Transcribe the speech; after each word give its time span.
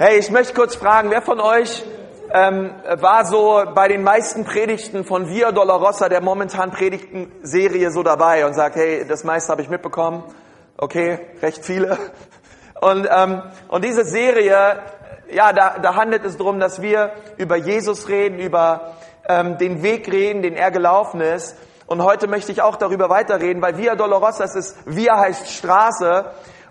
Hey, 0.00 0.20
ich 0.20 0.30
möchte 0.30 0.54
kurz 0.54 0.76
fragen, 0.76 1.10
wer 1.10 1.22
von 1.22 1.40
euch 1.40 1.82
ähm, 2.32 2.70
war 3.00 3.24
so 3.24 3.64
bei 3.74 3.88
den 3.88 4.04
meisten 4.04 4.44
Predigten 4.44 5.04
von 5.04 5.28
Via 5.28 5.50
Dolorosa, 5.50 6.08
der 6.08 6.20
momentan 6.20 6.70
Predigten-Serie, 6.70 7.90
so 7.90 8.04
dabei 8.04 8.46
und 8.46 8.54
sagt, 8.54 8.76
hey, 8.76 9.04
das 9.08 9.24
meiste 9.24 9.50
habe 9.50 9.62
ich 9.62 9.68
mitbekommen. 9.68 10.22
Okay, 10.76 11.18
recht 11.42 11.64
viele. 11.64 11.98
Und, 12.80 13.08
ähm, 13.10 13.42
und 13.66 13.84
diese 13.84 14.04
Serie, 14.04 14.78
ja, 15.32 15.52
da, 15.52 15.80
da 15.80 15.96
handelt 15.96 16.24
es 16.24 16.36
darum, 16.36 16.60
dass 16.60 16.80
wir 16.80 17.10
über 17.36 17.56
Jesus 17.56 18.08
reden, 18.08 18.38
über 18.38 18.92
ähm, 19.28 19.58
den 19.58 19.82
Weg 19.82 20.06
reden, 20.12 20.42
den 20.42 20.54
er 20.54 20.70
gelaufen 20.70 21.20
ist. 21.20 21.56
Und 21.88 22.04
heute 22.04 22.28
möchte 22.28 22.52
ich 22.52 22.62
auch 22.62 22.76
darüber 22.76 23.10
weiterreden, 23.10 23.60
weil 23.60 23.76
Via 23.78 23.96
Dolorosa, 23.96 24.44
es 24.44 24.54
ist, 24.54 24.76
Via 24.86 25.18
heißt 25.18 25.50
Straße. 25.50 26.26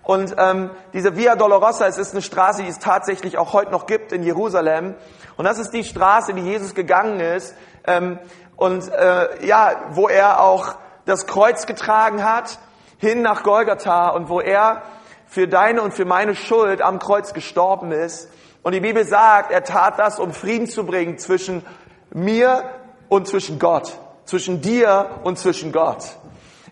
Und 0.08 0.36
ähm, 0.38 0.70
diese 0.94 1.18
Via 1.18 1.36
Dolorosa, 1.36 1.86
es 1.86 1.98
ist 1.98 2.12
eine 2.12 2.22
Straße, 2.22 2.62
die 2.62 2.70
es 2.70 2.78
tatsächlich 2.78 3.36
auch 3.36 3.52
heute 3.52 3.70
noch 3.70 3.84
gibt 3.84 4.10
in 4.10 4.22
Jerusalem. 4.22 4.94
Und 5.36 5.44
das 5.44 5.58
ist 5.58 5.74
die 5.74 5.84
Straße, 5.84 6.32
die 6.32 6.40
Jesus 6.40 6.74
gegangen 6.74 7.20
ist. 7.20 7.54
Ähm, 7.86 8.18
und 8.56 8.90
äh, 8.90 9.46
ja, 9.46 9.82
wo 9.90 10.08
er 10.08 10.40
auch 10.40 10.76
das 11.04 11.26
Kreuz 11.26 11.66
getragen 11.66 12.24
hat, 12.24 12.58
hin 12.96 13.20
nach 13.20 13.42
Golgatha 13.42 14.08
und 14.08 14.30
wo 14.30 14.40
er 14.40 14.80
für 15.26 15.46
deine 15.46 15.82
und 15.82 15.92
für 15.92 16.06
meine 16.06 16.34
Schuld 16.34 16.80
am 16.80 17.00
Kreuz 17.00 17.34
gestorben 17.34 17.92
ist. 17.92 18.30
Und 18.62 18.72
die 18.72 18.80
Bibel 18.80 19.04
sagt, 19.04 19.50
er 19.50 19.62
tat 19.62 19.98
das, 19.98 20.18
um 20.18 20.32
Frieden 20.32 20.68
zu 20.68 20.86
bringen 20.86 21.18
zwischen 21.18 21.66
mir 22.14 22.64
und 23.10 23.28
zwischen 23.28 23.58
Gott, 23.58 23.98
zwischen 24.24 24.62
dir 24.62 25.20
und 25.22 25.38
zwischen 25.38 25.70
Gott. 25.70 26.16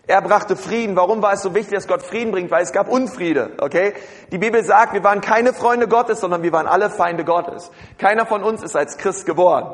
Er 0.07 0.21
brachte 0.21 0.55
Frieden. 0.55 0.95
Warum 0.95 1.21
war 1.21 1.33
es 1.33 1.41
so 1.41 1.53
wichtig, 1.53 1.75
dass 1.75 1.87
Gott 1.87 2.01
Frieden 2.01 2.31
bringt? 2.31 2.49
Weil 2.49 2.63
es 2.63 2.71
gab 2.71 2.87
Unfriede, 2.87 3.51
okay? 3.59 3.93
Die 4.31 4.37
Bibel 4.37 4.63
sagt, 4.63 4.93
wir 4.93 5.03
waren 5.03 5.19
keine 5.19 5.53
Freunde 5.53 5.89
Gottes, 5.89 6.21
sondern 6.21 6.43
wir 6.43 6.53
waren 6.53 6.65
alle 6.65 6.89
Feinde 6.89 7.25
Gottes. 7.25 7.69
Keiner 7.97 8.25
von 8.25 8.41
uns 8.41 8.63
ist 8.63 8.77
als 8.77 8.97
Christ 8.97 9.25
geboren. 9.25 9.73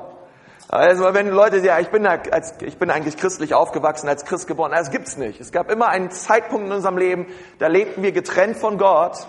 Also 0.69 1.13
wenn 1.13 1.29
Leute 1.29 1.57
sagen, 1.57 1.67
ja, 1.67 1.79
ich 1.79 1.89
bin, 1.89 2.07
als, 2.07 2.55
ich 2.61 2.79
bin 2.79 2.89
eigentlich 2.89 3.17
christlich 3.17 3.53
aufgewachsen, 3.53 4.09
als 4.09 4.25
Christ 4.25 4.47
geboren, 4.47 4.71
das 4.71 4.89
gibt's 4.89 5.17
nicht. 5.17 5.39
Es 5.39 5.51
gab 5.51 5.69
immer 5.69 5.89
einen 5.89 6.09
Zeitpunkt 6.09 6.65
in 6.65 6.71
unserem 6.71 6.97
Leben, 6.97 7.27
da 7.59 7.67
lebten 7.67 8.01
wir 8.01 8.11
getrennt 8.11 8.57
von 8.57 8.79
Gott 8.79 9.27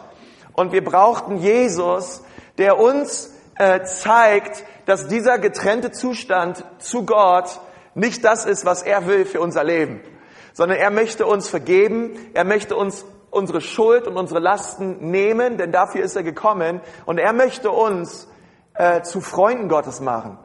und 0.55 0.73
wir 0.73 0.83
brauchten 0.83 1.37
Jesus, 1.37 2.23
der 2.57 2.79
uns 2.79 3.35
äh, 3.59 3.83
zeigt, 3.83 4.65
dass 4.87 5.07
dieser 5.07 5.39
getrennte 5.39 5.91
Zustand 5.91 6.65
zu 6.79 7.05
Gott 7.05 7.61
nicht 7.95 8.25
das 8.25 8.47
ist, 8.47 8.65
was 8.65 8.83
er 8.83 9.07
will 9.07 9.27
für 9.27 9.41
unser 9.41 9.65
Leben, 9.65 10.01
sondern 10.55 10.79
er 10.79 10.91
möchte 10.91 11.27
uns 11.27 11.49
vergeben, 11.49 12.17
er 12.33 12.45
möchte 12.45 12.77
uns 12.77 13.05
unsere 13.31 13.61
Schuld 13.61 14.07
und 14.07 14.17
unsere 14.17 14.41
Lasten 14.41 15.11
nehmen, 15.11 15.59
denn 15.59 15.73
dafür 15.73 16.03
ist 16.03 16.17
er 16.17 16.23
gekommen 16.23 16.81
und 17.05 17.19
er 17.19 17.33
möchte 17.33 17.71
uns 17.71 18.29
äh, 18.75 19.03
zu 19.03 19.21
Freunden 19.21 19.69
Gottes 19.69 20.01
machen. 20.01 20.39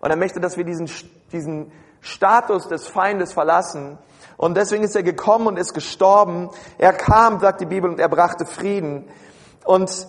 Und 0.00 0.10
er 0.10 0.16
möchte, 0.16 0.40
dass 0.40 0.56
wir 0.56 0.64
diesen, 0.64 0.90
diesen 1.32 1.72
Status 2.00 2.68
des 2.68 2.88
Feindes 2.88 3.32
verlassen. 3.32 3.98
Und 4.36 4.56
deswegen 4.56 4.82
ist 4.84 4.94
er 4.96 5.02
gekommen 5.02 5.46
und 5.46 5.56
ist 5.56 5.72
gestorben. 5.72 6.50
Er 6.78 6.92
kam, 6.92 7.40
sagt 7.40 7.60
die 7.60 7.66
Bibel, 7.66 7.88
und 7.88 8.00
er 8.00 8.08
brachte 8.08 8.44
Frieden. 8.44 9.08
Und 9.64 10.08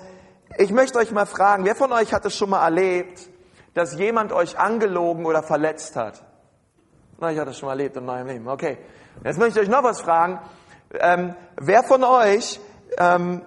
ich 0.57 0.71
möchte 0.71 0.97
euch 0.97 1.11
mal 1.11 1.25
fragen, 1.27 1.63
wer 1.65 1.75
von 1.75 1.91
euch 1.91 2.13
hat 2.13 2.25
es 2.25 2.35
schon 2.35 2.49
mal 2.49 2.63
erlebt, 2.63 3.29
dass 3.75 3.95
jemand 3.95 4.33
euch 4.33 4.57
angelogen 4.59 5.25
oder 5.25 5.43
verletzt 5.43 5.95
hat? 5.95 6.23
Na, 7.19 7.31
ich 7.31 7.39
hatte 7.39 7.51
es 7.51 7.57
schon 7.59 7.67
mal 7.67 7.73
erlebt 7.73 7.95
in 7.95 8.05
meinem 8.05 8.27
Leben. 8.27 8.47
Okay. 8.47 8.77
Jetzt 9.23 9.39
möchte 9.39 9.59
ich 9.59 9.65
euch 9.65 9.71
noch 9.71 9.83
was 9.83 10.01
fragen. 10.01 10.39
Ähm, 10.93 11.35
wer 11.55 11.83
von 11.83 12.03
euch 12.03 12.59
ähm, 12.97 13.41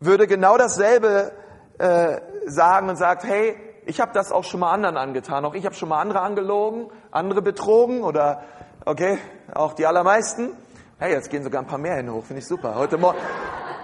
würde 0.00 0.26
genau 0.26 0.58
dasselbe 0.58 1.32
äh, 1.78 2.20
sagen 2.46 2.88
und 2.88 2.96
sagt, 2.96 3.24
hey, 3.24 3.56
ich 3.86 4.00
habe 4.00 4.12
das 4.12 4.32
auch 4.32 4.44
schon 4.44 4.60
mal 4.60 4.72
anderen 4.72 4.96
angetan. 4.96 5.44
Auch 5.44 5.54
ich 5.54 5.64
habe 5.64 5.74
schon 5.74 5.88
mal 5.88 6.00
andere 6.00 6.20
angelogen, 6.20 6.90
andere 7.10 7.40
betrogen 7.40 8.02
oder, 8.02 8.42
okay, 8.84 9.18
auch 9.54 9.74
die 9.74 9.86
allermeisten. 9.86 10.50
Hey, 10.98 11.12
jetzt 11.12 11.30
gehen 11.30 11.44
sogar 11.44 11.62
ein 11.62 11.68
paar 11.68 11.78
mehr 11.78 11.96
hin 11.96 12.12
hoch, 12.12 12.24
finde 12.24 12.40
ich 12.40 12.46
super. 12.46 12.74
Heute, 12.74 12.98
Mor 12.98 13.14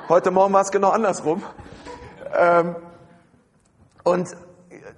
heute 0.08 0.30
Morgen 0.30 0.52
war 0.52 0.62
es 0.62 0.70
genau 0.70 0.90
andersrum. 0.90 1.42
Ähm, 2.36 2.76
und, 4.02 4.28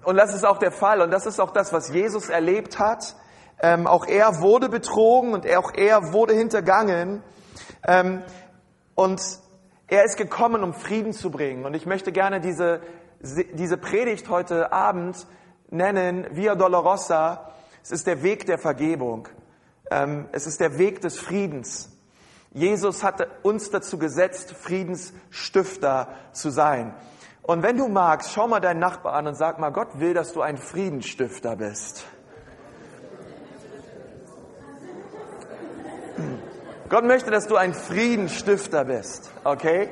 und 0.05 0.17
das 0.17 0.35
ist 0.35 0.45
auch 0.45 0.59
der 0.59 0.73
Fall. 0.73 1.03
Und 1.03 1.11
das 1.11 1.27
ist 1.27 1.39
auch 1.39 1.51
das, 1.51 1.73
was 1.73 1.91
Jesus 1.91 2.29
erlebt 2.31 2.79
hat. 2.79 3.15
Ähm, 3.63 3.87
auch 3.87 4.07
er 4.07 4.41
wurde 4.41 4.69
betrogen 4.69 5.35
und 5.35 5.47
auch 5.51 5.73
er 5.75 6.13
wurde 6.13 6.35
hintergangen. 6.35 7.23
Ähm, 7.87 8.23
und 8.95 9.21
er 9.87 10.05
ist 10.05 10.17
gekommen, 10.17 10.63
um 10.63 10.73
Frieden 10.73 11.13
zu 11.13 11.31
bringen. 11.31 11.65
Und 11.65 11.75
ich 11.75 11.87
möchte 11.87 12.13
gerne 12.13 12.41
diese 12.41 12.81
diese 13.23 13.77
Predigt 13.77 14.29
heute 14.29 14.73
Abend 14.73 15.27
nennen 15.71 16.27
Via 16.33 16.55
Dolorosa. 16.55 17.53
Es 17.83 17.91
ist 17.91 18.07
der 18.07 18.23
Weg 18.23 18.47
der 18.47 18.59
Vergebung. 18.59 19.29
Ähm, 19.91 20.29
es 20.33 20.47
ist 20.47 20.61
der 20.61 20.79
Weg 20.79 21.01
des 21.01 21.19
Friedens. 21.19 21.91
Jesus 22.53 23.05
hatte 23.05 23.29
uns 23.43 23.71
dazu 23.71 23.99
gesetzt, 23.99 24.53
Friedensstifter 24.53 26.09
zu 26.33 26.51
sein. 26.51 26.95
Und 27.43 27.63
wenn 27.63 27.77
du 27.77 27.89
magst, 27.89 28.33
schau 28.33 28.49
mal 28.49 28.61
deinen 28.61 28.81
Nachbar 28.81 29.15
an 29.15 29.27
und 29.27 29.35
sag 29.35 29.59
mal, 29.59 29.71
Gott 29.71 30.01
will, 30.01 30.15
dass 30.15 30.33
du 30.33 30.41
ein 30.41 30.57
Friedensstifter 30.57 31.57
bist. 31.57 32.05
Gott 36.89 37.05
möchte, 37.05 37.31
dass 37.31 37.47
du 37.47 37.57
ein 37.57 37.73
Friedensstifter 37.73 38.85
bist, 38.85 39.31
okay? 39.45 39.89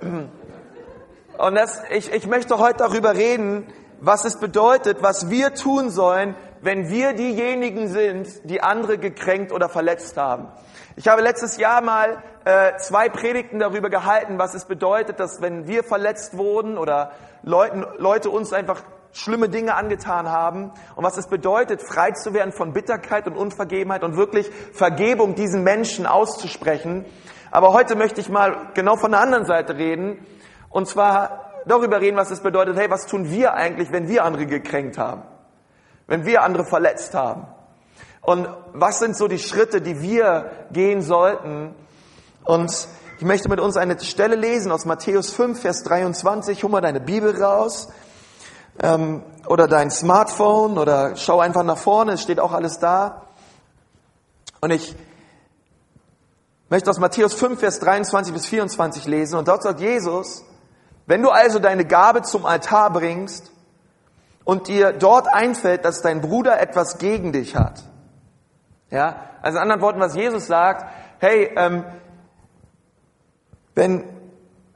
Und 0.00 1.54
das, 1.54 1.82
ich, 1.90 2.12
ich 2.12 2.26
möchte 2.26 2.58
heute 2.58 2.78
darüber 2.78 3.14
reden, 3.14 3.66
was 4.00 4.24
es 4.24 4.38
bedeutet, 4.38 5.02
was 5.02 5.30
wir 5.30 5.54
tun 5.54 5.90
sollen, 5.90 6.34
wenn 6.60 6.88
wir 6.88 7.12
diejenigen 7.12 7.88
sind, 7.88 8.28
die 8.44 8.62
andere 8.62 8.98
gekränkt 8.98 9.52
oder 9.52 9.68
verletzt 9.68 10.16
haben. 10.16 10.48
Ich 10.96 11.08
habe 11.08 11.22
letztes 11.22 11.58
Jahr 11.58 11.82
mal 11.82 12.22
äh, 12.44 12.76
zwei 12.78 13.08
Predigten 13.08 13.58
darüber 13.58 13.90
gehalten, 13.90 14.38
was 14.38 14.54
es 14.54 14.64
bedeutet, 14.64 15.20
dass 15.20 15.42
wenn 15.42 15.66
wir 15.66 15.84
verletzt 15.84 16.36
wurden 16.36 16.78
oder 16.78 17.12
Leuten, 17.42 17.84
Leute 17.98 18.30
uns 18.30 18.52
einfach 18.52 18.82
schlimme 19.16 19.48
Dinge 19.48 19.74
angetan 19.74 20.30
haben 20.30 20.70
und 20.94 21.04
was 21.04 21.16
es 21.16 21.26
bedeutet, 21.26 21.82
frei 21.82 22.10
zu 22.10 22.34
werden 22.34 22.52
von 22.52 22.74
Bitterkeit 22.74 23.26
und 23.26 23.36
Unvergebenheit 23.36 24.04
und 24.04 24.16
wirklich 24.16 24.50
Vergebung 24.72 25.34
diesen 25.34 25.62
Menschen 25.64 26.06
auszusprechen. 26.06 27.06
Aber 27.50 27.72
heute 27.72 27.96
möchte 27.96 28.20
ich 28.20 28.28
mal 28.28 28.70
genau 28.74 28.96
von 28.96 29.12
der 29.12 29.20
anderen 29.20 29.46
Seite 29.46 29.76
reden 29.76 30.18
und 30.68 30.86
zwar 30.86 31.52
darüber 31.64 32.00
reden, 32.00 32.18
was 32.18 32.30
es 32.30 32.40
bedeutet, 32.40 32.76
hey, 32.76 32.90
was 32.90 33.06
tun 33.06 33.30
wir 33.30 33.54
eigentlich, 33.54 33.90
wenn 33.90 34.06
wir 34.06 34.22
andere 34.24 34.44
gekränkt 34.44 34.98
haben? 34.98 35.22
Wenn 36.06 36.26
wir 36.26 36.42
andere 36.42 36.64
verletzt 36.64 37.14
haben? 37.14 37.46
Und 38.20 38.48
was 38.74 38.98
sind 38.98 39.16
so 39.16 39.28
die 39.28 39.38
Schritte, 39.38 39.80
die 39.80 40.02
wir 40.02 40.50
gehen 40.72 41.00
sollten? 41.00 41.74
Und 42.44 42.70
ich 43.18 43.24
möchte 43.24 43.48
mit 43.48 43.60
uns 43.60 43.78
eine 43.78 43.98
Stelle 43.98 44.36
lesen 44.36 44.70
aus 44.70 44.84
Matthäus 44.84 45.32
5, 45.32 45.58
Vers 45.58 45.84
23. 45.84 46.62
Hol 46.62 46.70
mal 46.70 46.82
deine 46.82 47.00
Bibel 47.00 47.42
raus 47.42 47.88
ähm, 48.82 49.22
oder 49.46 49.68
dein 49.68 49.90
Smartphone 49.90 50.78
oder 50.78 51.16
schau 51.16 51.40
einfach 51.40 51.62
nach 51.62 51.78
vorne, 51.78 52.12
es 52.12 52.22
steht 52.22 52.40
auch 52.40 52.52
alles 52.52 52.78
da. 52.78 53.22
Und 54.60 54.70
ich 54.70 54.94
möchte 56.68 56.90
aus 56.90 56.98
Matthäus 56.98 57.34
5, 57.34 57.60
Vers 57.60 57.78
23 57.80 58.32
bis 58.32 58.46
24 58.46 59.06
lesen. 59.06 59.38
Und 59.38 59.48
dort 59.48 59.62
sagt 59.62 59.80
Jesus, 59.80 60.44
wenn 61.06 61.22
du 61.22 61.30
also 61.30 61.58
deine 61.58 61.84
Gabe 61.84 62.22
zum 62.22 62.44
Altar 62.44 62.90
bringst 62.92 63.52
und 64.44 64.68
dir 64.68 64.92
dort 64.92 65.28
einfällt, 65.28 65.84
dass 65.84 66.02
dein 66.02 66.20
Bruder 66.20 66.60
etwas 66.60 66.98
gegen 66.98 67.32
dich 67.32 67.54
hat, 67.54 67.84
ja, 68.90 69.16
also 69.42 69.58
in 69.58 69.62
anderen 69.62 69.82
Worten, 69.82 70.00
was 70.00 70.14
Jesus 70.14 70.46
sagt, 70.46 70.86
hey, 71.18 71.52
ähm, 71.56 71.84
wenn, 73.74 74.04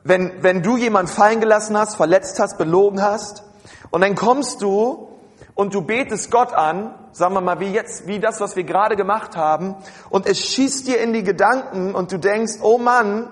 wenn, 0.05 0.43
wenn 0.43 0.63
du 0.63 0.77
jemand 0.77 1.11
fallen 1.11 1.41
gelassen 1.41 1.77
hast, 1.77 1.97
verletzt 1.97 2.39
hast, 2.39 2.59
belogen 2.59 3.03
hast, 3.03 3.45
und 3.91 4.03
dann 4.03 4.15
kommst 4.15 4.63
du 4.63 5.09
und 5.55 5.75
du 5.75 5.83
betest 5.83 6.31
Gott 6.31 6.53
an, 6.53 6.95
sagen 7.13 7.35
wir 7.35 7.41
mal, 7.41 7.61
wie 7.61 7.73
jetzt, 7.73 8.07
wie 8.07 8.21
das, 8.21 8.41
was 8.41 8.57
wir 8.57 8.65
gerade 8.65 8.97
gemacht 8.97 9.37
haben, 9.37 9.77
und 10.09 10.27
es 10.27 10.41
schießt 10.41 10.87
dir 10.87 11.01
in 11.01 11.13
die 11.13 11.23
Gedanken 11.23 11.95
und 11.95 12.13
du 12.13 12.19
denkst, 12.19 12.55
oh 12.63 12.79
Mann, 12.79 13.29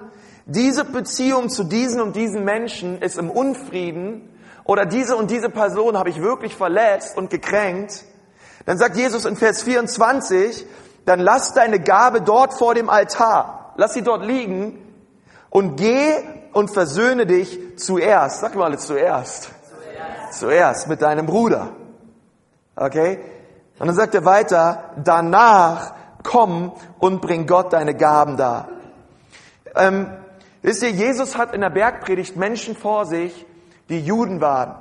diese 0.47 0.85
Beziehung 0.85 1.51
zu 1.51 1.65
diesen 1.65 2.01
und 2.01 2.17
diesen 2.17 2.45
Menschen 2.45 3.01
ist 3.03 3.19
im 3.19 3.31
Unfrieden 3.31 4.29
oder 4.65 4.87
diese 4.87 5.17
und 5.17 5.31
diese 5.31 5.51
Person 5.51 5.97
habe 5.97 6.11
ich 6.11 6.23
wirklich 6.23 6.57
verletzt 6.57 7.17
und 7.17 7.31
gekränkt, 7.31 8.05
dann 8.67 8.77
sagt 8.77 8.97
Jesus 8.97 9.25
in 9.25 9.37
Vers 9.37 9.63
24, 9.63 10.67
dann 11.07 11.21
lass 11.21 11.55
deine 11.55 11.81
Gabe 11.81 12.21
dort 12.21 12.53
vor 12.53 12.75
dem 12.75 12.91
Altar, 12.91 13.73
lass 13.77 13.95
sie 13.95 14.03
dort 14.03 14.25
liegen 14.25 14.79
und 15.49 15.77
geh 15.77 16.13
und 16.53 16.71
versöhne 16.71 17.25
dich 17.25 17.59
zuerst. 17.79 18.41
Sag 18.41 18.55
mal 18.57 18.79
zuerst. 18.79 19.45
Zuerst, 19.45 19.58
zuerst 20.33 20.89
mit 20.89 21.03
deinem 21.03 21.27
Bruder. 21.27 21.73
Okay? 22.77 23.19
Und 23.79 23.87
dann 23.87 23.97
sagt 23.97 24.15
er 24.15 24.25
weiter, 24.25 24.95
danach 25.03 25.95
komm 26.23 26.73
und 26.99 27.21
bring 27.21 27.47
Gott 27.47 27.73
deine 27.73 27.95
Gaben 27.95 28.37
dar. 28.37 28.69
Ähm, 29.75 30.09
Wisst 30.63 30.83
ihr, 30.83 30.91
Jesus 30.91 31.39
hat 31.39 31.55
in 31.55 31.61
der 31.61 31.71
Bergpredigt 31.71 32.37
Menschen 32.37 32.75
vor 32.75 33.07
sich, 33.07 33.47
die 33.89 34.01
Juden 34.01 34.41
waren, 34.41 34.75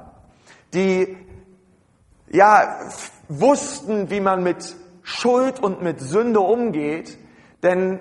die 0.73 1.15
ja 2.29 2.79
wussten, 3.29 4.09
wie 4.09 4.19
man 4.19 4.43
mit 4.43 4.75
Schuld 5.03 5.61
und 5.61 5.81
mit 5.81 6.01
Sünde 6.01 6.39
umgeht, 6.39 7.17
denn 7.63 7.99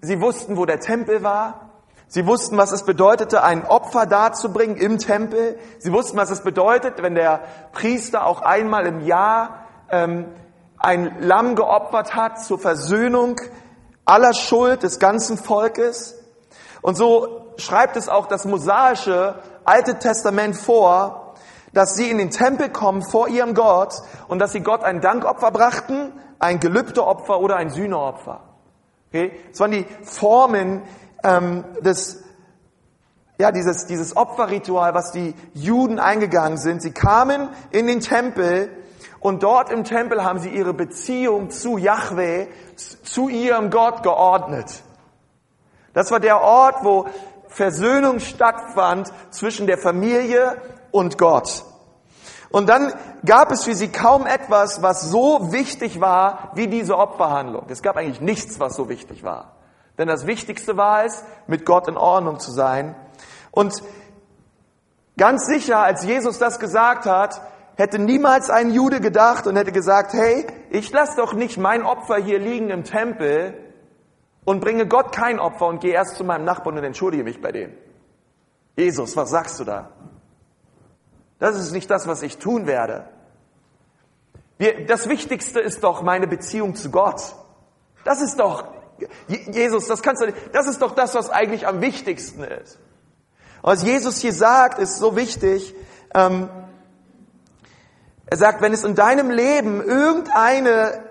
sie 0.00 0.20
wussten, 0.20 0.56
wo 0.56 0.64
der 0.64 0.80
Tempel 0.80 1.22
war. 1.22 1.67
Sie 2.10 2.26
wussten, 2.26 2.56
was 2.56 2.72
es 2.72 2.84
bedeutete, 2.84 3.42
ein 3.44 3.66
Opfer 3.66 4.06
darzubringen 4.06 4.76
im 4.76 4.98
Tempel. 4.98 5.58
Sie 5.78 5.92
wussten, 5.92 6.16
was 6.16 6.30
es 6.30 6.42
bedeutet, 6.42 7.02
wenn 7.02 7.14
der 7.14 7.42
Priester 7.72 8.26
auch 8.26 8.40
einmal 8.40 8.86
im 8.86 9.00
Jahr 9.00 9.66
ähm, 9.90 10.26
ein 10.78 11.16
Lamm 11.20 11.54
geopfert 11.54 12.14
hat 12.14 12.40
zur 12.42 12.58
Versöhnung 12.58 13.38
aller 14.06 14.32
Schuld 14.32 14.84
des 14.84 14.98
ganzen 14.98 15.36
Volkes. 15.36 16.18
Und 16.80 16.96
so 16.96 17.52
schreibt 17.58 17.96
es 17.96 18.08
auch 18.08 18.26
das 18.26 18.46
mosaische 18.46 19.34
Alte 19.64 19.98
Testament 19.98 20.56
vor, 20.56 21.34
dass 21.74 21.94
sie 21.94 22.10
in 22.10 22.16
den 22.16 22.30
Tempel 22.30 22.70
kommen 22.70 23.02
vor 23.02 23.28
ihrem 23.28 23.52
Gott 23.52 23.94
und 24.28 24.38
dass 24.38 24.52
sie 24.52 24.60
Gott 24.60 24.82
ein 24.82 25.02
Dankopfer 25.02 25.50
brachten, 25.50 26.12
ein 26.38 26.58
Gelübdeopfer 26.58 27.38
oder 27.38 27.56
ein 27.56 27.68
Sühneopfer. 27.68 28.40
Okay? 29.08 29.38
Das 29.50 29.60
waren 29.60 29.72
die 29.72 29.86
Formen 30.02 30.82
ähm, 31.24 31.64
des, 31.80 32.22
ja, 33.38 33.52
dieses, 33.52 33.86
dieses 33.86 34.16
Opferritual, 34.16 34.94
was 34.94 35.12
die 35.12 35.34
Juden 35.54 35.98
eingegangen 35.98 36.58
sind. 36.58 36.82
Sie 36.82 36.92
kamen 36.92 37.48
in 37.70 37.86
den 37.86 38.00
Tempel 38.00 38.70
und 39.20 39.42
dort 39.42 39.70
im 39.70 39.84
Tempel 39.84 40.24
haben 40.24 40.38
sie 40.38 40.50
ihre 40.50 40.74
Beziehung 40.74 41.50
zu 41.50 41.76
Yahweh, 41.78 42.46
zu 42.76 43.28
ihrem 43.28 43.70
Gott 43.70 44.02
geordnet. 44.02 44.82
Das 45.92 46.10
war 46.10 46.20
der 46.20 46.40
Ort, 46.40 46.84
wo 46.84 47.06
Versöhnung 47.48 48.20
stattfand 48.20 49.12
zwischen 49.30 49.66
der 49.66 49.78
Familie 49.78 50.60
und 50.90 51.18
Gott. 51.18 51.64
Und 52.50 52.68
dann 52.68 52.92
gab 53.24 53.50
es 53.50 53.64
für 53.64 53.74
sie 53.74 53.88
kaum 53.88 54.26
etwas, 54.26 54.80
was 54.82 55.02
so 55.02 55.52
wichtig 55.52 56.00
war 56.00 56.52
wie 56.54 56.66
diese 56.66 56.96
Opferhandlung. 56.96 57.66
Es 57.68 57.82
gab 57.82 57.96
eigentlich 57.96 58.20
nichts, 58.20 58.58
was 58.60 58.76
so 58.76 58.88
wichtig 58.88 59.22
war. 59.22 59.57
Denn 59.98 60.08
das 60.08 60.26
Wichtigste 60.26 60.76
war 60.76 61.04
es, 61.04 61.24
mit 61.46 61.66
Gott 61.66 61.88
in 61.88 61.96
Ordnung 61.96 62.38
zu 62.38 62.52
sein. 62.52 62.94
Und 63.50 63.82
ganz 65.16 65.46
sicher, 65.46 65.80
als 65.80 66.04
Jesus 66.04 66.38
das 66.38 66.60
gesagt 66.60 67.04
hat, 67.04 67.40
hätte 67.74 67.98
niemals 67.98 68.48
ein 68.48 68.72
Jude 68.72 69.00
gedacht 69.00 69.46
und 69.46 69.56
hätte 69.56 69.72
gesagt, 69.72 70.12
hey, 70.12 70.46
ich 70.70 70.90
lasse 70.92 71.16
doch 71.16 71.34
nicht 71.34 71.58
mein 71.58 71.82
Opfer 71.82 72.16
hier 72.16 72.38
liegen 72.38 72.70
im 72.70 72.84
Tempel 72.84 73.54
und 74.44 74.60
bringe 74.60 74.86
Gott 74.86 75.12
kein 75.12 75.38
Opfer 75.38 75.66
und 75.66 75.80
gehe 75.80 75.92
erst 75.92 76.16
zu 76.16 76.24
meinem 76.24 76.44
Nachbarn 76.44 76.78
und 76.78 76.84
entschuldige 76.84 77.24
mich 77.24 77.40
bei 77.40 77.52
dem. 77.52 77.72
Jesus, 78.76 79.16
was 79.16 79.30
sagst 79.30 79.58
du 79.60 79.64
da? 79.64 79.90
Das 81.38 81.56
ist 81.56 81.72
nicht 81.72 81.90
das, 81.90 82.06
was 82.06 82.22
ich 82.22 82.38
tun 82.38 82.66
werde. 82.66 83.08
Wir, 84.56 84.86
das 84.86 85.08
Wichtigste 85.08 85.60
ist 85.60 85.84
doch 85.84 86.02
meine 86.02 86.26
Beziehung 86.26 86.74
zu 86.74 86.90
Gott. 86.90 87.34
Das 88.04 88.20
ist 88.20 88.40
doch, 88.40 88.64
Jesus, 89.28 89.86
das 89.86 90.02
kannst 90.02 90.22
du 90.22 90.26
nicht, 90.26 90.38
das 90.52 90.66
ist 90.66 90.82
doch 90.82 90.94
das, 90.94 91.14
was 91.14 91.30
eigentlich 91.30 91.66
am 91.66 91.80
wichtigsten 91.80 92.42
ist. 92.44 92.78
was 93.62 93.82
Jesus 93.82 94.18
hier 94.18 94.32
sagt, 94.32 94.78
ist 94.78 94.98
so 94.98 95.16
wichtig. 95.16 95.74
Ähm, 96.14 96.48
er 98.26 98.36
sagt, 98.36 98.60
wenn 98.60 98.72
es 98.72 98.84
in 98.84 98.94
deinem 98.94 99.30
Leben 99.30 99.82
irgendeine 99.82 101.02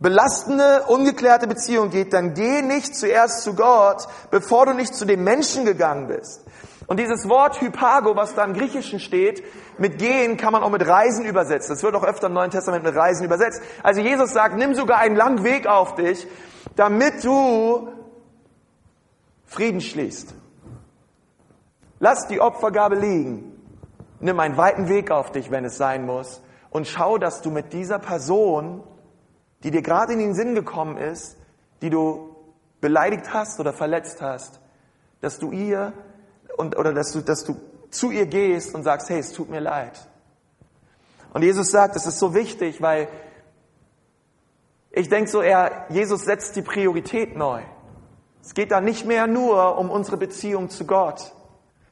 belastende, 0.00 0.84
ungeklärte 0.88 1.46
Beziehung 1.46 1.90
geht, 1.90 2.12
dann 2.12 2.34
geh 2.34 2.60
nicht 2.60 2.94
zuerst 2.94 3.42
zu 3.42 3.54
Gott, 3.54 4.06
bevor 4.30 4.66
du 4.66 4.74
nicht 4.74 4.94
zu 4.94 5.06
dem 5.06 5.24
Menschen 5.24 5.64
gegangen 5.64 6.08
bist. 6.08 6.43
Und 6.86 7.00
dieses 7.00 7.28
Wort 7.28 7.60
Hypago, 7.60 8.14
was 8.14 8.34
da 8.34 8.44
im 8.44 8.52
Griechischen 8.52 9.00
steht, 9.00 9.42
mit 9.78 9.98
gehen 9.98 10.36
kann 10.36 10.52
man 10.52 10.62
auch 10.62 10.70
mit 10.70 10.86
Reisen 10.86 11.24
übersetzen. 11.24 11.74
Das 11.74 11.82
wird 11.82 11.94
auch 11.94 12.04
öfter 12.04 12.26
im 12.26 12.34
Neuen 12.34 12.50
Testament 12.50 12.84
mit 12.84 12.94
Reisen 12.94 13.24
übersetzt. 13.24 13.62
Also 13.82 14.00
Jesus 14.00 14.32
sagt, 14.32 14.56
nimm 14.56 14.74
sogar 14.74 14.98
einen 14.98 15.16
langen 15.16 15.44
Weg 15.44 15.66
auf 15.66 15.94
dich, 15.94 16.26
damit 16.76 17.24
du 17.24 17.88
Frieden 19.46 19.80
schließt. 19.80 20.34
Lass 22.00 22.26
die 22.26 22.40
Opfergabe 22.40 22.96
liegen. 22.96 23.52
Nimm 24.20 24.38
einen 24.40 24.56
weiten 24.56 24.88
Weg 24.88 25.10
auf 25.10 25.32
dich, 25.32 25.50
wenn 25.50 25.64
es 25.64 25.76
sein 25.76 26.04
muss. 26.04 26.42
Und 26.70 26.86
schau, 26.86 27.18
dass 27.18 27.40
du 27.40 27.50
mit 27.50 27.72
dieser 27.72 27.98
Person, 27.98 28.82
die 29.62 29.70
dir 29.70 29.82
gerade 29.82 30.12
in 30.12 30.18
den 30.18 30.34
Sinn 30.34 30.54
gekommen 30.54 30.96
ist, 30.96 31.36
die 31.82 31.90
du 31.90 32.34
beleidigt 32.80 33.32
hast 33.32 33.60
oder 33.60 33.72
verletzt 33.72 34.20
hast, 34.20 34.60
dass 35.20 35.38
du 35.38 35.50
ihr 35.52 35.92
und, 36.56 36.76
oder 36.76 36.92
dass 36.92 37.12
du, 37.12 37.20
dass 37.20 37.44
du 37.44 37.56
zu 37.90 38.10
ihr 38.10 38.26
gehst 38.26 38.74
und 38.74 38.82
sagst, 38.82 39.08
hey, 39.08 39.18
es 39.18 39.32
tut 39.32 39.50
mir 39.50 39.60
leid. 39.60 40.08
Und 41.32 41.42
Jesus 41.42 41.70
sagt, 41.70 41.96
es 41.96 42.06
ist 42.06 42.18
so 42.18 42.34
wichtig, 42.34 42.80
weil 42.80 43.08
ich 44.90 45.08
denke 45.08 45.28
so, 45.28 45.42
er, 45.42 45.86
Jesus 45.88 46.24
setzt 46.24 46.54
die 46.56 46.62
Priorität 46.62 47.36
neu. 47.36 47.62
Es 48.42 48.54
geht 48.54 48.70
da 48.70 48.80
nicht 48.80 49.06
mehr 49.06 49.26
nur 49.26 49.78
um 49.78 49.90
unsere 49.90 50.16
Beziehung 50.16 50.70
zu 50.70 50.86
Gott, 50.86 51.32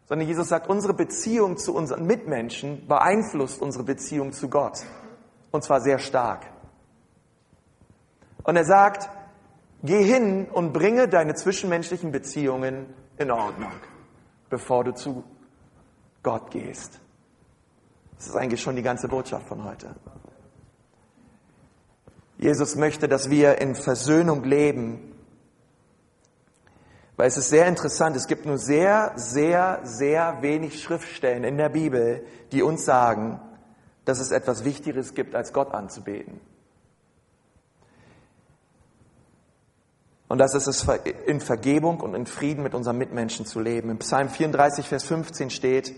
sondern 0.07 0.29
Jesus 0.29 0.49
sagt, 0.49 0.69
unsere 0.69 0.95
Beziehung 0.95 1.57
zu 1.57 1.75
unseren 1.75 2.07
Mitmenschen 2.07 2.87
beeinflusst 2.87 3.61
unsere 3.61 3.85
Beziehung 3.85 4.33
zu 4.33 4.49
Gott. 4.49 4.81
Und 5.51 5.65
zwar 5.65 5.81
sehr 5.81 5.99
stark. 5.99 6.47
Und 8.45 8.57
er 8.57 8.65
sagt, 8.65 9.09
geh 9.83 10.05
hin 10.05 10.47
und 10.53 10.73
bringe 10.73 11.09
deine 11.09 11.35
zwischenmenschlichen 11.35 12.13
Beziehungen 12.13 12.87
in 13.19 13.31
Ordnung 13.31 13.73
bevor 14.53 14.85
du 14.85 14.93
zu 14.93 15.25
Gott 16.23 16.51
gehst. 16.51 17.01
Das 18.19 18.27
ist 18.27 18.37
eigentlich 18.37 18.61
schon 18.61 18.77
die 18.77 18.83
ganze 18.83 19.09
Botschaft 19.09 19.49
von 19.49 19.65
heute. 19.65 19.95
Jesus 22.37 22.77
möchte, 22.77 23.09
dass 23.09 23.31
wir 23.31 23.63
in 23.63 23.75
Versöhnung 23.75 24.45
leben, 24.45 25.15
weil 27.17 27.29
es 27.29 27.39
ist 27.39 27.49
sehr 27.49 27.67
interessant, 27.67 28.15
es 28.15 28.27
gibt 28.27 28.45
nur 28.45 28.59
sehr, 28.59 29.13
sehr, 29.17 29.81
sehr 29.85 30.43
wenig 30.43 30.83
Schriftstellen 30.83 31.45
in 31.45 31.57
der 31.57 31.71
Bibel, 31.71 32.27
die 32.53 32.63
uns 32.63 32.85
sagen, 32.85 33.41
dass 34.05 34.21
es 34.21 34.33
etwas 34.33 34.65
Wichtigeres 34.65 35.15
gibt, 35.15 35.35
als 35.35 35.55
Gott 35.55 35.73
anzubeten. 35.73 36.41
Und 40.33 40.39
das 40.39 40.55
ist 40.55 40.67
es, 40.67 40.89
in 41.27 41.43
Vergebung 41.43 42.01
und 42.01 42.15
in 42.15 42.25
Frieden 42.25 42.63
mit 42.63 42.73
unseren 42.73 42.97
Mitmenschen 42.97 43.45
zu 43.45 43.61
leben. 43.61 43.91
Im 43.91 43.99
Psalm 43.99 44.31
34, 44.31 44.89
Vers 44.89 45.05
15 45.05 45.51
steht, 45.51 45.95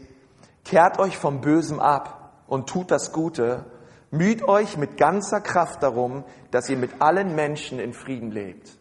kehrt 0.65 0.99
euch 0.99 1.17
vom 1.17 1.41
Bösen 1.41 1.79
ab 1.79 2.33
und 2.49 2.69
tut 2.69 2.91
das 2.91 3.13
Gute, 3.13 3.65
müht 4.11 4.43
euch 4.43 4.77
mit 4.77 4.97
ganzer 4.97 5.41
Kraft 5.41 5.85
darum, 5.85 6.25
dass 6.51 6.69
ihr 6.69 6.77
mit 6.77 7.01
allen 7.01 7.37
Menschen 7.37 7.79
in 7.79 7.93
Frieden 7.93 8.33
lebt. 8.33 8.77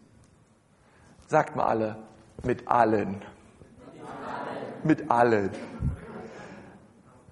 Sagt 1.28 1.56
mal 1.56 1.68
alle, 1.68 1.98
mit 2.42 2.68
allen. 2.68 3.22
Mit 4.84 5.12
allen. 5.12 5.52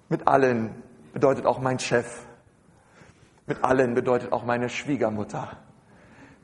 Mit 0.08 0.28
allen 0.28 0.80
bedeutet 1.12 1.44
auch 1.44 1.58
mein 1.58 1.80
Chef. 1.80 2.24
Mit 3.48 3.64
allen 3.64 3.94
bedeutet 3.94 4.30
auch 4.30 4.44
meine 4.44 4.68
Schwiegermutter. 4.68 5.56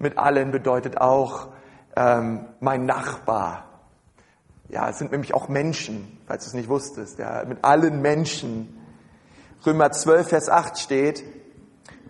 Mit 0.00 0.19
allen 0.19 0.50
bedeutet 0.50 1.00
auch 1.00 1.50
ähm, 1.99 2.47
mein 2.61 2.87
Nachbar. 2.87 3.64
Ja, 4.69 4.88
es 4.88 4.99
sind 4.99 5.11
nämlich 5.11 5.35
auch 5.35 5.49
Menschen, 5.49 6.21
falls 6.26 6.45
du 6.45 6.49
es 6.49 6.55
nicht 6.55 6.69
wusstest, 6.69 7.19
ja, 7.19 7.45
mit 7.45 7.64
allen 7.64 8.00
Menschen. 8.00 8.78
Römer 9.67 9.90
12, 9.90 10.28
Vers 10.28 10.49
8 10.49 10.78
steht, 10.78 11.25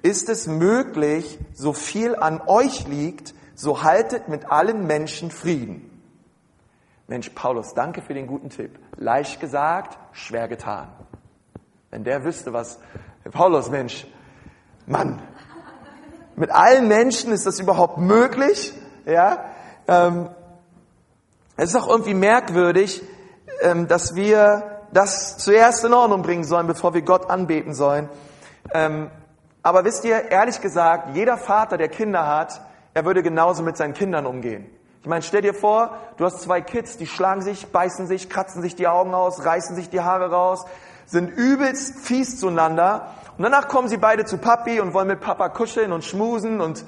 ist 0.02 0.28
es 0.28 0.46
möglich, 0.46 1.38
so 1.54 1.72
viel 1.72 2.14
an 2.14 2.42
euch 2.46 2.86
liegt, 2.86 3.34
so 3.54 3.82
haltet 3.82 4.28
mit 4.28 4.50
allen 4.50 4.86
Menschen 4.86 5.30
Frieden. 5.30 5.84
Mensch, 7.06 7.30
Paulus, 7.30 7.72
danke 7.72 8.02
für 8.02 8.12
den 8.12 8.26
guten 8.26 8.50
Tipp. 8.50 8.78
Leicht 8.96 9.40
gesagt, 9.40 9.98
schwer 10.12 10.48
getan. 10.48 10.88
Wenn 11.90 12.04
der 12.04 12.24
wüsste, 12.24 12.52
was, 12.52 12.78
Paulus, 13.32 13.70
Mensch, 13.70 14.06
Mann, 14.86 15.22
mit 16.36 16.50
allen 16.50 16.86
Menschen 16.88 17.32
ist 17.32 17.46
das 17.46 17.58
überhaupt 17.58 17.96
möglich? 17.96 18.74
Ja, 19.06 19.47
ähm, 19.88 20.28
es 21.56 21.70
ist 21.70 21.76
auch 21.76 21.88
irgendwie 21.88 22.14
merkwürdig, 22.14 23.02
ähm, 23.62 23.88
dass 23.88 24.14
wir 24.14 24.78
das 24.92 25.38
zuerst 25.38 25.84
in 25.84 25.92
Ordnung 25.92 26.22
bringen 26.22 26.44
sollen, 26.44 26.66
bevor 26.66 26.94
wir 26.94 27.02
Gott 27.02 27.28
anbeten 27.28 27.74
sollen. 27.74 28.08
Ähm, 28.72 29.10
aber 29.62 29.84
wisst 29.84 30.04
ihr, 30.04 30.30
ehrlich 30.30 30.60
gesagt, 30.60 31.16
jeder 31.16 31.36
Vater, 31.36 31.76
der 31.76 31.88
Kinder 31.88 32.26
hat, 32.26 32.60
er 32.94 33.04
würde 33.04 33.22
genauso 33.22 33.62
mit 33.62 33.76
seinen 33.76 33.94
Kindern 33.94 34.26
umgehen. 34.26 34.66
Ich 35.02 35.08
meine, 35.08 35.22
stell 35.22 35.42
dir 35.42 35.54
vor, 35.54 35.96
du 36.16 36.24
hast 36.24 36.42
zwei 36.42 36.60
Kids, 36.60 36.96
die 36.96 37.06
schlagen 37.06 37.42
sich, 37.42 37.68
beißen 37.68 38.06
sich, 38.06 38.28
kratzen 38.28 38.62
sich 38.62 38.76
die 38.76 38.88
Augen 38.88 39.14
aus, 39.14 39.44
reißen 39.44 39.76
sich 39.76 39.90
die 39.90 40.00
Haare 40.00 40.30
raus, 40.30 40.64
sind 41.06 41.28
übelst 41.28 41.98
fies 42.00 42.38
zueinander. 42.38 43.12
Und 43.36 43.44
danach 43.44 43.68
kommen 43.68 43.88
sie 43.88 43.96
beide 43.96 44.24
zu 44.24 44.38
Papi 44.38 44.80
und 44.80 44.94
wollen 44.94 45.08
mit 45.08 45.20
Papa 45.20 45.48
kuscheln 45.48 45.92
und 45.92 46.04
schmusen. 46.04 46.60
Und 46.60 46.84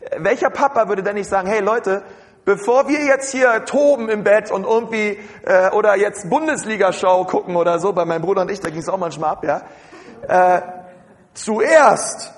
äh, 0.00 0.16
welcher 0.18 0.50
Papa 0.50 0.88
würde 0.88 1.02
denn 1.02 1.14
nicht 1.14 1.28
sagen, 1.28 1.48
hey 1.48 1.60
Leute, 1.60 2.02
bevor 2.50 2.88
wir 2.88 3.04
jetzt 3.04 3.30
hier 3.30 3.64
toben 3.64 4.08
im 4.08 4.24
Bett 4.24 4.50
und 4.50 4.64
irgendwie 4.64 5.20
äh, 5.44 5.70
oder 5.70 5.96
jetzt 5.96 6.28
Bundesliga-Show 6.28 7.24
gucken 7.26 7.54
oder 7.54 7.78
so, 7.78 7.92
bei 7.92 8.04
meinem 8.04 8.22
Bruder 8.22 8.40
und 8.40 8.50
ich, 8.50 8.58
da 8.58 8.70
ging 8.70 8.80
es 8.80 8.88
auch 8.88 8.98
manchmal 8.98 9.30
ab, 9.30 9.44
ja. 9.44 9.62
Äh, 10.26 10.60
zuerst 11.32 12.34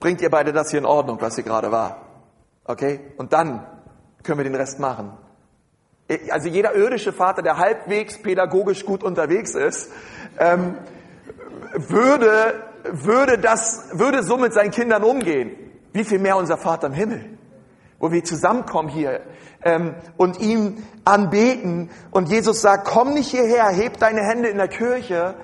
bringt 0.00 0.20
ihr 0.20 0.28
beide 0.28 0.52
das 0.52 0.70
hier 0.70 0.80
in 0.80 0.84
Ordnung, 0.84 1.16
was 1.18 1.34
hier 1.34 1.44
gerade 1.44 1.72
war. 1.72 2.02
Okay? 2.66 3.00
Und 3.16 3.32
dann 3.32 3.66
können 4.22 4.38
wir 4.38 4.44
den 4.44 4.54
Rest 4.54 4.80
machen. 4.80 5.16
Also 6.30 6.48
jeder 6.48 6.74
irdische 6.74 7.14
Vater, 7.14 7.40
der 7.40 7.56
halbwegs 7.56 8.20
pädagogisch 8.20 8.84
gut 8.84 9.02
unterwegs 9.02 9.54
ist, 9.54 9.90
ähm, 10.38 10.76
würde, 11.72 12.64
würde 12.84 13.38
das, 13.38 13.88
würde 13.92 14.22
so 14.22 14.36
mit 14.36 14.52
seinen 14.52 14.72
Kindern 14.72 15.02
umgehen. 15.04 15.56
Wie 15.94 16.04
viel 16.04 16.18
mehr 16.18 16.36
unser 16.36 16.58
Vater 16.58 16.88
im 16.88 16.92
Himmel, 16.92 17.38
wo 18.06 18.12
wir 18.12 18.22
zusammenkommen 18.22 18.88
hier 18.88 19.20
ähm, 19.64 19.96
und 20.16 20.38
ihm 20.38 20.84
anbeten 21.04 21.90
und 22.12 22.28
Jesus 22.28 22.60
sagt, 22.60 22.86
komm 22.86 23.14
nicht 23.14 23.30
hierher, 23.32 23.66
heb 23.66 23.98
deine 23.98 24.20
Hände 24.20 24.48
in 24.48 24.58
der 24.58 24.68
Kirche, 24.68 25.34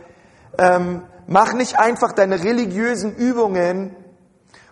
ähm, 0.59 1.03
mach 1.27 1.55
nicht 1.55 1.81
einfach 1.81 2.13
deine 2.13 2.45
religiösen 2.45 3.17
Übungen, 3.17 3.97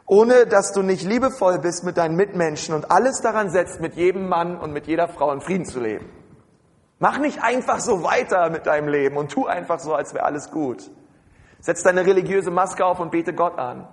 ohne 0.07 0.47
dass 0.47 0.73
du 0.73 0.83
nicht 0.83 1.03
liebevoll 1.03 1.59
bist 1.59 1.83
mit 1.83 1.97
deinen 1.97 2.15
Mitmenschen 2.15 2.77
und 2.77 2.93
alles 2.93 3.23
daran 3.23 3.51
setzt, 3.51 3.81
mit 3.81 3.97
jedem 3.97 4.29
Mann 4.29 4.57
und 4.57 4.73
mit 4.73 4.87
jeder 4.87 5.09
Frau 5.09 5.33
in 5.33 5.41
Frieden 5.41 5.65
zu 5.65 5.81
leben. 5.81 6.09
Mach 7.01 7.19
nicht 7.19 7.43
einfach 7.43 7.81
so 7.81 8.05
weiter 8.05 8.51
mit 8.51 8.67
deinem 8.67 8.87
Leben 8.87 9.17
und 9.17 9.33
tu 9.33 9.47
einfach 9.47 9.81
so, 9.81 9.95
als 9.95 10.15
wäre 10.15 10.25
alles 10.25 10.53
gut. 10.53 10.89
Setz 11.59 11.83
deine 11.83 12.07
religiöse 12.07 12.53
Maske 12.53 12.87
auf 12.87 13.01
und 13.01 13.11
bete 13.11 13.35
Gott 13.35 13.59
an. 13.59 13.89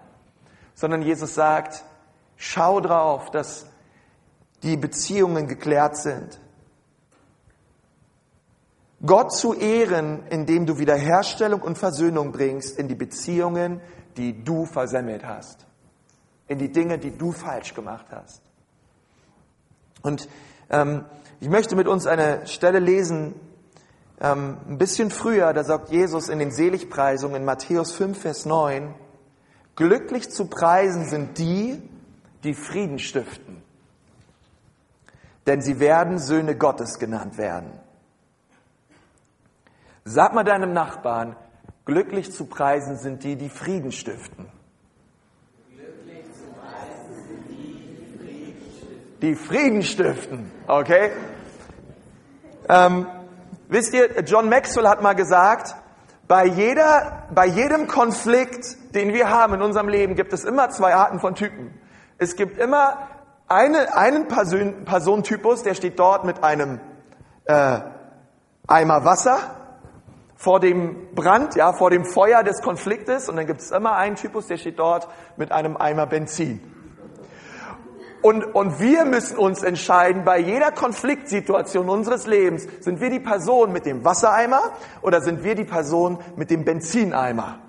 Sondern 0.75 1.01
Jesus 1.01 1.33
sagt, 1.33 1.83
schau 2.35 2.79
drauf, 2.79 3.31
dass 3.31 3.65
die 4.63 4.77
Beziehungen 4.77 5.47
geklärt 5.47 5.97
sind. 5.97 6.39
Gott 9.05 9.31
zu 9.31 9.53
ehren, 9.53 10.23
indem 10.29 10.65
du 10.65 10.79
Wiederherstellung 10.79 11.61
und 11.61 11.77
Versöhnung 11.77 12.31
bringst 12.31 12.79
in 12.79 12.87
die 12.87 12.95
Beziehungen, 12.95 13.79
die 14.17 14.43
du 14.43 14.65
versemmelt 14.65 15.23
hast. 15.25 15.67
In 16.47 16.57
die 16.57 16.71
Dinge, 16.71 16.97
die 16.97 17.15
du 17.15 17.31
falsch 17.31 17.75
gemacht 17.75 18.07
hast. 18.09 18.41
Und 20.01 20.27
ähm, 20.69 21.05
ich 21.39 21.49
möchte 21.49 21.75
mit 21.75 21.87
uns 21.87 22.07
eine 22.07 22.47
Stelle 22.47 22.79
lesen 22.79 23.35
ähm, 24.19 24.57
ein 24.67 24.77
bisschen 24.79 25.11
früher, 25.11 25.53
da 25.53 25.63
sagt 25.63 25.89
Jesus 25.89 26.29
in 26.29 26.39
den 26.39 26.51
Seligpreisungen 26.51 27.35
in 27.37 27.45
Matthäus 27.45 27.91
5, 27.91 28.19
Vers 28.19 28.45
9, 28.45 28.95
glücklich 29.75 30.31
zu 30.31 30.47
preisen 30.47 31.07
sind 31.07 31.37
die, 31.37 31.81
die 32.43 32.55
Frieden 32.55 32.97
stiften, 32.97 33.61
denn 35.47 35.61
sie 35.61 35.79
werden 35.79 36.19
Söhne 36.19 36.55
Gottes 36.55 36.99
genannt 36.99 37.37
werden. 37.37 37.71
Sag 40.03 40.33
mal 40.33 40.43
deinem 40.43 40.73
Nachbarn, 40.73 41.35
glücklich 41.85 42.31
zu 42.31 42.45
preisen 42.45 42.97
sind 42.97 43.23
die, 43.23 43.35
die 43.35 43.49
Frieden 43.49 43.91
stiften. 43.91 44.45
Die 49.21 49.35
Frieden 49.35 49.81
stiften, 49.81 50.51
okay? 50.67 51.11
Ähm, 52.69 53.07
Wisst 53.69 53.93
ihr, 53.93 54.21
John 54.21 54.47
Maxwell 54.47 54.87
hat 54.87 55.01
mal 55.01 55.13
gesagt, 55.13 55.75
bei, 56.25 56.45
jeder, 56.45 57.27
bei 57.33 57.45
jedem 57.45 57.87
Konflikt, 57.87 58.77
den 58.95 59.13
wir 59.13 59.29
haben 59.29 59.55
in 59.55 59.61
unserem 59.61 59.89
Leben, 59.89 60.15
gibt 60.15 60.31
es 60.31 60.45
immer 60.45 60.69
zwei 60.69 60.95
Arten 60.95 61.19
von 61.19 61.35
Typen. 61.35 61.77
Es 62.17 62.37
gibt 62.37 62.57
immer 62.59 63.09
eine, 63.47 63.95
einen 63.95 64.27
Person, 64.27 64.85
Personentypus, 64.85 65.63
der 65.63 65.73
steht 65.73 65.99
dort 65.99 66.25
mit 66.25 66.43
einem 66.43 66.79
äh, 67.45 67.79
Eimer 68.67 69.05
Wasser 69.05 69.39
vor 70.35 70.59
dem 70.59 71.13
Brand, 71.15 71.55
ja, 71.55 71.73
vor 71.73 71.89
dem 71.89 72.05
Feuer 72.05 72.43
des 72.43 72.61
Konfliktes. 72.61 73.29
Und 73.29 73.37
dann 73.37 73.47
gibt 73.47 73.61
es 73.61 73.71
immer 73.71 73.95
einen 73.95 74.15
Typus, 74.15 74.47
der 74.47 74.57
steht 74.57 74.77
dort 74.79 75.07
mit 75.37 75.51
einem 75.51 75.77
Eimer 75.77 76.05
Benzin. 76.05 76.61
Und, 78.21 78.43
und 78.43 78.79
wir 78.79 79.05
müssen 79.05 79.37
uns 79.37 79.63
entscheiden, 79.63 80.25
bei 80.25 80.39
jeder 80.39 80.71
Konfliktsituation 80.71 81.87
unseres 81.87 82.27
Lebens, 82.27 82.67
sind 82.81 82.99
wir 82.99 83.09
die 83.09 83.19
Person 83.19 83.71
mit 83.71 83.85
dem 83.85 84.03
Wassereimer 84.03 84.61
oder 85.01 85.21
sind 85.21 85.43
wir 85.43 85.55
die 85.55 85.63
Person 85.63 86.19
mit 86.35 86.49
dem 86.49 86.65
Benzineimer? 86.65 87.59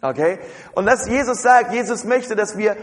Okay? 0.00 0.38
Und 0.72 0.86
dass 0.86 1.08
Jesus 1.08 1.42
sagt, 1.42 1.72
Jesus 1.72 2.04
möchte, 2.04 2.36
dass 2.36 2.56
wir 2.56 2.76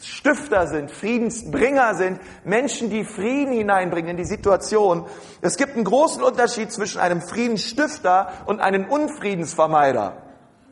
Friedensstifter 0.00 0.66
sind, 0.66 0.90
Friedensbringer 0.90 1.94
sind, 1.94 2.20
Menschen, 2.44 2.88
die 2.88 3.04
Frieden 3.04 3.52
hineinbringen 3.52 4.12
in 4.12 4.16
die 4.16 4.24
Situation. 4.24 5.04
Es 5.42 5.58
gibt 5.58 5.74
einen 5.74 5.84
großen 5.84 6.22
Unterschied 6.22 6.72
zwischen 6.72 7.00
einem 7.00 7.20
Friedensstifter 7.20 8.32
und 8.46 8.60
einem 8.60 8.86
Unfriedensvermeider. 8.86 10.16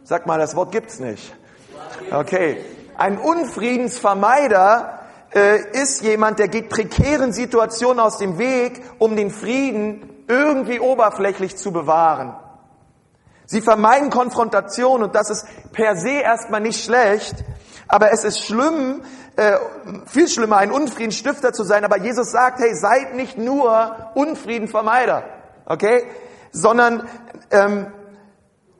Sag 0.03 0.27
mal, 0.27 0.39
das 0.39 0.57
Wort 0.57 0.73
gibt's 0.73 0.99
nicht. 0.99 1.35
Okay. 2.11 2.65
Ein 2.97 3.19
Unfriedensvermeider 3.19 4.99
äh, 5.35 5.59
ist 5.73 6.03
jemand, 6.03 6.39
der 6.39 6.49
geht 6.49 6.71
prekären 6.71 7.33
Situationen 7.33 8.01
aus 8.01 8.17
dem 8.17 8.39
Weg, 8.39 8.81
um 8.99 9.15
den 9.15 9.31
Frieden 9.31 10.25
irgendwie 10.27 10.81
oberflächlich 10.81 11.57
zu 11.57 11.71
bewahren. 11.71 12.35
Sie 13.49 13.63
vermeiden 13.63 14.11
Konfrontation 14.11 15.03
und 15.03 15.15
das 15.15 15.31
ist 15.31 15.47
per 15.73 15.97
se 15.97 16.21
erstmal 16.21 16.61
nicht 16.61 16.85
schlecht, 16.85 17.35
aber 17.89 18.13
es 18.13 18.23
ist 18.23 18.45
schlimm, 18.45 19.01
äh, 19.37 19.57
viel 20.05 20.29
schlimmer, 20.29 20.59
ein 20.59 20.71
Unfriedenstifter 20.71 21.55
zu 21.55 21.65
sein. 21.65 21.83
Aber 21.83 21.99
Jesus 21.99 22.31
sagt, 22.31 22.61
hey, 22.61 22.75
seid 22.75 23.15
nicht 23.15 23.39
nur 23.39 24.11
Unfriedenvermeider, 24.15 25.25
okay, 25.65 26.05
sondern 26.53 27.09
ähm, 27.51 27.87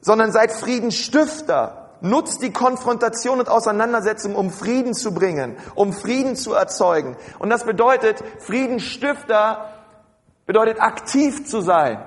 sondern 0.03 0.33
seid 0.33 0.53
Friedensstifter. 0.53 1.87
Nutzt 2.01 2.43
die 2.43 2.53
Konfrontation 2.53 3.41
und 3.41 3.49
Auseinandersetzung, 3.49 4.37
um 4.37 4.51
Frieden 4.51 4.95
zu 4.95 5.13
bringen, 5.13 5.57
um 5.75 5.93
Frieden 5.93 6.37
zu 6.37 6.53
erzeugen. 6.53 7.17
Und 7.41 7.51
das 7.51 7.65
bedeutet, 7.65 8.23
Friedensstifter 8.39 9.73
bedeutet 10.47 10.81
aktiv 10.81 11.49
zu 11.49 11.61
sein. 11.61 11.99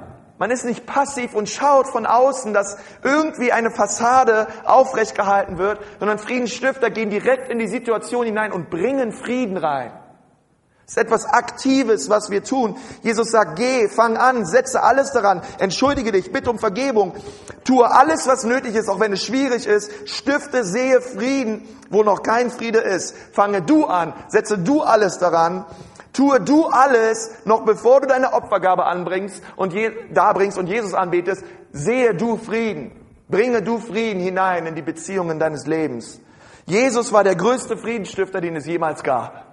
Man 0.42 0.50
ist 0.50 0.66
nicht 0.66 0.88
passiv 0.88 1.36
und 1.36 1.50
schaut 1.50 1.88
von 1.88 2.08
außen, 2.08 2.52
dass 2.52 2.76
irgendwie 3.04 3.52
eine 3.52 3.70
Fassade 3.70 4.48
aufrecht 4.66 5.14
gehalten 5.14 5.60
wird, 5.60 5.78
sondern 6.00 6.18
Friedensstifter 6.18 6.90
gehen 6.90 7.12
direkt 7.12 7.52
in 7.52 7.60
die 7.60 7.68
Situation 7.68 8.26
hinein 8.26 8.52
und 8.52 8.72
bringen 8.72 9.12
Frieden 9.12 9.56
rein. 9.56 9.92
Es 10.88 10.94
ist 10.94 11.04
etwas 11.04 11.26
Aktives, 11.28 12.10
was 12.10 12.32
wir 12.32 12.44
tun. 12.44 12.76
Jesus 13.04 13.30
sagt, 13.30 13.56
geh, 13.58 13.88
fang 13.88 14.18
an, 14.18 14.48
setze 14.48 14.82
alles 14.82 15.12
daran, 15.12 15.44
entschuldige 15.60 16.12
dich, 16.12 16.32
bitte 16.32 16.50
um 16.50 16.58
Vergebung, 16.58 17.14
tue 17.64 17.90
alles, 17.90 18.26
was 18.26 18.44
nötig 18.44 18.76
ist, 18.76 18.90
auch 18.90 19.00
wenn 19.00 19.14
es 19.14 19.24
schwierig 19.24 19.68
ist, 19.68 19.92
stifte, 20.10 20.66
sehe 20.66 21.02
Frieden, 21.02 21.68
wo 21.92 22.02
noch 22.02 22.24
kein 22.24 22.50
Friede 22.50 22.80
ist. 22.80 23.16
Fange 23.32 23.62
du 23.62 23.86
an, 23.86 24.14
setze 24.28 24.58
du 24.58 24.82
alles 24.82 25.20
daran, 25.20 25.66
tue 26.14 26.40
du 26.40 26.66
alles, 26.66 27.32
noch 27.46 27.66
bevor 27.66 28.02
du 28.02 28.08
deine 28.08 28.34
Opfergabe 28.34 28.86
anbringst 28.86 29.42
und 29.56 29.74
je, 29.74 29.92
da 30.12 30.34
bringst 30.34 30.58
und 30.58 30.68
Jesus 30.68 30.94
anbetest, 30.94 31.44
sehe 31.72 32.14
du 32.14 32.38
Frieden, 32.38 32.92
bringe 33.30 33.62
du 33.62 33.78
Frieden 33.78 34.22
hinein 34.22 34.66
in 34.66 34.76
die 34.76 34.82
Beziehungen 34.82 35.40
deines 35.40 35.66
Lebens. 35.66 36.20
Jesus 36.66 37.12
war 37.12 37.24
der 37.24 37.36
größte 37.36 37.78
Friedensstifter, 37.78 38.42
den 38.42 38.56
es 38.56 38.66
jemals 38.66 39.04
gab. 39.04 39.46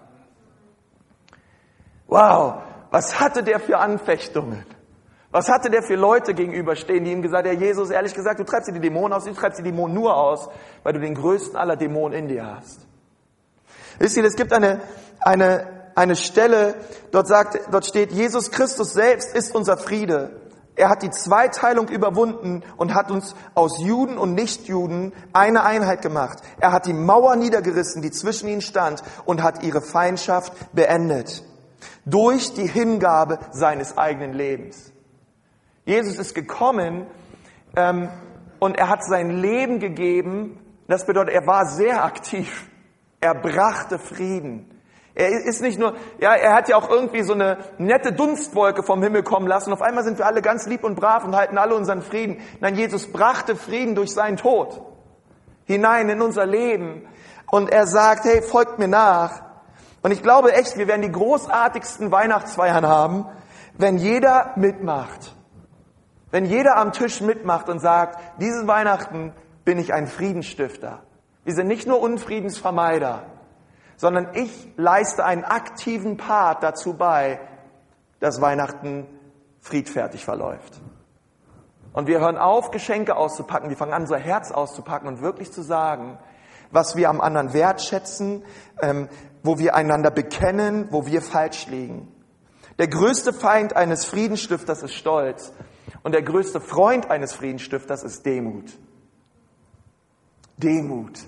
Wow, 2.06 2.62
was 2.90 3.20
hatte 3.20 3.42
der 3.42 3.60
für 3.60 3.78
Anfechtungen? 3.78 4.64
Was 5.30 5.50
hatte 5.50 5.68
der 5.68 5.82
für 5.82 5.94
Leute 5.94 6.32
gegenüberstehen, 6.32 7.04
die 7.04 7.12
ihm 7.12 7.20
gesagt 7.20 7.46
haben, 7.46 7.54
ja 7.54 7.66
Jesus, 7.66 7.90
ehrlich 7.90 8.14
gesagt, 8.14 8.40
du 8.40 8.44
treibst 8.44 8.68
dir 8.68 8.72
die 8.72 8.80
Dämonen 8.80 9.12
aus, 9.12 9.24
du 9.24 9.34
treibst 9.34 9.58
die 9.58 9.62
Dämonen 9.62 9.94
nur 9.94 10.16
aus, 10.16 10.48
weil 10.82 10.94
du 10.94 11.00
den 11.00 11.14
größten 11.14 11.54
aller 11.54 11.76
Dämonen 11.76 12.18
in 12.18 12.28
dir 12.28 12.46
hast. 12.46 12.86
Wisst 13.98 14.16
ihr, 14.16 14.24
es 14.24 14.36
gibt 14.36 14.54
eine, 14.54 14.80
eine, 15.20 15.77
eine 15.98 16.14
Stelle, 16.14 16.76
dort 17.10 17.26
sagt, 17.26 17.58
dort 17.72 17.84
steht, 17.84 18.12
Jesus 18.12 18.52
Christus 18.52 18.92
selbst 18.92 19.34
ist 19.34 19.52
unser 19.52 19.76
Friede. 19.76 20.40
Er 20.76 20.90
hat 20.90 21.02
die 21.02 21.10
Zweiteilung 21.10 21.88
überwunden 21.88 22.62
und 22.76 22.94
hat 22.94 23.10
uns 23.10 23.34
aus 23.56 23.80
Juden 23.80 24.16
und 24.16 24.34
Nichtjuden 24.34 25.12
eine 25.32 25.64
Einheit 25.64 26.00
gemacht. 26.00 26.38
Er 26.60 26.70
hat 26.70 26.86
die 26.86 26.92
Mauer 26.92 27.34
niedergerissen, 27.34 28.00
die 28.00 28.12
zwischen 28.12 28.48
ihnen 28.48 28.60
stand 28.60 29.02
und 29.24 29.42
hat 29.42 29.64
ihre 29.64 29.82
Feindschaft 29.82 30.52
beendet 30.72 31.42
durch 32.04 32.54
die 32.54 32.68
Hingabe 32.68 33.40
seines 33.50 33.98
eigenen 33.98 34.34
Lebens. 34.34 34.92
Jesus 35.84 36.16
ist 36.16 36.32
gekommen 36.32 37.08
ähm, 37.74 38.08
und 38.60 38.78
er 38.78 38.88
hat 38.88 39.02
sein 39.02 39.30
Leben 39.30 39.80
gegeben. 39.80 40.60
Das 40.86 41.06
bedeutet, 41.06 41.34
er 41.34 41.46
war 41.48 41.66
sehr 41.66 42.04
aktiv. 42.04 42.68
Er 43.20 43.34
brachte 43.34 43.98
Frieden. 43.98 44.77
Er 45.18 45.30
ist 45.30 45.60
nicht 45.62 45.80
nur, 45.80 45.94
ja, 46.20 46.32
er 46.34 46.54
hat 46.54 46.68
ja 46.68 46.76
auch 46.76 46.88
irgendwie 46.88 47.24
so 47.24 47.32
eine 47.32 47.58
nette 47.76 48.12
Dunstwolke 48.12 48.84
vom 48.84 49.02
Himmel 49.02 49.24
kommen 49.24 49.48
lassen. 49.48 49.72
Auf 49.72 49.82
einmal 49.82 50.04
sind 50.04 50.16
wir 50.16 50.26
alle 50.26 50.42
ganz 50.42 50.66
lieb 50.66 50.84
und 50.84 50.94
brav 50.94 51.24
und 51.24 51.34
halten 51.34 51.58
alle 51.58 51.74
unseren 51.74 52.02
Frieden. 52.02 52.40
Nein, 52.60 52.76
Jesus 52.76 53.10
brachte 53.10 53.56
Frieden 53.56 53.96
durch 53.96 54.12
seinen 54.12 54.36
Tod 54.36 54.80
hinein 55.64 56.08
in 56.08 56.22
unser 56.22 56.46
Leben. 56.46 57.02
Und 57.50 57.68
er 57.68 57.88
sagt, 57.88 58.26
hey, 58.26 58.42
folgt 58.42 58.78
mir 58.78 58.86
nach. 58.86 59.42
Und 60.02 60.12
ich 60.12 60.22
glaube 60.22 60.52
echt, 60.52 60.78
wir 60.78 60.86
werden 60.86 61.02
die 61.02 61.10
großartigsten 61.10 62.12
Weihnachtsfeiern 62.12 62.86
haben, 62.86 63.26
wenn 63.76 63.98
jeder 63.98 64.52
mitmacht. 64.54 65.34
Wenn 66.30 66.44
jeder 66.44 66.76
am 66.76 66.92
Tisch 66.92 67.20
mitmacht 67.20 67.68
und 67.68 67.80
sagt, 67.80 68.20
dieses 68.40 68.68
Weihnachten 68.68 69.32
bin 69.64 69.80
ich 69.80 69.92
ein 69.92 70.06
Friedensstifter. 70.06 71.00
Wir 71.42 71.54
sind 71.54 71.66
nicht 71.66 71.88
nur 71.88 72.00
Unfriedensvermeider, 72.00 73.24
sondern 73.98 74.28
ich 74.34 74.72
leiste 74.76 75.24
einen 75.24 75.44
aktiven 75.44 76.16
Part 76.16 76.62
dazu 76.62 76.94
bei, 76.94 77.40
dass 78.20 78.40
Weihnachten 78.40 79.06
friedfertig 79.60 80.24
verläuft. 80.24 80.80
Und 81.92 82.06
wir 82.06 82.20
hören 82.20 82.38
auf, 82.38 82.70
Geschenke 82.70 83.16
auszupacken, 83.16 83.70
wir 83.70 83.76
fangen 83.76 83.92
an, 83.92 84.02
unser 84.02 84.18
Herz 84.18 84.52
auszupacken 84.52 85.08
und 85.08 85.20
wirklich 85.20 85.52
zu 85.52 85.62
sagen, 85.62 86.18
was 86.70 86.94
wir 86.94 87.10
am 87.10 87.20
anderen 87.20 87.52
wertschätzen, 87.52 88.44
ähm, 88.80 89.08
wo 89.42 89.58
wir 89.58 89.74
einander 89.74 90.12
bekennen, 90.12 90.88
wo 90.90 91.06
wir 91.06 91.20
falsch 91.20 91.66
liegen. 91.66 92.06
Der 92.78 92.86
größte 92.86 93.32
Feind 93.32 93.74
eines 93.74 94.04
Friedensstifters 94.04 94.84
ist 94.84 94.94
Stolz 94.94 95.52
und 96.04 96.12
der 96.12 96.22
größte 96.22 96.60
Freund 96.60 97.10
eines 97.10 97.32
Friedensstifters 97.32 98.04
ist 98.04 98.24
Demut. 98.24 98.70
Demut. 100.56 101.18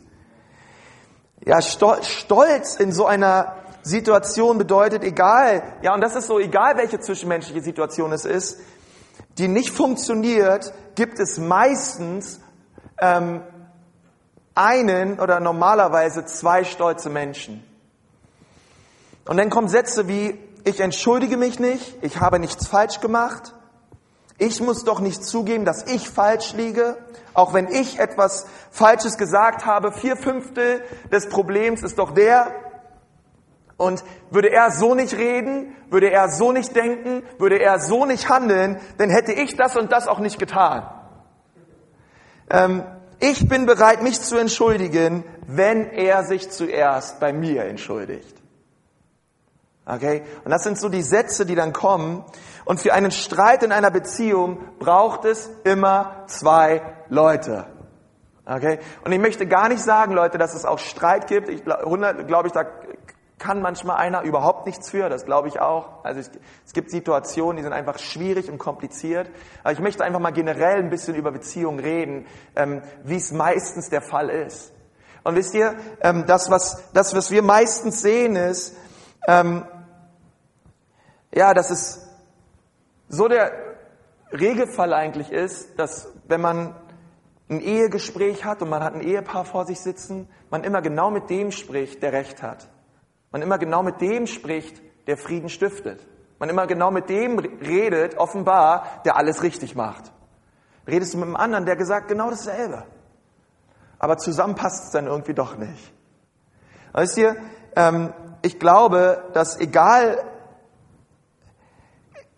Ja, 1.44 1.62
Stolz 1.62 2.76
in 2.76 2.92
so 2.92 3.06
einer 3.06 3.56
Situation 3.82 4.58
bedeutet, 4.58 5.02
egal, 5.04 5.62
ja, 5.82 5.94
und 5.94 6.02
das 6.02 6.14
ist 6.14 6.26
so, 6.26 6.38
egal 6.38 6.76
welche 6.76 7.00
zwischenmenschliche 7.00 7.62
Situation 7.62 8.12
es 8.12 8.24
ist, 8.24 8.60
die 9.38 9.48
nicht 9.48 9.70
funktioniert, 9.70 10.72
gibt 10.94 11.18
es 11.18 11.38
meistens 11.38 12.40
ähm, 13.00 13.42
einen 14.54 15.18
oder 15.18 15.40
normalerweise 15.40 16.26
zwei 16.26 16.64
stolze 16.64 17.08
Menschen. 17.08 17.64
Und 19.24 19.38
dann 19.38 19.48
kommen 19.48 19.68
Sätze 19.68 20.08
wie, 20.08 20.38
ich 20.64 20.80
entschuldige 20.80 21.38
mich 21.38 21.58
nicht, 21.58 21.96
ich 22.02 22.20
habe 22.20 22.38
nichts 22.38 22.66
falsch 22.66 23.00
gemacht, 23.00 23.54
ich 24.40 24.60
muss 24.62 24.84
doch 24.84 25.00
nicht 25.00 25.22
zugeben, 25.22 25.66
dass 25.66 25.86
ich 25.86 26.08
falsch 26.08 26.54
liege, 26.54 26.96
auch 27.34 27.52
wenn 27.52 27.68
ich 27.68 27.98
etwas 27.98 28.46
Falsches 28.70 29.18
gesagt 29.18 29.66
habe. 29.66 29.92
Vier 29.92 30.16
Fünftel 30.16 30.82
des 31.12 31.28
Problems 31.28 31.82
ist 31.82 31.98
doch 31.98 32.12
der. 32.12 32.50
Und 33.76 34.02
würde 34.30 34.50
er 34.50 34.70
so 34.70 34.94
nicht 34.94 35.14
reden, 35.14 35.76
würde 35.90 36.10
er 36.10 36.30
so 36.30 36.52
nicht 36.52 36.74
denken, 36.74 37.22
würde 37.38 37.60
er 37.60 37.80
so 37.80 38.06
nicht 38.06 38.30
handeln, 38.30 38.80
dann 38.96 39.10
hätte 39.10 39.32
ich 39.32 39.56
das 39.56 39.76
und 39.76 39.92
das 39.92 40.08
auch 40.08 40.20
nicht 40.20 40.38
getan. 40.38 40.88
Ähm, 42.48 42.82
ich 43.20 43.46
bin 43.46 43.66
bereit, 43.66 44.02
mich 44.02 44.22
zu 44.22 44.38
entschuldigen, 44.38 45.24
wenn 45.46 45.90
er 45.90 46.24
sich 46.24 46.50
zuerst 46.50 47.20
bei 47.20 47.34
mir 47.34 47.64
entschuldigt. 47.64 48.39
Okay? 49.90 50.22
Und 50.44 50.50
das 50.50 50.62
sind 50.62 50.78
so 50.78 50.88
die 50.88 51.02
Sätze, 51.02 51.44
die 51.44 51.54
dann 51.54 51.72
kommen. 51.72 52.24
Und 52.64 52.80
für 52.80 52.92
einen 52.92 53.10
Streit 53.10 53.62
in 53.62 53.72
einer 53.72 53.90
Beziehung 53.90 54.58
braucht 54.78 55.24
es 55.24 55.50
immer 55.64 56.24
zwei 56.28 56.82
Leute. 57.08 57.66
Okay? 58.46 58.78
Und 59.04 59.12
ich 59.12 59.18
möchte 59.18 59.46
gar 59.46 59.68
nicht 59.68 59.82
sagen, 59.82 60.12
Leute, 60.12 60.38
dass 60.38 60.54
es 60.54 60.64
auch 60.64 60.78
Streit 60.78 61.26
gibt. 61.26 61.48
Ich 61.48 61.64
glaube 61.64 62.46
ich, 62.46 62.52
da 62.52 62.64
kann 63.38 63.62
manchmal 63.62 63.96
einer 63.96 64.22
überhaupt 64.22 64.66
nichts 64.66 64.90
für, 64.90 65.08
das 65.08 65.24
glaube 65.24 65.48
ich 65.48 65.60
auch. 65.60 66.04
Also 66.04 66.20
es, 66.20 66.30
es, 66.66 66.72
gibt 66.74 66.90
Situationen, 66.90 67.56
die 67.56 67.62
sind 67.62 67.72
einfach 67.72 67.98
schwierig 67.98 68.50
und 68.50 68.58
kompliziert. 68.58 69.30
Aber 69.64 69.72
ich 69.72 69.80
möchte 69.80 70.04
einfach 70.04 70.20
mal 70.20 70.30
generell 70.30 70.76
ein 70.76 70.90
bisschen 70.90 71.16
über 71.16 71.32
Beziehungen 71.32 71.80
reden, 71.80 72.26
ähm, 72.54 72.82
wie 73.02 73.16
es 73.16 73.32
meistens 73.32 73.88
der 73.88 74.02
Fall 74.02 74.28
ist. 74.28 74.72
Und 75.24 75.36
wisst 75.36 75.54
ihr, 75.54 75.74
ähm, 76.02 76.24
das, 76.26 76.50
was, 76.50 76.92
das, 76.92 77.14
was 77.14 77.30
wir 77.30 77.42
meistens 77.42 78.02
sehen, 78.02 78.36
ist, 78.36 78.76
ähm, 79.26 79.64
ja, 81.32 81.54
dass 81.54 81.70
es 81.70 82.06
so 83.08 83.28
der 83.28 83.52
Regelfall 84.32 84.92
eigentlich 84.92 85.30
ist, 85.30 85.78
dass 85.78 86.12
wenn 86.28 86.40
man 86.40 86.74
ein 87.48 87.60
Ehegespräch 87.60 88.44
hat 88.44 88.62
und 88.62 88.68
man 88.68 88.82
hat 88.82 88.94
ein 88.94 89.00
Ehepaar 89.00 89.44
vor 89.44 89.66
sich 89.66 89.80
sitzen, 89.80 90.28
man 90.50 90.62
immer 90.62 90.82
genau 90.82 91.10
mit 91.10 91.28
dem 91.30 91.50
spricht, 91.50 92.02
der 92.02 92.12
Recht 92.12 92.42
hat. 92.42 92.68
Man 93.32 93.42
immer 93.42 93.58
genau 93.58 93.82
mit 93.82 94.00
dem 94.00 94.26
spricht, 94.26 94.80
der 95.06 95.16
Frieden 95.16 95.48
stiftet. 95.48 96.06
Man 96.38 96.48
immer 96.48 96.66
genau 96.66 96.90
mit 96.90 97.08
dem 97.08 97.38
redet, 97.38 98.16
offenbar, 98.16 99.02
der 99.04 99.16
alles 99.16 99.42
richtig 99.42 99.74
macht. 99.74 100.10
Redest 100.86 101.14
du 101.14 101.18
mit 101.18 101.26
einem 101.26 101.36
anderen, 101.36 101.66
der 101.66 101.76
gesagt 101.76 102.08
genau 102.08 102.30
dasselbe. 102.30 102.84
Aber 103.98 104.16
zusammen 104.16 104.54
passt 104.54 104.84
es 104.84 104.90
dann 104.90 105.06
irgendwie 105.06 105.34
doch 105.34 105.56
nicht. 105.56 105.92
Weißt 106.92 107.18
ihr, 107.18 107.36
ähm, 107.76 108.12
ich 108.42 108.58
glaube, 108.58 109.24
dass 109.34 109.60
egal, 109.60 110.18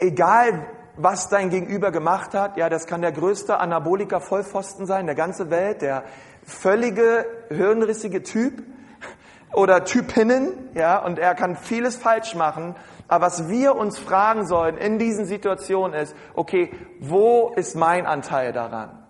egal 0.03 0.67
was 0.97 1.29
dein 1.29 1.49
Gegenüber 1.49 1.91
gemacht 1.91 2.35
hat, 2.35 2.59
ja, 2.59 2.69
das 2.69 2.87
kann 2.87 3.01
der 3.01 3.13
größte 3.13 3.59
Anabolika-Vollpfosten 3.59 4.85
sein 4.87 5.07
der 5.07 5.15
ganze 5.15 5.51
Welt, 5.51 5.81
der 5.81 6.05
völlige 6.45 7.25
hirnrissige 7.49 8.23
Typ, 8.23 8.63
oder 9.53 9.85
Typinnen, 9.85 10.71
ja, 10.75 10.99
und 10.99 11.19
er 11.19 11.35
kann 11.35 11.57
vieles 11.57 11.97
falsch 11.97 12.35
machen. 12.35 12.75
Aber 13.09 13.27
was 13.27 13.49
wir 13.49 13.77
uns 13.77 13.99
fragen 13.99 14.47
sollen 14.47 14.79
in 14.79 14.99
diesen 14.99 15.27
Situationen 15.27 15.95
ist, 15.95 16.17
okay, 16.35 16.71
wo 17.01 17.53
ist 17.57 17.77
mein 17.77 18.07
Anteil 18.07 18.53
daran? 18.53 19.07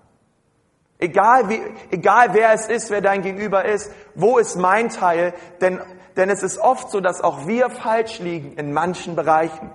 Egal, 0.99 1.49
wie, 1.49 1.61
egal 1.91 2.29
wer 2.33 2.53
es 2.53 2.67
ist, 2.69 2.91
wer 2.91 3.01
dein 3.01 3.23
Gegenüber 3.23 3.65
ist, 3.65 3.93
wo 4.15 4.39
ist 4.39 4.57
mein 4.57 4.89
Teil? 4.89 5.35
Denn, 5.61 5.81
denn 6.17 6.31
es 6.31 6.43
ist 6.43 6.59
oft 6.59 6.91
so, 6.91 7.01
dass 7.01 7.21
auch 7.21 7.47
wir 7.47 7.71
falsch 7.71 8.19
liegen 8.19 8.53
in 8.55 8.73
manchen 8.73 9.17
Bereichen. 9.17 9.71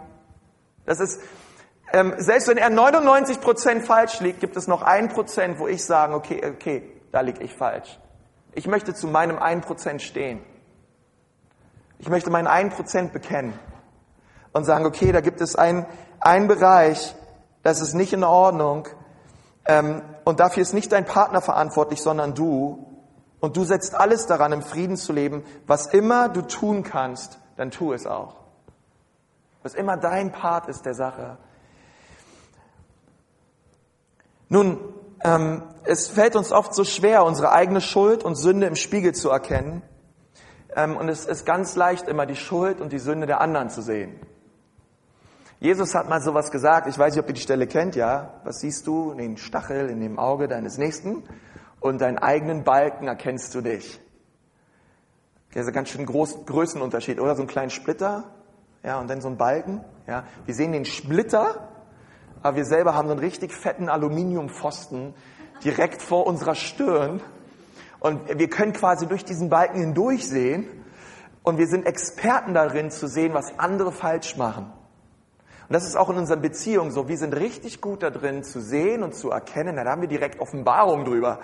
Das 0.88 1.02
ist, 1.02 1.22
ähm, 1.92 2.16
selbst 2.18 2.48
wenn 2.48 2.58
er 2.58 2.72
99 2.72 3.42
Prozent 3.42 3.86
falsch 3.86 4.22
liegt, 4.22 4.40
gibt 4.40 4.56
es 4.58 4.68
noch 4.68 4.82
ein 4.82 5.10
Prozent, 5.10 5.60
wo 5.60 5.68
ich 5.68 5.86
sage, 5.86 6.16
okay, 6.16 6.42
okay, 6.44 6.82
da 7.12 7.22
liege 7.22 7.44
ich 7.44 7.54
falsch. 7.54 8.00
Ich 8.54 8.68
möchte 8.68 8.96
zu 8.96 9.08
meinem 9.08 9.38
ein 9.38 9.62
Prozent 9.62 10.02
stehen. 10.02 10.40
Ich 12.00 12.10
möchte 12.10 12.30
meinen 12.30 12.48
einen 12.48 12.70
Prozent 12.70 13.12
bekennen 13.12 13.54
und 14.54 14.64
sagen, 14.64 14.86
okay, 14.86 15.12
da 15.12 15.20
gibt 15.20 15.42
es 15.42 15.56
einen, 15.56 15.86
einen 16.22 16.48
Bereich, 16.48 17.16
das 17.64 17.82
ist 17.82 17.94
nicht 17.94 18.14
in 18.14 18.24
Ordnung 18.24 18.88
ähm, 19.66 20.02
und 20.24 20.40
dafür 20.40 20.62
ist 20.62 20.74
nicht 20.74 20.94
dein 20.94 21.06
Partner 21.06 21.42
verantwortlich, 21.42 22.02
sondern 22.02 22.34
du. 22.34 22.86
Und 23.42 23.58
du 23.58 23.66
setzt 23.66 23.94
alles 23.94 24.26
daran, 24.26 24.54
im 24.54 24.62
Frieden 24.62 24.96
zu 24.96 25.12
leben. 25.12 25.44
Was 25.66 25.88
immer 25.88 26.30
du 26.30 26.44
tun 26.44 26.84
kannst, 26.84 27.40
dann 27.58 27.72
tu 27.72 27.92
es 27.92 28.08
auch. 28.08 28.37
Was 29.68 29.74
immer 29.74 29.98
dein 29.98 30.32
Part 30.32 30.70
ist 30.70 30.86
der 30.86 30.94
Sache. 30.94 31.38
Nun, 34.48 34.80
ähm, 35.26 35.62
es 35.84 36.08
fällt 36.08 36.38
uns 36.38 36.54
oft 36.54 36.74
so 36.74 36.86
schwer, 36.86 37.26
unsere 37.26 37.52
eigene 37.52 37.82
Schuld 37.82 38.24
und 38.24 38.36
Sünde 38.36 38.66
im 38.66 38.78
Spiegel 38.78 39.14
zu 39.14 39.30
erkennen. 39.30 39.82
Ähm, 40.74 40.96
und 40.96 41.10
es 41.10 41.26
ist 41.26 41.46
ganz 41.46 41.76
leicht, 41.76 42.08
immer 42.08 42.26
die 42.26 42.38
Schuld 42.38 42.80
und 42.80 42.94
die 42.94 43.00
Sünde 43.00 43.28
der 43.28 43.42
anderen 43.42 43.70
zu 43.70 43.82
sehen. 43.82 44.18
Jesus 45.60 45.96
hat 45.96 46.08
mal 46.08 46.22
sowas 46.22 46.50
gesagt, 46.50 46.88
ich 46.88 46.98
weiß 46.98 47.14
nicht, 47.14 47.22
ob 47.22 47.28
ihr 47.28 47.36
die 47.36 47.42
Stelle 47.42 47.68
kennt, 47.68 47.98
ja. 47.98 48.36
Was 48.46 48.62
siehst 48.62 48.88
du? 48.88 49.14
Den 49.16 49.36
Stachel 49.36 49.90
in 49.90 50.00
dem 50.00 50.18
Auge 50.18 50.48
deines 50.48 50.78
Nächsten 50.78 51.26
und 51.82 52.00
deinen 52.00 52.20
eigenen 52.20 52.64
Balken 52.64 53.10
erkennst 53.10 53.54
du 53.54 53.60
dich. 53.60 54.00
Das 55.54 55.64
ist 55.64 55.68
ein 55.68 55.74
ganz 55.74 55.90
schön 55.90 56.06
groß, 56.06 56.46
Größenunterschied, 56.46 57.20
oder? 57.20 57.36
So 57.36 57.42
einen 57.42 57.50
kleinen 57.50 57.70
Splitter, 57.70 58.32
ja, 58.84 59.00
und 59.00 59.10
dann 59.10 59.22
so 59.22 59.28
ein 59.28 59.38
Balken, 59.38 59.82
ja. 60.08 60.24
Wir 60.46 60.56
sehen 60.56 60.72
den 60.72 60.86
Splitter, 60.86 61.70
aber 62.42 62.58
wir 62.58 62.66
selber 62.66 62.96
haben 62.96 63.08
so 63.08 63.14
einen 63.14 63.20
richtig 63.20 63.54
fetten 63.54 63.90
Aluminiumpfosten 63.90 65.14
direkt 65.64 66.02
vor 66.02 66.28
unserer 66.28 66.56
Stirn 66.56 67.22
und 68.00 68.38
wir 68.38 68.50
können 68.50 68.74
quasi 68.74 69.08
durch 69.08 69.26
diesen 69.26 69.50
Balken 69.50 69.80
hindurch 69.80 70.28
sehen 70.28 70.68
und 71.44 71.58
wir 71.58 71.68
sind 71.68 71.86
Experten 71.86 72.54
darin 72.54 72.92
zu 72.92 73.08
sehen, 73.08 73.34
was 73.34 73.58
andere 73.58 73.92
falsch 73.92 74.38
machen. 74.38 74.72
Und 75.68 75.74
das 75.74 75.86
ist 75.86 75.98
auch 75.98 76.10
in 76.10 76.18
unseren 76.18 76.42
Beziehungen 76.42 76.92
so. 76.92 77.10
Wir 77.10 77.18
sind 77.18 77.36
richtig 77.36 77.82
gut 77.82 78.04
darin 78.04 78.44
zu 78.44 78.62
sehen 78.62 79.04
und 79.04 79.16
zu 79.16 79.32
erkennen, 79.32 79.76
da 79.76 79.86
haben 79.86 80.02
wir 80.02 80.08
direkt 80.08 80.40
Offenbarung 80.40 81.04
drüber, 81.04 81.40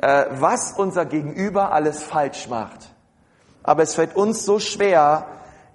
äh, 0.00 0.26
was 0.30 0.72
unser 0.72 1.06
Gegenüber 1.06 1.72
alles 1.72 2.02
falsch 2.02 2.48
macht. 2.48 2.94
Aber 3.62 3.82
es 3.82 3.94
fällt 3.94 4.14
uns 4.14 4.44
so 4.44 4.60
schwer, 4.60 5.26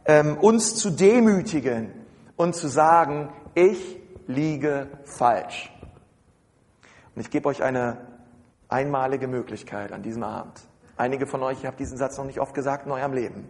ähm, 0.06 0.38
uns 0.38 0.76
zu 0.76 0.90
demütigen 0.90 1.92
und 2.36 2.56
zu 2.56 2.68
sagen, 2.68 3.34
ich 3.56 4.00
liege 4.28 4.88
falsch. 5.06 5.72
Und 7.16 7.22
ich 7.22 7.30
gebe 7.30 7.48
euch 7.48 7.64
eine 7.64 7.98
einmalige 8.70 9.28
Möglichkeit 9.28 9.92
an 9.92 10.02
diesem 10.02 10.24
Abend. 10.24 10.62
Einige 10.98 11.28
von 11.28 11.44
euch, 11.44 11.64
ihr 11.64 11.68
habt 11.68 11.80
diesen 11.80 11.98
Satz 11.98 12.18
noch 12.18 12.26
nicht 12.26 12.40
oft 12.40 12.54
gesagt 12.54 12.86
in 12.86 12.92
eurem 12.92 13.14
Leben. 13.14 13.48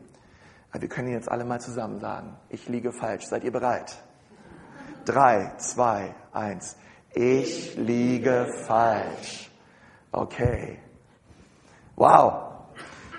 Aber 0.72 0.82
wir 0.82 0.90
können 0.90 1.10
jetzt 1.10 1.30
alle 1.30 1.46
mal 1.46 1.62
zusammen 1.62 2.00
sagen. 2.00 2.36
Ich 2.50 2.68
liege 2.68 2.92
falsch. 2.92 3.26
Seid 3.26 3.44
ihr 3.44 3.52
bereit? 3.52 3.96
Drei, 5.06 5.52
zwei, 5.58 6.16
eins. 6.32 6.78
Ich 7.14 7.76
liege 7.76 8.48
falsch. 8.66 9.52
Okay. 10.12 10.80
Wow. 11.96 12.53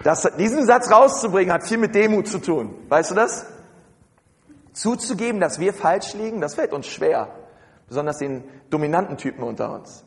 Das, 0.04 0.28
diesen 0.38 0.66
Satz 0.66 0.90
rauszubringen 0.90 1.52
hat 1.52 1.66
viel 1.66 1.78
mit 1.78 1.94
Demut 1.94 2.28
zu 2.28 2.38
tun. 2.38 2.74
Weißt 2.90 3.10
du 3.10 3.14
das? 3.14 3.46
Zuzugeben, 4.74 5.40
dass 5.40 5.58
wir 5.58 5.72
falsch 5.72 6.12
liegen, 6.12 6.42
das 6.42 6.54
fällt 6.54 6.74
uns 6.74 6.86
schwer. 6.86 7.28
Besonders 7.88 8.18
den 8.18 8.44
dominanten 8.68 9.16
Typen 9.16 9.42
unter 9.42 9.72
uns. 9.72 10.04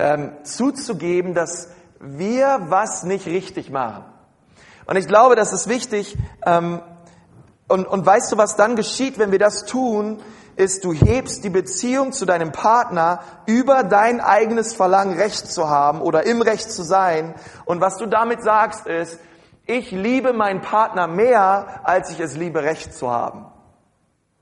Ähm, 0.00 0.32
zuzugeben, 0.42 1.32
dass 1.32 1.68
wir 2.00 2.66
was 2.68 3.04
nicht 3.04 3.26
richtig 3.26 3.70
machen. 3.70 4.04
Und 4.86 4.96
ich 4.96 5.06
glaube, 5.06 5.36
das 5.36 5.52
ist 5.52 5.68
wichtig. 5.68 6.18
Ähm, 6.44 6.80
und, 7.68 7.86
und 7.86 8.04
weißt 8.04 8.32
du, 8.32 8.36
was 8.36 8.56
dann 8.56 8.74
geschieht, 8.74 9.20
wenn 9.20 9.30
wir 9.30 9.38
das 9.38 9.64
tun? 9.64 10.20
Ist, 10.56 10.84
du 10.84 10.92
hebst 10.92 11.42
die 11.44 11.50
Beziehung 11.50 12.12
zu 12.12 12.26
deinem 12.26 12.52
Partner 12.52 13.20
über 13.46 13.82
dein 13.82 14.20
eigenes 14.20 14.74
Verlangen, 14.74 15.18
Recht 15.18 15.50
zu 15.50 15.68
haben 15.68 16.00
oder 16.00 16.26
im 16.26 16.42
Recht 16.42 16.70
zu 16.70 16.82
sein. 16.82 17.34
Und 17.64 17.80
was 17.80 17.96
du 17.96 18.06
damit 18.06 18.42
sagst, 18.42 18.86
ist, 18.86 19.18
ich 19.66 19.90
liebe 19.90 20.32
meinen 20.32 20.60
Partner 20.60 21.08
mehr, 21.08 21.80
als 21.84 22.10
ich 22.10 22.20
es 22.20 22.36
liebe, 22.36 22.62
Recht 22.62 22.94
zu 22.94 23.10
haben. 23.10 23.46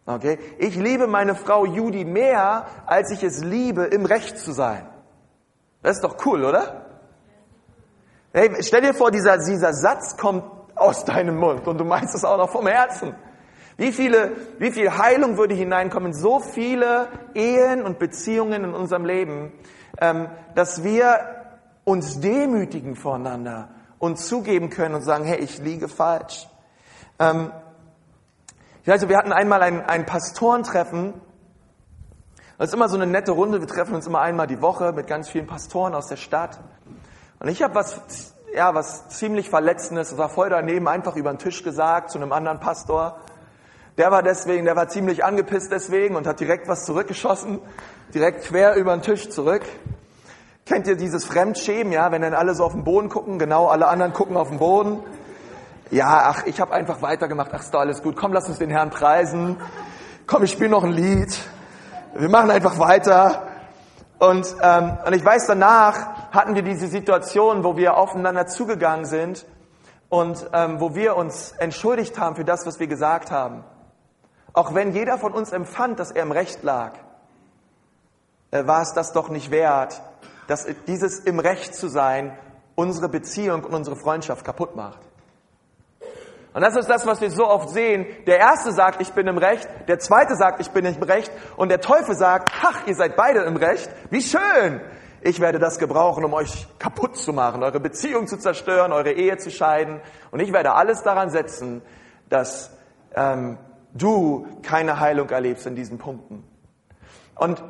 Okay? 0.07 0.39
Ich 0.59 0.77
liebe 0.77 1.07
meine 1.07 1.35
Frau 1.35 1.65
Judy 1.65 2.05
mehr, 2.05 2.67
als 2.87 3.11
ich 3.11 3.23
es 3.23 3.43
liebe, 3.43 3.85
im 3.85 4.05
Recht 4.05 4.39
zu 4.39 4.53
sein. 4.53 4.87
Das 5.83 5.97
ist 5.97 6.05
doch 6.05 6.25
cool, 6.27 6.45
oder? 6.45 6.87
Hey, 8.33 8.51
stell 8.63 8.81
dir 8.81 8.95
vor, 8.95 9.11
dieser, 9.11 9.39
dieser 9.39 9.75
Satz 9.75 10.17
kommt 10.17 10.45
aus 10.75 11.05
deinem 11.05 11.37
Mund 11.37 11.67
und 11.69 11.79
du 11.79 11.85
meinst 11.85 12.15
es 12.15 12.25
auch 12.25 12.39
noch 12.39 12.51
vom 12.51 12.67
Herzen. 12.67 13.15
Wie 13.77 13.93
viele, 13.93 14.33
wie 14.59 14.71
viel 14.71 14.97
Heilung 14.97 15.39
würde 15.39 15.55
hineinkommen? 15.55 16.13
So 16.13 16.41
viele 16.41 17.09
Ehen 17.35 17.83
und 17.83 17.99
Beziehungen 17.99 18.65
in 18.65 18.75
unserem 18.75 19.05
Leben, 19.05 19.53
ähm, 20.01 20.29
dass 20.55 20.85
wir 20.85 21.19
uns 21.85 22.21
demütigen 22.21 22.97
voreinander 22.97 23.71
und 23.99 24.19
zugeben 24.19 24.71
können 24.71 24.95
und 24.95 25.03
sagen, 25.03 25.25
hey, 25.25 25.39
ich 25.39 25.59
liege 25.59 25.89
falsch. 25.89 26.49
Ähm, 27.19 27.53
ich 28.83 28.89
weiß, 28.89 29.09
wir 29.09 29.17
hatten 29.17 29.33
einmal 29.33 29.63
ein, 29.63 29.85
ein 29.85 30.07
Pastorentreffen. 30.07 31.15
Das 32.59 32.69
ist 32.69 32.75
immer 32.75 32.89
so 32.89 32.97
eine 32.97 33.07
nette 33.07 33.33
Runde. 33.33 33.61
Wir 33.61 33.69
treffen 33.69 33.95
uns 33.95 34.07
immer 34.07 34.21
einmal 34.21 34.47
die 34.47 34.61
Woche 34.61 34.93
mit 34.93 35.07
ganz 35.07 35.29
vielen 35.29 35.47
Pastoren 35.47 35.95
aus 35.95 36.09
der 36.09 36.17
Stadt. 36.17 36.61
Und 37.39 37.49
ich 37.49 37.63
habe 37.63 37.75
was, 37.75 38.35
ja, 38.55 38.75
was 38.75 39.09
ziemlich 39.09 39.49
Verletzendes, 39.49 40.11
das 40.11 40.19
war 40.19 40.29
voll 40.29 40.51
daneben, 40.51 40.89
einfach 40.89 41.17
über 41.17 41.33
den 41.33 41.39
Tisch 41.39 41.63
gesagt 41.63 42.11
zu 42.11 42.19
einem 42.19 42.33
anderen 42.33 42.61
Pastor. 42.61 43.19
Der 43.99 44.11
war 44.11 44.23
deswegen, 44.23 44.65
der 44.65 44.75
war 44.75 44.89
ziemlich 44.89 45.23
angepisst 45.23 45.71
deswegen 45.71 46.17
und 46.17 46.27
hat 46.27 46.41
direkt 46.41 46.67
was 46.67 46.87
zurückgeschossen, 46.87 47.59
direkt 48.15 48.45
quer 48.45 48.75
über 48.77 48.97
den 48.97 49.03
Tisch 49.03 49.29
zurück. 49.29 49.63
Kennt 50.65 50.87
ihr 50.87 50.97
dieses 50.97 51.27
Fremdschämen, 51.27 51.93
ja, 51.93 52.11
wenn 52.11 52.23
dann 52.23 52.33
alle 52.33 52.55
so 52.55 52.65
auf 52.65 52.73
den 52.73 52.85
Boden 52.85 53.11
gucken, 53.11 53.39
genau, 53.39 53.67
alle 53.67 53.89
anderen 53.89 54.15
gucken 54.15 54.37
auf 54.37 54.49
den 54.49 54.59
Boden. 54.59 55.01
Ja, 55.91 56.23
ach, 56.31 56.47
ich 56.47 56.59
habe 56.59 56.73
einfach 56.73 57.03
weitergemacht, 57.03 57.51
ach, 57.53 57.61
ist 57.61 57.75
doch 57.75 57.81
alles 57.81 58.03
gut, 58.03 58.17
komm, 58.17 58.33
lass 58.33 58.49
uns 58.49 58.59
den 58.59 58.71
Herrn 58.71 58.89
preisen. 58.89 59.59
Komm, 60.27 60.45
ich 60.45 60.53
spiele 60.53 60.71
noch 60.71 60.85
ein 60.85 60.93
Lied. 60.93 61.37
Wir 62.15 62.31
machen 62.31 62.51
einfach 62.51 62.79
weiter. 62.79 63.43
Und, 64.19 64.57
ähm, 64.63 64.97
und 65.05 65.13
ich 65.15 65.25
weiß, 65.25 65.49
danach 65.49 66.31
hatten 66.31 66.55
wir 66.55 66.63
diese 66.63 66.87
Situation, 66.87 67.63
wo 67.65 67.77
wir 67.77 67.99
aufeinander 67.99 68.47
zugegangen 68.47 69.05
sind 69.05 69.45
und 70.09 70.49
ähm, 70.55 70.81
wo 70.81 70.95
wir 70.95 71.17
uns 71.17 71.53
entschuldigt 71.59 72.19
haben 72.19 72.37
für 72.37 72.45
das, 72.45 72.65
was 72.65 72.81
wir 72.81 72.87
gesagt 72.87 73.31
haben. 73.31 73.65
Auch 74.53 74.75
wenn 74.75 74.93
jeder 74.93 75.19
von 75.19 75.33
uns 75.33 75.53
empfand, 75.53 75.99
dass 75.99 76.11
er 76.11 76.23
im 76.23 76.33
Recht 76.33 76.63
lag, 76.63 76.93
äh, 78.51 78.67
war 78.67 78.83
es 78.83 78.93
das 78.93 79.13
doch 79.13 79.29
nicht 79.29 79.51
wert, 79.51 80.03
dass 80.47 80.67
dieses 80.87 81.21
im 81.21 81.39
Recht 81.39 81.75
zu 81.75 81.89
sein 81.89 82.37
unsere 82.75 83.09
Beziehung 83.09 83.65
und 83.65 83.75
unsere 83.75 83.97
Freundschaft 83.97 84.45
kaputt 84.45 84.77
macht. 84.77 85.01
Und 86.55 86.61
das 86.61 86.77
ist 86.77 86.89
das, 86.89 87.07
was 87.07 87.21
wir 87.23 87.31
so 87.31 87.49
oft 87.49 87.71
sehen. 87.71 88.07
Der 88.27 88.39
erste 88.39 88.73
sagt, 88.73 89.01
ich 89.01 89.13
bin 89.13 89.27
im 89.27 89.39
Recht, 89.39 89.67
der 89.89 89.99
zweite 89.99 90.37
sagt, 90.37 90.61
ich 90.61 90.71
bin 90.71 90.85
im 90.85 91.03
Recht 91.03 91.33
und 91.57 91.71
der 91.71 91.81
Teufel 91.81 92.15
sagt, 92.15 92.53
ach, 92.63 92.87
ihr 92.87 92.95
seid 92.95 93.17
beide 93.17 93.41
im 93.41 93.57
Recht. 93.57 93.89
Wie 94.11 94.21
schön! 94.21 94.81
Ich 95.25 95.41
werde 95.41 95.61
das 95.61 95.79
gebrauchen, 95.79 96.25
um 96.25 96.35
euch 96.35 96.67
kaputt 96.81 97.17
zu 97.17 97.33
machen, 97.33 97.63
eure 97.63 97.79
Beziehung 97.79 98.27
zu 98.27 98.37
zerstören, 98.39 98.93
eure 98.93 99.13
Ehe 99.13 99.39
zu 99.39 99.51
scheiden. 99.51 100.01
Und 100.33 100.41
ich 100.41 100.53
werde 100.53 100.75
alles 100.75 101.03
daran 101.03 101.31
setzen, 101.31 101.81
dass 102.29 102.77
ähm, 103.15 103.57
du 103.95 104.47
keine 104.63 105.01
Heilung 105.01 105.29
erlebst 105.31 105.67
in 105.67 105.75
diesen 105.75 105.99
Punkten. 105.99 106.45
Und 107.35 107.63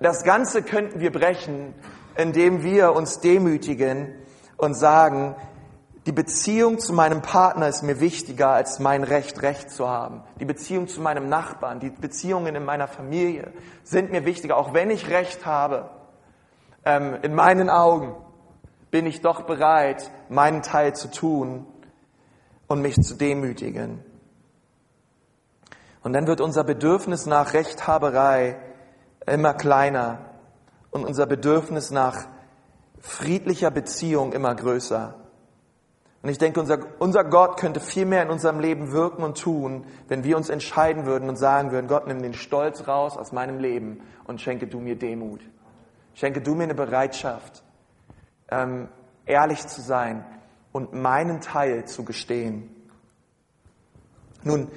das 0.00 0.24
Ganze 0.24 0.62
könnten 0.62 1.00
wir 1.00 1.12
brechen, 1.12 1.74
indem 2.16 2.62
wir 2.62 2.94
uns 2.94 3.20
demütigen 3.20 4.14
und 4.56 4.74
sagen, 4.74 5.34
die 6.06 6.12
Beziehung 6.12 6.78
zu 6.78 6.92
meinem 6.92 7.22
Partner 7.22 7.68
ist 7.68 7.82
mir 7.82 7.98
wichtiger 7.98 8.50
als 8.50 8.78
mein 8.78 9.04
Recht, 9.04 9.40
Recht 9.40 9.70
zu 9.70 9.88
haben. 9.88 10.22
Die 10.38 10.44
Beziehung 10.44 10.86
zu 10.86 11.00
meinem 11.00 11.30
Nachbarn, 11.30 11.80
die 11.80 11.88
Beziehungen 11.88 12.54
in 12.54 12.64
meiner 12.64 12.88
Familie 12.88 13.52
sind 13.84 14.12
mir 14.12 14.26
wichtiger, 14.26 14.58
auch 14.58 14.74
wenn 14.74 14.90
ich 14.90 15.08
Recht 15.08 15.46
habe. 15.46 15.88
Ähm, 16.84 17.16
in 17.22 17.34
meinen 17.34 17.70
Augen 17.70 18.14
bin 18.90 19.06
ich 19.06 19.22
doch 19.22 19.42
bereit, 19.42 20.10
meinen 20.28 20.60
Teil 20.60 20.94
zu 20.94 21.10
tun 21.10 21.66
und 22.66 22.82
mich 22.82 22.96
zu 22.96 23.14
demütigen. 23.14 24.04
Und 26.04 26.12
dann 26.12 26.26
wird 26.26 26.42
unser 26.42 26.64
Bedürfnis 26.64 27.24
nach 27.24 27.54
Rechthaberei 27.54 28.56
immer 29.26 29.54
kleiner 29.54 30.18
und 30.90 31.04
unser 31.04 31.26
Bedürfnis 31.26 31.90
nach 31.90 32.26
friedlicher 33.00 33.70
Beziehung 33.70 34.34
immer 34.34 34.54
größer. 34.54 35.14
Und 36.22 36.28
ich 36.28 36.36
denke, 36.36 36.60
unser, 36.60 36.78
unser 36.98 37.24
Gott 37.24 37.58
könnte 37.58 37.80
viel 37.80 38.04
mehr 38.04 38.22
in 38.22 38.28
unserem 38.28 38.60
Leben 38.60 38.92
wirken 38.92 39.22
und 39.22 39.38
tun, 39.40 39.86
wenn 40.08 40.24
wir 40.24 40.36
uns 40.36 40.50
entscheiden 40.50 41.06
würden 41.06 41.28
und 41.28 41.36
sagen 41.36 41.72
würden, 41.72 41.86
Gott, 41.86 42.06
nimm 42.06 42.20
den 42.20 42.34
Stolz 42.34 42.86
raus 42.86 43.16
aus 43.16 43.32
meinem 43.32 43.58
Leben 43.58 44.02
und 44.26 44.42
schenke 44.42 44.66
du 44.66 44.80
mir 44.80 44.96
Demut. 44.96 45.40
Schenke 46.14 46.42
du 46.42 46.54
mir 46.54 46.64
eine 46.64 46.74
Bereitschaft, 46.74 47.62
ähm, 48.50 48.88
ehrlich 49.24 49.66
zu 49.66 49.80
sein 49.80 50.22
und 50.70 50.92
meinen 50.92 51.40
Teil 51.40 51.86
zu 51.86 52.04
gestehen. 52.04 52.70
Nun, 54.42 54.70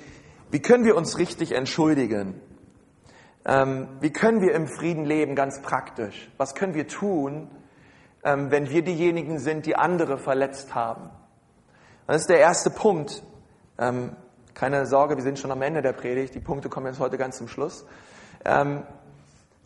wie 0.51 0.61
können 0.61 0.85
wir 0.85 0.95
uns 0.95 1.17
richtig 1.17 1.53
entschuldigen? 1.53 2.41
Ähm, 3.45 3.87
wie 4.01 4.11
können 4.11 4.41
wir 4.41 4.53
im 4.53 4.67
Frieden 4.67 5.05
leben, 5.05 5.35
ganz 5.35 5.61
praktisch? 5.61 6.29
Was 6.37 6.55
können 6.55 6.73
wir 6.73 6.87
tun, 6.87 7.49
ähm, 8.23 8.51
wenn 8.51 8.69
wir 8.69 8.81
diejenigen 8.81 9.39
sind, 9.39 9.65
die 9.65 9.75
andere 9.75 10.17
verletzt 10.17 10.75
haben? 10.75 11.09
Das 12.07 12.21
ist 12.21 12.29
der 12.29 12.39
erste 12.39 12.69
Punkt. 12.69 13.23
Ähm, 13.77 14.15
keine 14.53 14.85
Sorge, 14.85 15.15
wir 15.15 15.23
sind 15.23 15.39
schon 15.39 15.51
am 15.51 15.61
Ende 15.61 15.81
der 15.81 15.93
Predigt. 15.93 16.33
Die 16.35 16.39
Punkte 16.39 16.67
kommen 16.67 16.87
jetzt 16.87 16.99
heute 16.99 17.17
ganz 17.17 17.37
zum 17.37 17.47
Schluss. 17.47 17.85
Ähm, 18.43 18.83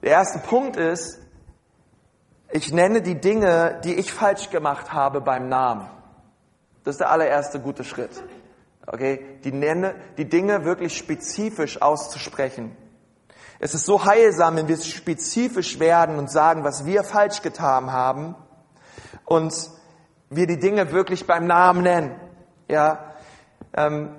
der 0.01 0.11
erste 0.11 0.39
Punkt 0.39 0.77
ist, 0.77 1.19
ich 2.51 2.73
nenne 2.73 3.01
die 3.01 3.19
Dinge, 3.19 3.79
die 3.83 3.93
ich 3.93 4.11
falsch 4.11 4.49
gemacht 4.49 4.91
habe, 4.91 5.21
beim 5.21 5.47
Namen. 5.47 5.87
Das 6.83 6.95
ist 6.95 6.99
der 6.99 7.11
allererste 7.11 7.59
gute 7.59 7.83
Schritt. 7.83 8.11
Okay? 8.87 9.39
Die 9.43 9.51
nenne, 9.51 9.95
die 10.17 10.29
Dinge 10.29 10.65
wirklich 10.65 10.97
spezifisch 10.97 11.81
auszusprechen. 11.81 12.75
Es 13.59 13.75
ist 13.75 13.85
so 13.85 14.05
heilsam, 14.05 14.55
wenn 14.55 14.67
wir 14.67 14.77
spezifisch 14.77 15.79
werden 15.79 16.17
und 16.17 16.31
sagen, 16.31 16.63
was 16.63 16.85
wir 16.85 17.03
falsch 17.03 17.41
getan 17.43 17.91
haben 17.91 18.35
und 19.25 19.53
wir 20.29 20.47
die 20.47 20.57
Dinge 20.57 20.91
wirklich 20.91 21.27
beim 21.27 21.45
Namen 21.45 21.83
nennen. 21.83 22.19
Ja, 22.67 23.13
ähm, 23.73 24.15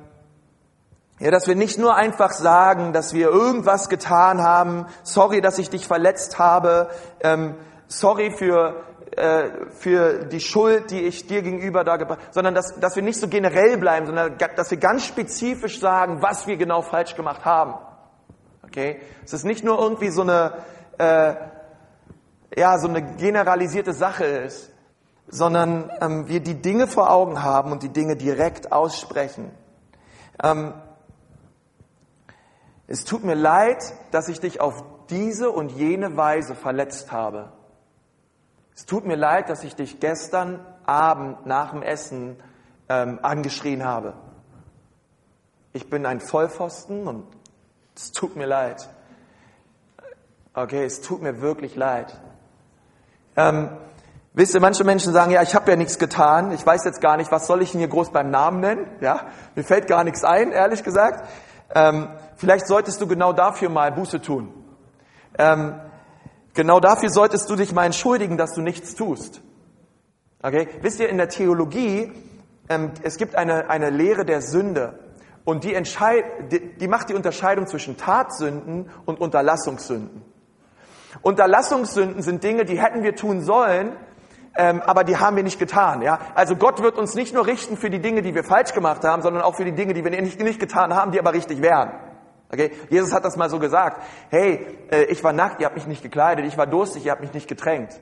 ja, 1.19 1.31
dass 1.31 1.47
wir 1.47 1.55
nicht 1.55 1.79
nur 1.79 1.95
einfach 1.95 2.33
sagen, 2.33 2.93
dass 2.93 3.15
wir 3.15 3.29
irgendwas 3.31 3.89
getan 3.89 4.43
haben, 4.43 4.87
sorry, 5.03 5.41
dass 5.41 5.59
ich 5.59 5.71
dich 5.71 5.87
verletzt 5.87 6.39
habe, 6.39 6.91
ähm, 7.21 7.55
sorry 7.87 8.31
für, 8.37 8.83
äh, 9.17 9.67
für 9.71 10.25
die 10.25 10.41
Schuld, 10.41 10.91
die 10.91 11.03
ich 11.03 11.27
dir 11.27 11.43
gegenüber 11.43 11.85
da 11.85 11.99
gebracht 11.99 12.21
sondern 12.31 12.55
dass, 12.55 12.81
dass 12.81 12.97
wir 12.97 13.03
nicht 13.03 13.21
so 13.21 13.29
generell 13.29 13.77
bleiben, 13.77 14.07
sondern 14.07 14.39
dass 14.57 14.71
wir 14.71 14.79
ganz 14.79 15.05
spezifisch 15.05 15.81
sagen, 15.81 16.23
was 16.23 16.47
wir 16.47 16.57
genau 16.57 16.81
falsch 16.81 17.15
gemacht 17.15 17.45
haben. 17.45 17.75
Okay? 18.65 19.03
Es 19.23 19.35
ist 19.35 19.45
nicht 19.45 19.65
nur 19.65 19.79
irgendwie 19.79 20.09
so 20.09 20.23
eine, 20.23 20.55
äh, 20.97 21.35
ja, 22.57 22.79
so 22.79 22.89
eine 22.89 23.03
generalisierte 23.17 23.93
Sache 23.93 24.25
ist, 24.25 24.71
sondern 25.29 25.91
ähm, 26.01 26.29
wir 26.29 26.41
die 26.41 26.63
Dinge 26.63 26.87
vor 26.87 27.11
Augen 27.11 27.43
haben 27.43 27.71
und 27.71 27.83
die 27.83 27.93
Dinge 27.93 28.17
direkt 28.17 28.73
aussprechen. 28.73 29.51
Ähm, 30.43 30.73
es 32.87 33.05
tut 33.05 33.25
mir 33.25 33.35
leid, 33.35 33.83
dass 34.11 34.29
ich 34.29 34.41
dich 34.41 34.63
auf 34.63 34.83
diese 35.11 35.51
und 35.51 35.71
jene 35.73 36.17
Weise 36.17 36.55
verletzt 36.55 37.13
habe. 37.13 37.53
Es 38.83 38.87
tut 38.87 39.07
mir 39.07 39.15
leid, 39.15 39.49
dass 39.49 39.63
ich 39.63 39.77
dich 39.77 40.01
gestern 40.01 40.59
Abend 40.87 41.47
nach 41.47 41.71
dem 41.71 41.85
Essen 41.85 42.37
ähm, 42.89 43.21
angeschrien 43.23 43.85
habe. 43.85 44.15
Ich 45.73 45.89
bin 45.89 46.05
ein 46.05 46.19
Vollpfosten 46.19 47.07
und 47.07 47.25
es 47.95 48.11
tut 48.11 48.35
mir 48.35 48.47
leid. 48.47 48.89
Okay, 50.53 50.85
es 50.85 51.01
tut 51.01 51.23
mir 51.23 51.41
wirklich 51.41 51.77
leid. 51.77 52.19
Ähm, 53.37 53.69
Wisst 54.35 54.55
ihr, 54.55 54.61
manche 54.61 54.83
Menschen 54.83 55.13
sagen, 55.13 55.31
ja, 55.31 55.43
ich 55.43 55.55
habe 55.55 55.71
ja 55.71 55.77
nichts 55.77 56.01
getan, 56.01 56.51
ich 56.51 56.67
weiß 56.67 56.85
jetzt 56.85 57.01
gar 57.01 57.17
nicht, 57.17 57.31
was 57.31 57.47
soll 57.47 57.63
ich 57.63 57.75
ihn 57.75 57.79
hier 57.79 57.89
groß 57.89 58.11
beim 58.11 58.31
Namen 58.31 58.59
nennen? 58.59 58.89
Ja, 59.01 59.29
mir 59.55 59.63
fällt 59.63 59.87
gar 59.87 60.03
nichts 60.03 60.25
ein, 60.25 60.51
ehrlich 60.51 60.83
gesagt. 60.83 61.29
Ähm, 61.73 62.09
vielleicht 62.35 62.67
solltest 62.67 63.01
du 63.01 63.07
genau 63.07 63.33
dafür 63.33 63.69
mal 63.69 63.93
Buße 63.93 64.21
tun. 64.23 64.53
Ähm, 65.39 65.79
genau 66.55 66.81
dafür 66.81 67.11
solltest 67.11 67.49
du 67.51 67.57
dich 67.57 67.73
mal 67.73 67.87
entschuldigen, 67.87 68.37
dass 68.37 68.55
du 68.55 68.61
nichts 68.61 68.95
tust. 68.95 69.41
Okay? 70.43 70.69
Wisst 70.81 71.01
ihr, 71.01 71.09
in 71.09 71.19
der 71.19 71.29
Theologie, 71.29 72.13
ähm, 72.69 72.93
es 73.03 73.17
gibt 73.17 73.37
eine, 73.37 73.71
eine 73.71 73.91
Lehre 73.91 74.25
der 74.25 74.43
Sünde 74.43 74.99
und 75.45 75.65
die, 75.65 75.75
entscheid, 75.75 76.25
die, 76.51 76.75
die 76.77 76.89
macht 76.89 77.09
die 77.09 77.15
Unterscheidung 77.15 77.67
zwischen 77.67 77.97
Tatsünden 77.97 78.91
und 79.05 79.21
Unterlassungssünden. 79.21 80.23
Unterlassungssünden 81.21 82.23
sind 82.23 82.43
Dinge, 82.43 82.65
die 82.65 82.81
hätten 82.81 83.03
wir 83.03 83.15
tun 83.15 83.43
sollen, 83.43 83.93
ähm, 84.55 84.83
aber 84.83 85.05
die 85.05 85.17
haben 85.17 85.37
wir 85.37 85.43
nicht 85.43 85.59
getan. 85.59 86.03
Ja? 86.03 86.19
Also 86.35 86.57
Gott 86.57 86.83
wird 86.83 86.99
uns 86.99 87.15
nicht 87.15 87.35
nur 87.35 87.47
richten 87.47 87.77
für 87.77 87.91
die 87.91 88.01
Dinge, 88.01 88.23
die 88.23 88.35
wir 88.35 88.45
falsch 88.45 88.73
gemacht 88.73 89.05
haben, 89.05 89.23
sondern 89.23 89.43
auch 89.43 89.57
für 89.57 89.65
die 89.65 89.73
Dinge, 89.73 89.95
die 89.95 90.05
wir 90.05 90.11
nicht, 90.11 90.41
nicht 90.41 90.61
getan 90.61 90.95
haben, 90.95 91.13
die 91.13 91.19
aber 91.19 91.33
richtig 91.33 91.63
wären. 91.63 91.93
Okay? 92.53 92.71
Jesus 92.91 93.13
hat 93.13 93.25
das 93.25 93.37
mal 93.37 93.49
so 93.49 93.59
gesagt. 93.59 94.03
Hey, 94.31 94.67
äh, 94.91 95.05
ich 95.05 95.25
war 95.25 95.33
nackt, 95.33 95.61
ihr 95.61 95.67
habt 95.67 95.77
mich 95.77 95.87
nicht 95.87 96.03
gekleidet. 96.03 96.45
Ich 96.47 96.59
war 96.59 96.67
durstig, 96.67 97.07
ihr 97.07 97.13
habt 97.13 97.23
mich 97.23 97.33
nicht 97.33 97.49
getränkt. 97.49 98.01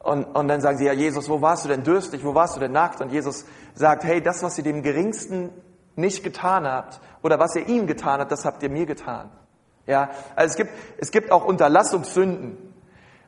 Und, 0.00 0.24
und 0.24 0.48
dann 0.48 0.60
sagen 0.60 0.78
sie, 0.78 0.86
ja 0.86 0.92
Jesus, 0.92 1.28
wo 1.28 1.40
warst 1.40 1.64
du 1.64 1.68
denn 1.68 1.84
durstig? 1.84 2.24
Wo 2.24 2.34
warst 2.34 2.56
du 2.56 2.60
denn 2.60 2.72
nackt? 2.72 3.00
Und 3.00 3.12
Jesus 3.12 3.44
sagt, 3.74 4.02
hey, 4.04 4.20
das, 4.22 4.42
was 4.42 4.56
ihr 4.58 4.64
dem 4.64 4.82
Geringsten 4.82 5.50
nicht 5.94 6.24
getan 6.24 6.66
habt 6.66 7.00
oder 7.22 7.38
was 7.38 7.54
ihr 7.54 7.68
ihm 7.68 7.86
getan 7.86 8.20
habt, 8.20 8.32
das 8.32 8.44
habt 8.44 8.62
ihr 8.62 8.70
mir 8.70 8.86
getan. 8.86 9.30
Ja, 9.86 10.10
also 10.36 10.52
es 10.52 10.56
gibt, 10.56 10.70
es 10.98 11.10
gibt 11.10 11.30
auch 11.30 11.44
Unterlassungssünden. 11.44 12.56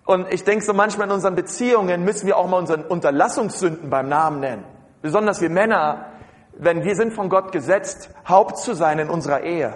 Und 0.05 0.33
ich 0.33 0.45
denke 0.45 0.65
so 0.65 0.73
manchmal 0.73 1.07
in 1.09 1.13
unseren 1.13 1.35
Beziehungen 1.35 2.05
müssen 2.05 2.27
wir 2.27 2.37
auch 2.37 2.49
mal 2.49 2.59
unseren 2.59 2.85
Unterlassungssünden 2.85 3.91
beim 3.91 4.09
Namen 4.09 4.41
nennen. 4.41 4.65
Besonders 5.03 5.41
wir 5.41 5.51
Männer, 5.51 6.07
wenn 6.59 6.85
wir 6.85 6.97
sind 6.97 7.13
von 7.13 7.29
Gott 7.29 7.53
gesetzt, 7.53 8.11
Haupt 8.29 8.59
zu 8.59 8.75
sein 8.75 8.99
in 8.99 9.11
unserer 9.11 9.43
Ehe. 9.43 9.75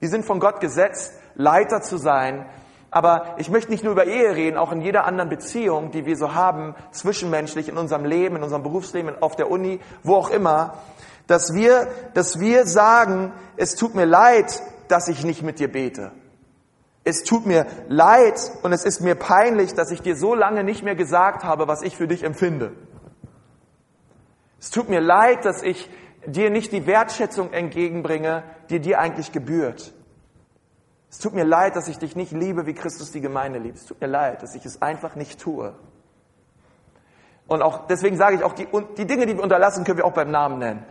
Wir 0.00 0.08
sind 0.08 0.24
von 0.24 0.40
Gott 0.40 0.60
gesetzt, 0.60 1.12
Leiter 1.34 1.82
zu 1.82 1.96
sein. 1.96 2.46
Aber 2.90 3.34
ich 3.38 3.50
möchte 3.50 3.70
nicht 3.70 3.84
nur 3.84 3.92
über 3.92 4.06
Ehe 4.06 4.34
reden, 4.34 4.56
auch 4.56 4.72
in 4.72 4.80
jeder 4.80 5.04
anderen 5.04 5.28
Beziehung, 5.28 5.90
die 5.90 6.06
wir 6.06 6.16
so 6.16 6.34
haben, 6.34 6.74
zwischenmenschlich, 6.92 7.68
in 7.68 7.76
unserem 7.76 8.04
Leben, 8.04 8.36
in 8.36 8.42
unserem 8.42 8.62
Berufsleben, 8.62 9.20
auf 9.20 9.36
der 9.36 9.50
Uni, 9.50 9.80
wo 10.02 10.16
auch 10.16 10.30
immer, 10.30 10.74
dass 11.26 11.52
wir, 11.52 11.88
dass 12.14 12.38
wir 12.38 12.66
sagen, 12.66 13.32
es 13.56 13.74
tut 13.74 13.94
mir 13.94 14.06
leid, 14.06 14.62
dass 14.88 15.08
ich 15.08 15.24
nicht 15.24 15.42
mit 15.42 15.58
dir 15.58 15.70
bete. 15.70 16.12
Es 17.04 17.22
tut 17.22 17.46
mir 17.46 17.66
leid 17.88 18.40
und 18.62 18.72
es 18.72 18.84
ist 18.84 19.00
mir 19.00 19.14
peinlich, 19.14 19.74
dass 19.74 19.90
ich 19.90 20.02
dir 20.02 20.16
so 20.16 20.34
lange 20.34 20.64
nicht 20.64 20.82
mehr 20.82 20.96
gesagt 20.96 21.44
habe, 21.44 21.68
was 21.68 21.82
ich 21.82 21.96
für 21.96 22.08
dich 22.08 22.24
empfinde. 22.24 22.72
Es 24.58 24.70
tut 24.70 24.88
mir 24.88 25.00
leid, 25.00 25.44
dass 25.44 25.62
ich 25.62 25.88
dir 26.26 26.50
nicht 26.50 26.72
die 26.72 26.86
Wertschätzung 26.86 27.52
entgegenbringe, 27.52 28.42
die 28.70 28.80
dir 28.80 28.98
eigentlich 28.98 29.32
gebührt. 29.32 29.92
Es 31.10 31.18
tut 31.18 31.34
mir 31.34 31.44
leid, 31.44 31.76
dass 31.76 31.88
ich 31.88 31.98
dich 31.98 32.16
nicht 32.16 32.32
liebe, 32.32 32.66
wie 32.66 32.74
Christus 32.74 33.12
die 33.12 33.20
Gemeinde 33.20 33.58
liebt. 33.58 33.78
Es 33.78 33.86
tut 33.86 34.00
mir 34.00 34.06
leid, 34.06 34.42
dass 34.42 34.54
ich 34.54 34.66
es 34.66 34.82
einfach 34.82 35.14
nicht 35.14 35.40
tue. 35.40 35.74
Und 37.46 37.62
auch 37.62 37.86
deswegen 37.86 38.16
sage 38.16 38.36
ich 38.36 38.42
auch, 38.42 38.52
die, 38.52 38.66
die 38.98 39.06
Dinge, 39.06 39.26
die 39.26 39.36
wir 39.36 39.42
unterlassen, 39.42 39.84
können 39.84 39.98
wir 39.98 40.04
auch 40.04 40.12
beim 40.12 40.30
Namen 40.30 40.58
nennen. 40.58 40.84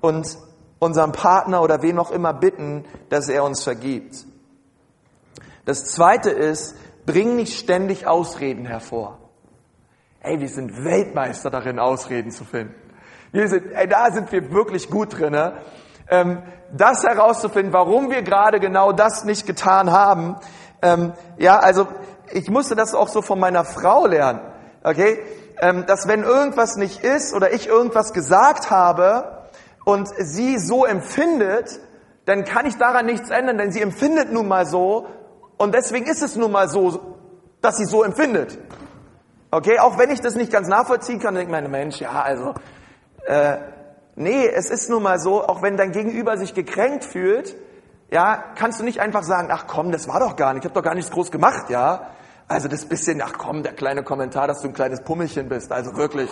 Und 0.00 0.36
unserem 0.78 1.12
Partner 1.12 1.62
oder 1.62 1.82
wen 1.82 1.98
auch 1.98 2.10
immer 2.10 2.34
bitten, 2.34 2.84
dass 3.08 3.28
er 3.28 3.44
uns 3.44 3.62
vergibt. 3.62 4.24
Das 5.64 5.84
zweite 5.84 6.30
ist, 6.30 6.76
bring 7.06 7.36
nicht 7.36 7.58
ständig 7.58 8.06
Ausreden 8.06 8.66
hervor. 8.66 9.18
Ey, 10.20 10.40
wir 10.40 10.48
sind 10.48 10.84
Weltmeister 10.84 11.50
darin, 11.50 11.78
Ausreden 11.78 12.32
zu 12.32 12.44
finden. 12.44 12.74
Wir 13.36 13.48
sind, 13.48 13.70
ey, 13.72 13.86
da 13.86 14.10
sind 14.12 14.32
wir 14.32 14.50
wirklich 14.50 14.88
gut 14.88 15.18
drin. 15.18 15.32
Ne? 15.32 15.52
Ähm, 16.08 16.42
das 16.72 17.04
herauszufinden, 17.04 17.70
warum 17.70 18.08
wir 18.08 18.22
gerade 18.22 18.60
genau 18.60 18.92
das 18.92 19.24
nicht 19.24 19.46
getan 19.46 19.92
haben. 19.92 20.36
Ähm, 20.80 21.12
ja, 21.36 21.58
also 21.58 21.86
ich 22.32 22.48
musste 22.48 22.74
das 22.74 22.94
auch 22.94 23.08
so 23.08 23.20
von 23.20 23.38
meiner 23.38 23.66
Frau 23.66 24.06
lernen. 24.06 24.40
Okay, 24.82 25.18
ähm, 25.60 25.84
dass 25.86 26.08
wenn 26.08 26.22
irgendwas 26.22 26.76
nicht 26.76 27.04
ist 27.04 27.34
oder 27.34 27.52
ich 27.52 27.68
irgendwas 27.68 28.14
gesagt 28.14 28.70
habe 28.70 29.44
und 29.84 30.08
sie 30.16 30.58
so 30.58 30.86
empfindet, 30.86 31.78
dann 32.24 32.46
kann 32.46 32.64
ich 32.64 32.78
daran 32.78 33.04
nichts 33.04 33.28
ändern, 33.28 33.58
denn 33.58 33.70
sie 33.70 33.82
empfindet 33.82 34.32
nun 34.32 34.48
mal 34.48 34.64
so 34.64 35.08
und 35.58 35.74
deswegen 35.74 36.06
ist 36.06 36.22
es 36.22 36.36
nun 36.36 36.52
mal 36.52 36.70
so, 36.70 37.18
dass 37.60 37.76
sie 37.76 37.84
so 37.84 38.02
empfindet. 38.02 38.58
Okay, 39.50 39.78
auch 39.78 39.98
wenn 39.98 40.10
ich 40.10 40.22
das 40.22 40.36
nicht 40.36 40.50
ganz 40.50 40.68
nachvollziehen 40.68 41.18
kann, 41.18 41.36
ich 41.36 41.48
mir, 41.48 41.68
Mensch, 41.68 42.00
ja, 42.00 42.22
also, 42.22 42.54
äh, 43.26 43.58
nee, 44.14 44.46
es 44.46 44.70
ist 44.70 44.88
nun 44.90 45.02
mal 45.02 45.18
so, 45.18 45.44
auch 45.44 45.62
wenn 45.62 45.76
dein 45.76 45.92
Gegenüber 45.92 46.36
sich 46.36 46.54
gekränkt 46.54 47.04
fühlt, 47.04 47.54
ja, 48.10 48.42
kannst 48.54 48.80
du 48.80 48.84
nicht 48.84 49.00
einfach 49.00 49.22
sagen, 49.22 49.48
ach 49.50 49.66
komm, 49.66 49.92
das 49.92 50.08
war 50.08 50.20
doch 50.20 50.36
gar 50.36 50.54
nicht, 50.54 50.64
ich 50.64 50.70
habe 50.70 50.80
doch 50.80 50.84
gar 50.84 50.94
nichts 50.94 51.10
groß 51.10 51.30
gemacht, 51.30 51.70
ja. 51.70 52.10
Also 52.48 52.68
das 52.68 52.84
bisschen, 52.84 53.20
ach 53.20 53.34
komm, 53.36 53.62
der 53.62 53.72
kleine 53.72 54.04
Kommentar, 54.04 54.46
dass 54.46 54.62
du 54.62 54.68
ein 54.68 54.74
kleines 54.74 55.02
Pummelchen 55.02 55.48
bist, 55.48 55.72
also 55.72 55.96
wirklich, 55.96 56.30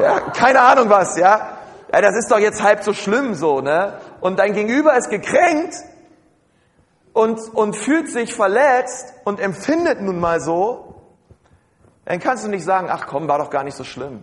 ja, 0.00 0.20
keine 0.30 0.60
Ahnung 0.60 0.88
was, 0.88 1.16
ja. 1.16 1.58
Ja, 1.92 2.00
das 2.00 2.16
ist 2.16 2.30
doch 2.30 2.38
jetzt 2.38 2.62
halb 2.62 2.82
so 2.82 2.92
schlimm 2.92 3.34
so, 3.34 3.60
ne? 3.60 3.98
Und 4.20 4.38
dein 4.38 4.52
Gegenüber 4.52 4.96
ist 4.96 5.08
gekränkt, 5.08 5.74
und, 7.16 7.40
und 7.54 7.74
fühlt 7.74 8.10
sich 8.10 8.34
verletzt 8.34 9.14
und 9.24 9.40
empfindet 9.40 10.02
nun 10.02 10.20
mal 10.20 10.38
so, 10.38 10.96
dann 12.04 12.20
kannst 12.20 12.44
du 12.44 12.50
nicht 12.50 12.62
sagen, 12.62 12.88
ach 12.90 13.06
komm, 13.06 13.26
war 13.26 13.38
doch 13.38 13.48
gar 13.48 13.64
nicht 13.64 13.74
so 13.74 13.84
schlimm. 13.84 14.22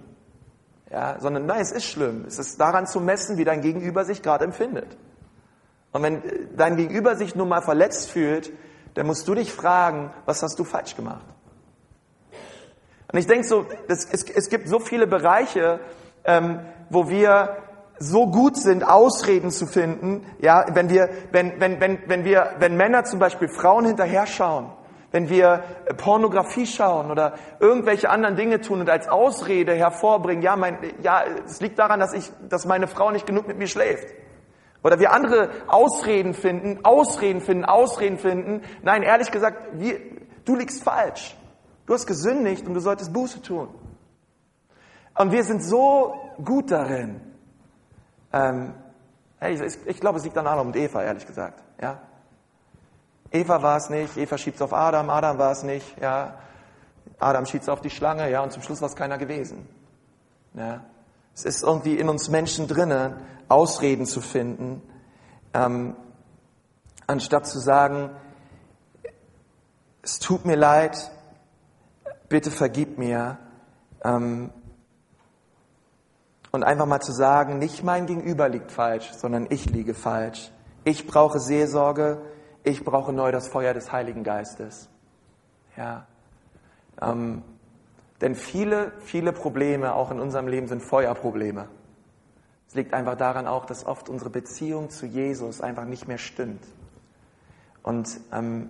Ja, 0.93 1.15
sondern 1.19 1.47
nein, 1.47 1.59
es 1.59 1.71
ist 1.71 1.85
schlimm. 1.85 2.23
Es 2.27 2.37
ist 2.37 2.61
daran 2.61 2.85
zu 2.85 2.99
messen, 2.99 3.37
wie 3.39 3.45
dein 3.45 3.61
Gegenüber 3.61 4.05
sich 4.05 4.21
gerade 4.21 4.45
empfindet. 4.45 4.95
Und 5.91 6.03
wenn 6.03 6.21
dein 6.55 6.75
Gegenüber 6.75 7.15
sich 7.15 7.33
nun 7.33 7.49
mal 7.49 7.63
verletzt 7.63 8.11
fühlt, 8.11 8.53
dann 8.93 9.07
musst 9.07 9.27
du 9.27 9.33
dich 9.33 9.51
fragen, 9.51 10.13
was 10.25 10.43
hast 10.43 10.59
du 10.59 10.63
falsch 10.63 10.95
gemacht? 10.95 11.25
Und 13.11 13.17
ich 13.17 13.25
denke 13.25 13.43
so, 13.47 13.65
es, 13.87 14.05
es, 14.05 14.23
es 14.29 14.49
gibt 14.49 14.67
so 14.67 14.79
viele 14.79 15.07
Bereiche, 15.07 15.79
ähm, 16.25 16.59
wo 16.91 17.09
wir 17.09 17.57
so 17.97 18.27
gut 18.29 18.55
sind, 18.55 18.83
Ausreden 18.83 19.49
zu 19.49 19.65
finden, 19.65 20.23
ja, 20.41 20.63
wenn 20.75 20.91
wir, 20.91 21.09
wenn, 21.31 21.59
wenn, 21.59 21.79
wenn, 21.79 22.03
wenn 22.05 22.23
wir, 22.23 22.53
wenn 22.59 22.77
Männer 22.77 23.03
zum 23.03 23.17
Beispiel 23.17 23.49
Frauen 23.49 23.85
hinterher 23.85 24.27
schauen, 24.27 24.71
wenn 25.13 25.29
wir 25.29 25.63
äh, 25.85 25.93
Pornografie 25.93 26.65
schauen 26.65 27.11
oder 27.11 27.35
irgendwelche 27.59 28.09
anderen 28.09 28.35
Dinge 28.35 28.59
tun 28.59 28.81
und 28.81 28.89
als 28.89 29.07
Ausrede 29.07 29.73
hervorbringen, 29.73 30.43
ja, 30.43 30.57
mein, 30.57 30.79
ja, 31.03 31.23
es 31.45 31.61
liegt 31.61 31.77
daran, 31.77 31.99
dass 31.99 32.13
ich, 32.13 32.31
dass 32.49 32.65
meine 32.65 32.87
Frau 32.87 33.11
nicht 33.11 33.27
genug 33.27 33.47
mit 33.47 33.57
mir 33.57 33.67
schläft. 33.67 34.07
Oder 34.83 34.99
wir 34.99 35.13
andere 35.13 35.49
Ausreden 35.67 36.33
finden, 36.33 36.83
Ausreden 36.83 37.41
finden, 37.41 37.63
Ausreden 37.63 38.17
finden. 38.17 38.63
Nein, 38.81 39.03
ehrlich 39.03 39.31
gesagt, 39.31 39.79
wir, 39.79 39.99
du 40.43 40.55
liegst 40.55 40.83
falsch. 40.83 41.37
Du 41.85 41.93
hast 41.93 42.07
gesündigt 42.07 42.67
und 42.67 42.73
du 42.73 42.79
solltest 42.79 43.13
Buße 43.13 43.41
tun. 43.41 43.69
Und 45.15 45.31
wir 45.31 45.43
sind 45.43 45.63
so 45.63 46.15
gut 46.43 46.71
darin, 46.71 47.21
ähm, 48.33 48.73
ich, 49.47 49.61
ich 49.85 49.99
glaube, 49.99 50.17
es 50.17 50.23
liegt 50.23 50.37
an 50.37 50.47
Adam 50.47 50.67
und 50.67 50.75
Eva, 50.75 51.03
ehrlich 51.03 51.27
gesagt. 51.27 51.61
Ja? 51.79 52.01
Eva 53.33 53.63
war 53.63 53.77
es 53.77 53.89
nicht, 53.89 54.15
Eva 54.15 54.37
schiebt 54.37 54.57
es 54.57 54.61
auf 54.61 54.73
Adam, 54.73 55.09
Adam 55.09 55.39
war 55.39 55.51
es 55.51 55.63
nicht, 55.63 55.99
ja. 55.99 56.35
Adam 57.19 57.45
schiebt 57.45 57.63
es 57.63 57.69
auf 57.69 57.81
die 57.81 57.89
Schlange, 57.89 58.29
ja, 58.29 58.41
und 58.41 58.51
zum 58.51 58.61
Schluss 58.61 58.79
war 58.79 58.89
es 58.89 58.95
keiner 58.95 59.17
gewesen. 59.17 59.67
Ja. 60.53 60.83
Es 61.33 61.43
ist 61.43 61.63
irgendwie 61.63 61.97
in 61.97 62.09
uns 62.09 62.29
Menschen 62.29 62.67
drinnen, 62.67 63.15
Ausreden 63.49 64.05
zu 64.05 64.21
finden, 64.21 64.83
ähm, 65.53 65.95
anstatt 67.07 67.47
zu 67.47 67.59
sagen, 67.59 68.11
es 70.03 70.19
tut 70.19 70.45
mir 70.45 70.55
leid, 70.55 71.11
bitte 72.29 72.51
vergib 72.51 72.99
mir, 72.99 73.39
ähm, 74.03 74.51
und 76.51 76.63
einfach 76.63 76.85
mal 76.85 77.01
zu 77.01 77.11
sagen, 77.11 77.57
nicht 77.57 77.83
mein 77.83 78.05
Gegenüber 78.05 78.47
liegt 78.47 78.71
falsch, 78.71 79.11
sondern 79.13 79.47
ich 79.49 79.65
liege 79.65 79.95
falsch. 79.95 80.51
Ich 80.83 81.07
brauche 81.07 81.39
Seelsorge, 81.39 82.21
ich 82.63 82.83
brauche 82.83 83.13
neu 83.13 83.31
das 83.31 83.47
Feuer 83.47 83.73
des 83.73 83.91
Heiligen 83.91 84.23
Geistes. 84.23 84.89
Ja. 85.75 86.05
Ähm, 87.01 87.43
denn 88.21 88.35
viele, 88.35 88.93
viele 88.99 89.33
Probleme 89.33 89.93
auch 89.95 90.11
in 90.11 90.19
unserem 90.19 90.47
Leben 90.47 90.67
sind 90.67 90.81
Feuerprobleme. 90.81 91.67
Es 92.67 92.75
liegt 92.75 92.93
einfach 92.93 93.17
daran 93.17 93.47
auch, 93.47 93.65
dass 93.65 93.85
oft 93.85 94.09
unsere 94.09 94.29
Beziehung 94.29 94.89
zu 94.89 95.05
Jesus 95.05 95.61
einfach 95.61 95.85
nicht 95.85 96.07
mehr 96.07 96.17
stimmt. 96.17 96.63
Und 97.83 98.19
ähm, 98.31 98.69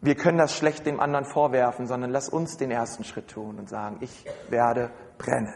wir 0.00 0.14
können 0.14 0.38
das 0.38 0.54
schlecht 0.54 0.86
dem 0.86 1.00
anderen 1.00 1.24
vorwerfen, 1.24 1.86
sondern 1.86 2.10
lass 2.10 2.28
uns 2.28 2.56
den 2.56 2.70
ersten 2.70 3.04
Schritt 3.04 3.28
tun 3.28 3.58
und 3.58 3.68
sagen, 3.68 3.98
ich 4.00 4.24
werde 4.48 4.90
brennen. 5.18 5.54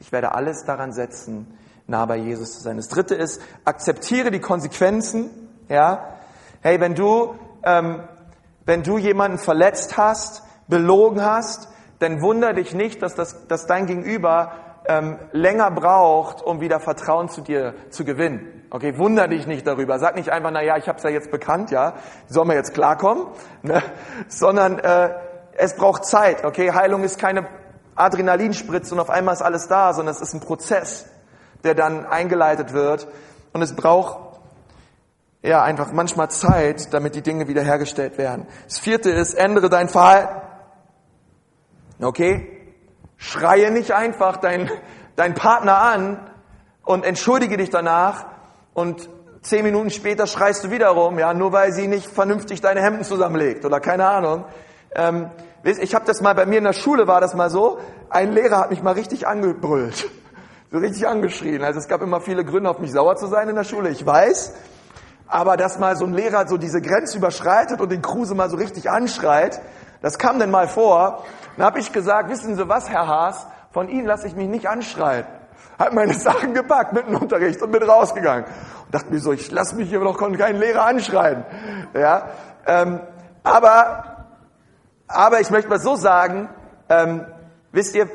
Ich 0.00 0.10
werde 0.10 0.34
alles 0.34 0.64
daran 0.64 0.92
setzen, 0.92 1.56
nah 1.86 2.04
bei 2.06 2.16
Jesus 2.16 2.54
zu 2.54 2.60
sein. 2.60 2.76
Das 2.76 2.88
dritte 2.88 3.14
ist, 3.14 3.40
akzeptiere 3.64 4.30
die 4.30 4.40
Konsequenzen. 4.40 5.30
Ja, 5.68 6.18
hey, 6.62 6.80
wenn 6.80 6.94
du, 6.94 7.34
ähm, 7.64 8.02
wenn 8.64 8.82
du 8.82 8.96
jemanden 8.96 9.38
verletzt 9.38 9.96
hast, 9.96 10.42
belogen 10.68 11.22
hast, 11.22 11.68
dann 11.98 12.22
wunder 12.22 12.52
dich 12.54 12.74
nicht, 12.74 13.02
dass, 13.02 13.14
das, 13.14 13.46
dass 13.46 13.66
dein 13.66 13.86
Gegenüber 13.86 14.52
ähm, 14.86 15.18
länger 15.32 15.70
braucht, 15.70 16.42
um 16.42 16.60
wieder 16.60 16.80
Vertrauen 16.80 17.28
zu 17.28 17.40
dir 17.40 17.74
zu 17.90 18.04
gewinnen. 18.04 18.64
Okay, 18.70 18.98
wunder 18.98 19.28
dich 19.28 19.46
nicht 19.46 19.66
darüber. 19.66 19.98
Sag 19.98 20.16
nicht 20.16 20.30
einfach, 20.30 20.50
na 20.50 20.62
ja, 20.62 20.76
ich 20.76 20.88
habe 20.88 20.98
es 20.98 21.04
ja 21.04 21.10
jetzt 21.10 21.30
bekannt, 21.30 21.70
ja, 21.70 21.94
soll 22.26 22.44
man 22.46 22.56
jetzt 22.56 22.74
klarkommen, 22.74 23.26
ne? 23.62 23.82
sondern 24.28 24.78
äh, 24.78 25.10
es 25.54 25.76
braucht 25.76 26.04
Zeit. 26.04 26.44
Okay, 26.44 26.72
Heilung 26.72 27.04
ist 27.04 27.18
keine 27.18 27.46
Adrenalinspritze 27.94 28.94
und 28.94 29.00
auf 29.00 29.10
einmal 29.10 29.34
ist 29.34 29.42
alles 29.42 29.68
da, 29.68 29.92
sondern 29.92 30.14
es 30.14 30.22
ist 30.22 30.32
ein 30.34 30.40
Prozess, 30.40 31.06
der 31.62 31.74
dann 31.74 32.06
eingeleitet 32.06 32.72
wird 32.72 33.06
und 33.52 33.62
es 33.62 33.76
braucht 33.76 34.31
ja 35.42 35.62
einfach 35.62 35.92
manchmal 35.92 36.30
Zeit, 36.30 36.92
damit 36.94 37.14
die 37.14 37.22
Dinge 37.22 37.48
wiederhergestellt 37.48 38.18
werden. 38.18 38.46
Das 38.64 38.78
vierte 38.78 39.10
ist, 39.10 39.34
ändere 39.34 39.68
dein 39.68 39.88
Verhalten. 39.88 40.40
Okay? 42.00 42.74
Schreie 43.16 43.70
nicht 43.70 43.92
einfach 43.92 44.36
deinen 44.36 44.70
dein 45.16 45.34
Partner 45.34 45.78
an 45.78 46.30
und 46.84 47.04
entschuldige 47.04 47.56
dich 47.56 47.70
danach 47.70 48.26
und 48.74 49.08
zehn 49.42 49.64
Minuten 49.64 49.90
später 49.90 50.26
schreist 50.26 50.64
du 50.64 50.70
wieder 50.70 50.88
rum, 50.88 51.18
ja, 51.18 51.34
nur 51.34 51.52
weil 51.52 51.72
sie 51.72 51.88
nicht 51.88 52.06
vernünftig 52.06 52.60
deine 52.60 52.80
Hemden 52.80 53.04
zusammenlegt 53.04 53.64
oder 53.64 53.80
keine 53.80 54.08
Ahnung. 54.08 54.44
Ähm, 54.94 55.30
ich 55.64 55.94
habe 55.94 56.04
das 56.06 56.20
mal 56.20 56.34
bei 56.34 56.46
mir 56.46 56.58
in 56.58 56.64
der 56.64 56.72
Schule 56.72 57.06
war 57.06 57.20
das 57.20 57.34
mal 57.34 57.50
so. 57.50 57.78
Ein 58.10 58.32
Lehrer 58.32 58.58
hat 58.58 58.70
mich 58.70 58.82
mal 58.82 58.94
richtig 58.94 59.26
angebrüllt, 59.26 60.10
so 60.72 60.78
richtig 60.78 61.06
angeschrien. 61.06 61.62
Also 61.62 61.78
es 61.78 61.88
gab 61.88 62.02
immer 62.02 62.20
viele 62.20 62.44
Gründe, 62.44 62.70
auf 62.70 62.78
mich 62.78 62.92
sauer 62.92 63.16
zu 63.16 63.26
sein 63.26 63.48
in 63.48 63.54
der 63.54 63.64
Schule. 63.64 63.90
Ich 63.90 64.04
weiß, 64.04 64.54
aber 65.32 65.56
dass 65.56 65.78
mal 65.78 65.96
so 65.96 66.04
ein 66.04 66.12
Lehrer 66.12 66.46
so 66.46 66.58
diese 66.58 66.82
Grenze 66.82 67.16
überschreitet 67.16 67.80
und 67.80 67.90
den 67.90 68.02
Kruse 68.02 68.34
mal 68.34 68.50
so 68.50 68.56
richtig 68.58 68.90
anschreit, 68.90 69.62
das 70.02 70.18
kam 70.18 70.38
denn 70.38 70.50
mal 70.50 70.68
vor. 70.68 71.24
Dann 71.56 71.64
habe 71.64 71.78
ich 71.78 71.90
gesagt, 71.90 72.28
wissen 72.28 72.54
Sie 72.54 72.68
was, 72.68 72.90
Herr 72.90 73.06
Haas, 73.06 73.46
von 73.70 73.88
Ihnen 73.88 74.06
lasse 74.06 74.26
ich 74.26 74.36
mich 74.36 74.48
nicht 74.48 74.68
anschreien. 74.68 75.24
Hat 75.78 75.94
meine 75.94 76.12
Sachen 76.12 76.52
gepackt 76.52 76.92
mit 76.92 77.06
dem 77.06 77.16
Unterricht 77.16 77.62
und 77.62 77.72
bin 77.72 77.82
rausgegangen. 77.82 78.44
Und 78.44 78.94
dachte 78.94 79.10
mir 79.10 79.20
so, 79.20 79.32
ich 79.32 79.50
lasse 79.50 79.74
mich 79.74 79.88
hier 79.88 80.00
doch 80.00 80.18
keinen 80.18 80.58
Lehrer 80.58 80.84
anschreien. 80.84 81.46
Ja, 81.94 82.28
ähm, 82.66 83.00
aber, 83.42 84.26
aber 85.08 85.40
ich 85.40 85.50
möchte 85.50 85.70
mal 85.70 85.80
so 85.80 85.96
sagen, 85.96 86.50
ähm, 86.90 87.24
wisst 87.70 87.94
ihr, 87.94 88.06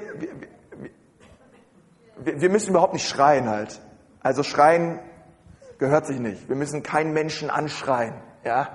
wir, 2.20 2.42
wir 2.42 2.50
müssen 2.52 2.70
überhaupt 2.70 2.94
nicht 2.94 3.10
schreien 3.10 3.50
halt. 3.50 3.82
Also 4.22 4.44
schreien 4.44 5.00
gehört 5.78 6.06
sich 6.06 6.20
nicht. 6.20 6.50
Wir 6.50 6.56
müssen 6.56 6.84
keinen 6.84 7.14
Menschen 7.14 7.50
anschreien. 7.50 8.16
Ja, 8.44 8.70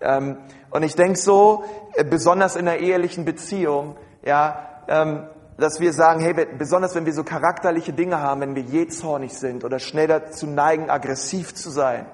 ähm, 0.00 0.38
und 0.70 0.82
ich 0.82 0.94
denke 0.94 1.18
so, 1.18 1.64
äh, 1.94 2.04
besonders 2.04 2.56
in 2.56 2.66
der 2.66 2.80
ehelichen 2.80 3.24
Beziehung, 3.24 3.96
ja, 4.24 4.58
ähm, 4.88 5.26
dass 5.58 5.80
wir 5.80 5.92
sagen, 5.92 6.20
hey, 6.20 6.34
besonders 6.56 6.94
wenn 6.94 7.04
wir 7.04 7.12
so 7.12 7.24
charakterliche 7.24 7.92
Dinge 7.92 8.20
haben, 8.20 8.40
wenn 8.40 8.54
wir 8.54 8.62
jähzornig 8.62 9.36
sind 9.36 9.64
oder 9.64 9.80
schnell 9.80 10.06
dazu 10.06 10.46
neigen, 10.46 10.88
aggressiv 10.88 11.52
zu 11.54 11.70
sein, 11.70 12.06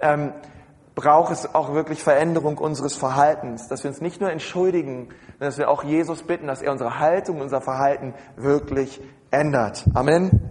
ähm, 0.00 0.32
braucht 0.94 1.32
es 1.32 1.54
auch 1.54 1.74
wirklich 1.74 2.02
Veränderung 2.02 2.56
unseres 2.58 2.96
Verhaltens, 2.96 3.68
dass 3.68 3.84
wir 3.84 3.90
uns 3.90 4.00
nicht 4.00 4.20
nur 4.20 4.30
entschuldigen, 4.30 5.08
sondern 5.32 5.48
dass 5.48 5.58
wir 5.58 5.68
auch 5.68 5.84
Jesus 5.84 6.22
bitten, 6.22 6.46
dass 6.46 6.62
er 6.62 6.72
unsere 6.72 6.98
Haltung, 6.98 7.40
unser 7.40 7.60
Verhalten 7.60 8.14
wirklich 8.36 9.00
ändert. 9.30 9.84
Amen? 9.94 10.50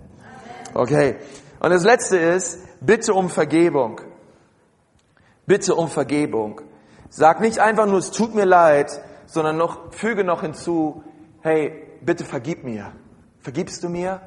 Okay. 0.74 1.16
Und 1.60 1.72
das 1.72 1.84
Letzte 1.84 2.18
ist, 2.18 2.60
bitte 2.82 3.14
um 3.14 3.30
Vergebung. 3.30 4.02
Bitte 5.46 5.76
um 5.76 5.88
Vergebung. 5.88 6.62
Sag 7.10 7.42
nicht 7.42 7.60
einfach 7.60 7.88
nur, 7.88 7.98
es 7.98 8.12
tut 8.12 8.36
mir 8.36 8.46
leid, 8.46 9.02
sondern 9.26 9.58
noch, 9.58 9.94
füge 9.94 10.24
noch 10.24 10.42
hinzu, 10.42 11.04
hey, 11.42 11.88
bitte 12.02 12.24
vergib 12.26 12.64
mir. 12.64 12.92
Vergibst 13.40 13.84
du 13.84 13.90
mir? 13.90 14.22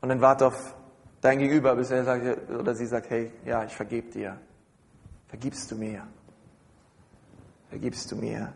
Und 0.00 0.10
dann 0.10 0.20
warte 0.20 0.46
auf 0.46 0.74
dein 1.20 1.38
Gegenüber, 1.38 1.74
bis 1.74 1.90
er 1.90 2.04
sagt, 2.04 2.50
oder 2.50 2.74
sie 2.74 2.86
sagt, 2.86 3.10
hey, 3.10 3.32
ja, 3.44 3.64
ich 3.64 3.74
vergib 3.74 4.12
dir. 4.12 4.38
Vergibst 5.28 5.70
du 5.70 5.76
mir? 5.76 6.06
Vergibst 7.70 8.12
du 8.12 8.16
mir? 8.16 8.52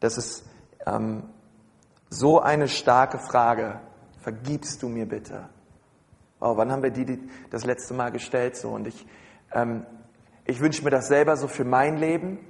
Das 0.00 0.18
ist 0.18 0.44
ähm, 0.86 1.22
so 2.10 2.40
eine 2.40 2.68
starke 2.68 3.18
Frage. 3.18 3.80
Vergibst 4.18 4.82
du 4.82 4.88
mir 4.88 5.06
bitte? 5.06 5.48
Wow, 6.42 6.56
wann 6.56 6.72
haben 6.72 6.82
wir 6.82 6.90
die, 6.90 7.04
die 7.04 7.20
das 7.50 7.64
letzte 7.64 7.94
Mal 7.94 8.10
gestellt 8.10 8.56
so? 8.56 8.70
Und 8.70 8.88
ich, 8.88 9.06
ähm, 9.52 9.86
ich 10.44 10.58
wünsche 10.58 10.82
mir 10.82 10.90
das 10.90 11.06
selber 11.06 11.36
so 11.36 11.46
für 11.46 11.64
mein 11.64 11.98
Leben, 11.98 12.40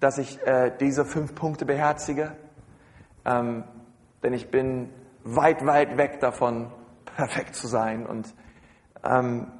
dass 0.00 0.16
ich 0.16 0.40
äh, 0.46 0.72
diese 0.80 1.04
fünf 1.04 1.34
Punkte 1.34 1.66
beherzige. 1.66 2.32
Ähm, 3.26 3.64
denn 4.22 4.32
ich 4.32 4.50
bin 4.50 4.88
weit, 5.22 5.66
weit 5.66 5.98
weg 5.98 6.20
davon, 6.20 6.72
perfekt 7.04 7.56
zu 7.56 7.66
sein. 7.66 8.06
Und, 8.06 8.34
ähm, 9.04 9.52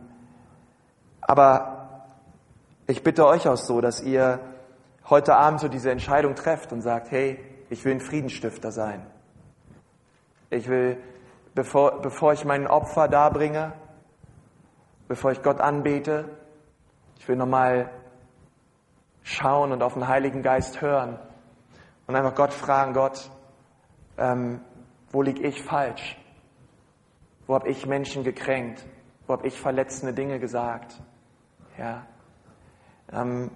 aber 1.21 2.07
ich 2.87 3.03
bitte 3.03 3.27
euch 3.27 3.47
auch 3.47 3.59
so, 3.59 3.83
dass 3.83 4.03
ihr 4.03 4.41
heute 5.11 5.37
Abend 5.37 5.61
so 5.61 5.69
diese 5.69 5.91
Entscheidung 5.91 6.35
trefft 6.35 6.73
und 6.73 6.81
sagt, 6.81 7.11
hey, 7.11 7.39
ich 7.69 7.85
will 7.85 7.93
ein 7.93 8.01
Friedensstifter 8.01 8.73
sein. 8.73 9.05
Ich 10.49 10.67
will, 10.67 10.97
bevor, 11.55 12.01
bevor 12.01 12.33
ich 12.33 12.45
mein 12.45 12.67
Opfer 12.67 13.09
darbringe, 13.09 13.73
bevor 15.09 15.33
ich 15.33 15.43
Gott 15.43 15.61
anbete, 15.61 16.29
ich 17.19 17.29
will 17.29 17.37
nochmal 17.37 17.91
schauen 19.23 19.73
und 19.73 19.83
auf 19.83 19.95
den 19.95 20.07
Heiligen 20.09 20.43
Geist 20.43 20.81
hören 20.81 21.19
und 22.07 22.15
einfach 22.15 22.35
Gott 22.35 22.53
fragen, 22.53 22.93
Gott, 22.93 23.31
ähm, 24.19 24.61
wo 25.11 25.23
lieg 25.23 25.43
ich 25.43 25.63
falsch? 25.63 26.19
Wo 27.47 27.55
habe 27.55 27.69
ich 27.69 27.87
Menschen 27.87 28.25
gekränkt? 28.25 28.85
Wo 29.27 29.35
habe 29.35 29.47
ich 29.47 29.61
verletzende 29.61 30.13
Dinge 30.13 30.39
gesagt? 30.39 31.01
Ja. 31.79 32.07
Ähm, 33.13 33.51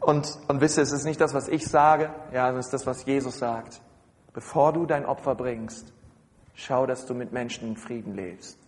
und, 0.00 0.38
und 0.48 0.60
wisse, 0.60 0.82
es 0.82 0.92
ist 0.92 1.04
nicht 1.04 1.20
das, 1.20 1.32
was 1.32 1.48
ich 1.48 1.66
sage, 1.66 2.10
ja, 2.32 2.50
es 2.50 2.66
ist 2.66 2.74
das, 2.74 2.86
was 2.86 3.04
Jesus 3.06 3.38
sagt. 3.38 3.80
Bevor 4.34 4.72
du 4.72 4.84
dein 4.84 5.06
Opfer 5.06 5.34
bringst, 5.34 5.94
schau, 6.54 6.86
dass 6.86 7.06
du 7.06 7.14
mit 7.14 7.32
Menschen 7.32 7.68
in 7.68 7.76
Frieden 7.76 8.14
lebst. 8.14 8.58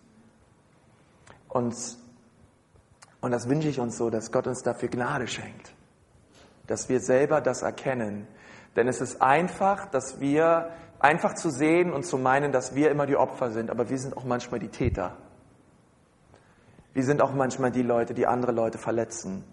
Und, 1.49 1.75
und 3.21 3.31
das 3.31 3.49
wünsche 3.49 3.69
ich 3.69 3.79
uns 3.79 3.97
so, 3.97 4.09
dass 4.09 4.31
Gott 4.31 4.47
uns 4.47 4.61
dafür 4.61 4.89
Gnade 4.89 5.27
schenkt. 5.27 5.73
Dass 6.67 6.89
wir 6.89 6.99
selber 6.99 7.41
das 7.41 7.61
erkennen, 7.61 8.27
denn 8.75 8.87
es 8.87 9.01
ist 9.01 9.21
einfach, 9.21 9.87
dass 9.87 10.19
wir 10.19 10.69
einfach 10.99 11.33
zu 11.33 11.49
sehen 11.49 11.91
und 11.91 12.05
zu 12.05 12.17
meinen, 12.17 12.51
dass 12.51 12.75
wir 12.75 12.91
immer 12.91 13.07
die 13.07 13.15
Opfer 13.15 13.49
sind, 13.49 13.71
aber 13.71 13.89
wir 13.89 13.97
sind 13.97 14.15
auch 14.15 14.23
manchmal 14.23 14.59
die 14.59 14.69
Täter. 14.69 15.17
Wir 16.93 17.03
sind 17.03 17.21
auch 17.21 17.33
manchmal 17.33 17.71
die 17.71 17.81
Leute, 17.81 18.13
die 18.13 18.27
andere 18.27 18.51
Leute 18.51 18.77
verletzen. 18.77 19.43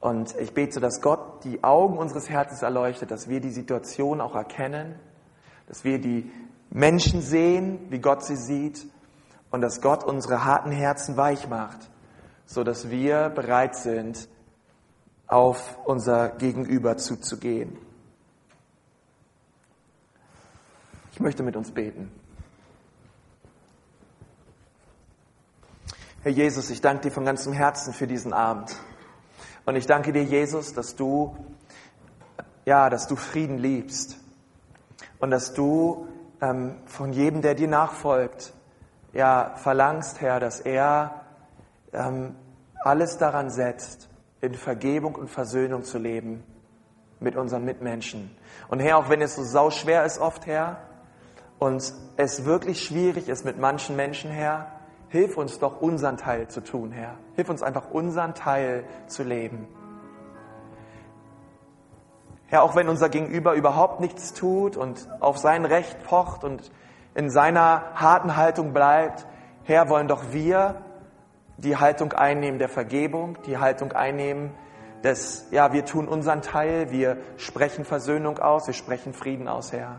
Und 0.00 0.36
ich 0.38 0.52
bete, 0.52 0.80
dass 0.80 1.00
Gott 1.00 1.44
die 1.44 1.64
Augen 1.64 1.96
unseres 1.96 2.28
Herzens 2.28 2.62
erleuchtet, 2.62 3.10
dass 3.10 3.28
wir 3.28 3.40
die 3.40 3.50
Situation 3.50 4.20
auch 4.20 4.34
erkennen, 4.34 4.96
dass 5.66 5.84
wir 5.84 6.00
die 6.00 6.30
Menschen 6.74 7.22
sehen, 7.22 7.78
wie 7.88 8.00
Gott 8.00 8.24
sie 8.24 8.36
sieht 8.36 8.84
und 9.50 9.60
dass 9.60 9.80
Gott 9.80 10.02
unsere 10.02 10.44
harten 10.44 10.72
Herzen 10.72 11.16
weich 11.16 11.48
macht, 11.48 11.78
so 12.46 12.64
dass 12.64 12.90
wir 12.90 13.28
bereit 13.28 13.76
sind, 13.76 14.28
auf 15.28 15.78
unser 15.84 16.30
Gegenüber 16.30 16.96
zuzugehen. 16.96 17.78
Ich 21.12 21.20
möchte 21.20 21.44
mit 21.44 21.54
uns 21.54 21.70
beten. 21.70 22.10
Herr 26.22 26.32
Jesus, 26.32 26.70
ich 26.70 26.80
danke 26.80 27.02
dir 27.02 27.10
von 27.12 27.24
ganzem 27.24 27.52
Herzen 27.52 27.94
für 27.94 28.08
diesen 28.08 28.32
Abend. 28.32 28.74
Und 29.64 29.76
ich 29.76 29.86
danke 29.86 30.12
dir, 30.12 30.24
Jesus, 30.24 30.74
dass 30.74 30.96
du, 30.96 31.36
ja, 32.64 32.90
dass 32.90 33.06
du 33.06 33.14
Frieden 33.14 33.58
liebst. 33.58 34.18
Und 35.20 35.30
dass 35.30 35.54
du 35.54 36.08
ähm, 36.40 36.76
von 36.86 37.12
jedem, 37.12 37.42
der 37.42 37.54
dir 37.54 37.68
nachfolgt, 37.68 38.52
ja, 39.12 39.54
verlangst, 39.56 40.20
Herr, 40.20 40.40
dass 40.40 40.60
er 40.60 41.22
ähm, 41.92 42.34
alles 42.84 43.16
daran 43.18 43.50
setzt, 43.50 44.08
in 44.40 44.54
Vergebung 44.54 45.14
und 45.14 45.28
Versöhnung 45.28 45.84
zu 45.84 45.98
leben 45.98 46.44
mit 47.20 47.36
unseren 47.36 47.64
Mitmenschen. 47.64 48.36
Und 48.68 48.80
Herr, 48.80 48.98
auch 48.98 49.08
wenn 49.08 49.22
es 49.22 49.36
so 49.36 49.42
sau 49.42 49.70
schwer 49.70 50.04
ist 50.04 50.18
oft, 50.18 50.46
Herr, 50.46 50.78
und 51.58 51.94
es 52.16 52.44
wirklich 52.44 52.84
schwierig 52.84 53.28
ist 53.28 53.44
mit 53.44 53.58
manchen 53.58 53.96
Menschen, 53.96 54.30
Herr, 54.30 54.66
hilf 55.08 55.36
uns 55.36 55.58
doch 55.58 55.80
unseren 55.80 56.16
Teil 56.16 56.48
zu 56.48 56.60
tun, 56.60 56.90
Herr. 56.90 57.16
Hilf 57.36 57.48
uns 57.48 57.62
einfach 57.62 57.90
unseren 57.90 58.34
Teil 58.34 58.84
zu 59.06 59.22
leben. 59.22 59.68
Herr, 62.54 62.62
auch 62.62 62.76
wenn 62.76 62.88
unser 62.88 63.08
Gegenüber 63.08 63.54
überhaupt 63.54 63.98
nichts 63.98 64.32
tut 64.32 64.76
und 64.76 65.08
auf 65.18 65.38
sein 65.38 65.64
Recht 65.64 66.04
pocht 66.04 66.44
und 66.44 66.70
in 67.16 67.28
seiner 67.28 67.82
harten 67.96 68.36
Haltung 68.36 68.72
bleibt, 68.72 69.26
Herr, 69.64 69.88
wollen 69.88 70.06
doch 70.06 70.30
wir 70.30 70.76
die 71.56 71.76
Haltung 71.76 72.12
einnehmen 72.12 72.60
der 72.60 72.68
Vergebung, 72.68 73.38
die 73.44 73.58
Haltung 73.58 73.90
einnehmen 73.90 74.52
dass, 75.02 75.48
ja, 75.50 75.72
wir 75.72 75.84
tun 75.84 76.06
unseren 76.06 76.42
Teil, 76.42 76.92
wir 76.92 77.18
sprechen 77.38 77.84
Versöhnung 77.84 78.38
aus, 78.38 78.68
wir 78.68 78.72
sprechen 78.72 79.12
Frieden 79.12 79.48
aus, 79.48 79.72
Herr. 79.72 79.98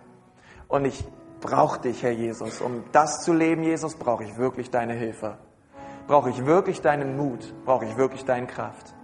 Und 0.70 0.86
ich 0.86 1.06
brauche 1.42 1.82
dich, 1.82 2.04
Herr 2.04 2.12
Jesus. 2.12 2.62
Um 2.62 2.86
das 2.94 3.22
zu 3.22 3.34
leben, 3.34 3.64
Jesus, 3.64 3.96
brauche 3.98 4.24
ich 4.24 4.38
wirklich 4.38 4.72
deine 4.72 4.94
Hilfe. 4.94 5.38
Brauche 6.08 6.30
ich 6.30 6.46
wirklich 6.46 6.82
deinen 6.82 7.18
Mut, 7.18 7.54
brauche 7.66 7.86
ich 7.86 7.98
wirklich 7.98 8.24
deine 8.24 8.48
Kraft. 8.48 8.96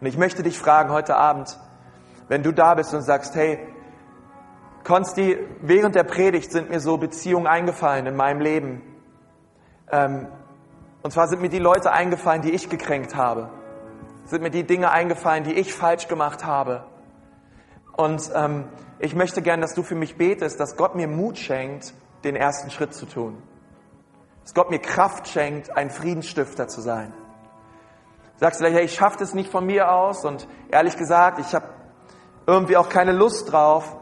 Und 0.00 0.06
ich 0.06 0.16
möchte 0.16 0.42
dich 0.42 0.58
fragen 0.58 0.90
heute 0.90 1.16
Abend, 1.16 1.58
wenn 2.28 2.42
du 2.42 2.52
da 2.52 2.74
bist 2.74 2.94
und 2.94 3.02
sagst, 3.02 3.34
hey, 3.34 3.58
Konsti, 4.84 5.36
während 5.60 5.94
der 5.94 6.04
Predigt 6.04 6.52
sind 6.52 6.70
mir 6.70 6.80
so 6.80 6.96
Beziehungen 6.96 7.46
eingefallen 7.46 8.06
in 8.06 8.16
meinem 8.16 8.40
Leben. 8.40 8.82
Ähm, 9.90 10.28
und 11.02 11.10
zwar 11.12 11.28
sind 11.28 11.42
mir 11.42 11.48
die 11.48 11.58
Leute 11.58 11.92
eingefallen, 11.92 12.42
die 12.42 12.50
ich 12.50 12.68
gekränkt 12.70 13.14
habe. 13.14 13.50
Sind 14.24 14.42
mir 14.42 14.50
die 14.50 14.64
Dinge 14.64 14.90
eingefallen, 14.90 15.44
die 15.44 15.54
ich 15.54 15.74
falsch 15.74 16.08
gemacht 16.08 16.44
habe. 16.44 16.84
Und 17.96 18.30
ähm, 18.34 18.68
ich 18.98 19.14
möchte 19.14 19.42
gern, 19.42 19.60
dass 19.60 19.74
du 19.74 19.82
für 19.82 19.94
mich 19.94 20.16
betest, 20.16 20.60
dass 20.60 20.76
Gott 20.76 20.94
mir 20.94 21.08
Mut 21.08 21.36
schenkt, 21.36 21.92
den 22.24 22.36
ersten 22.36 22.70
Schritt 22.70 22.94
zu 22.94 23.06
tun. 23.06 23.42
Dass 24.42 24.54
Gott 24.54 24.70
mir 24.70 24.78
Kraft 24.78 25.28
schenkt, 25.28 25.76
ein 25.76 25.90
Friedensstifter 25.90 26.68
zu 26.68 26.80
sein. 26.80 27.12
Sagst 28.40 28.58
vielleicht, 28.58 28.76
hey, 28.76 28.84
ich 28.86 28.94
schaffe 28.94 29.18
das 29.18 29.34
nicht 29.34 29.50
von 29.50 29.66
mir 29.66 29.92
aus 29.92 30.24
und 30.24 30.48
ehrlich 30.70 30.96
gesagt, 30.96 31.38
ich 31.40 31.54
habe 31.54 31.66
irgendwie 32.46 32.78
auch 32.78 32.88
keine 32.88 33.12
Lust 33.12 33.52
drauf, 33.52 33.94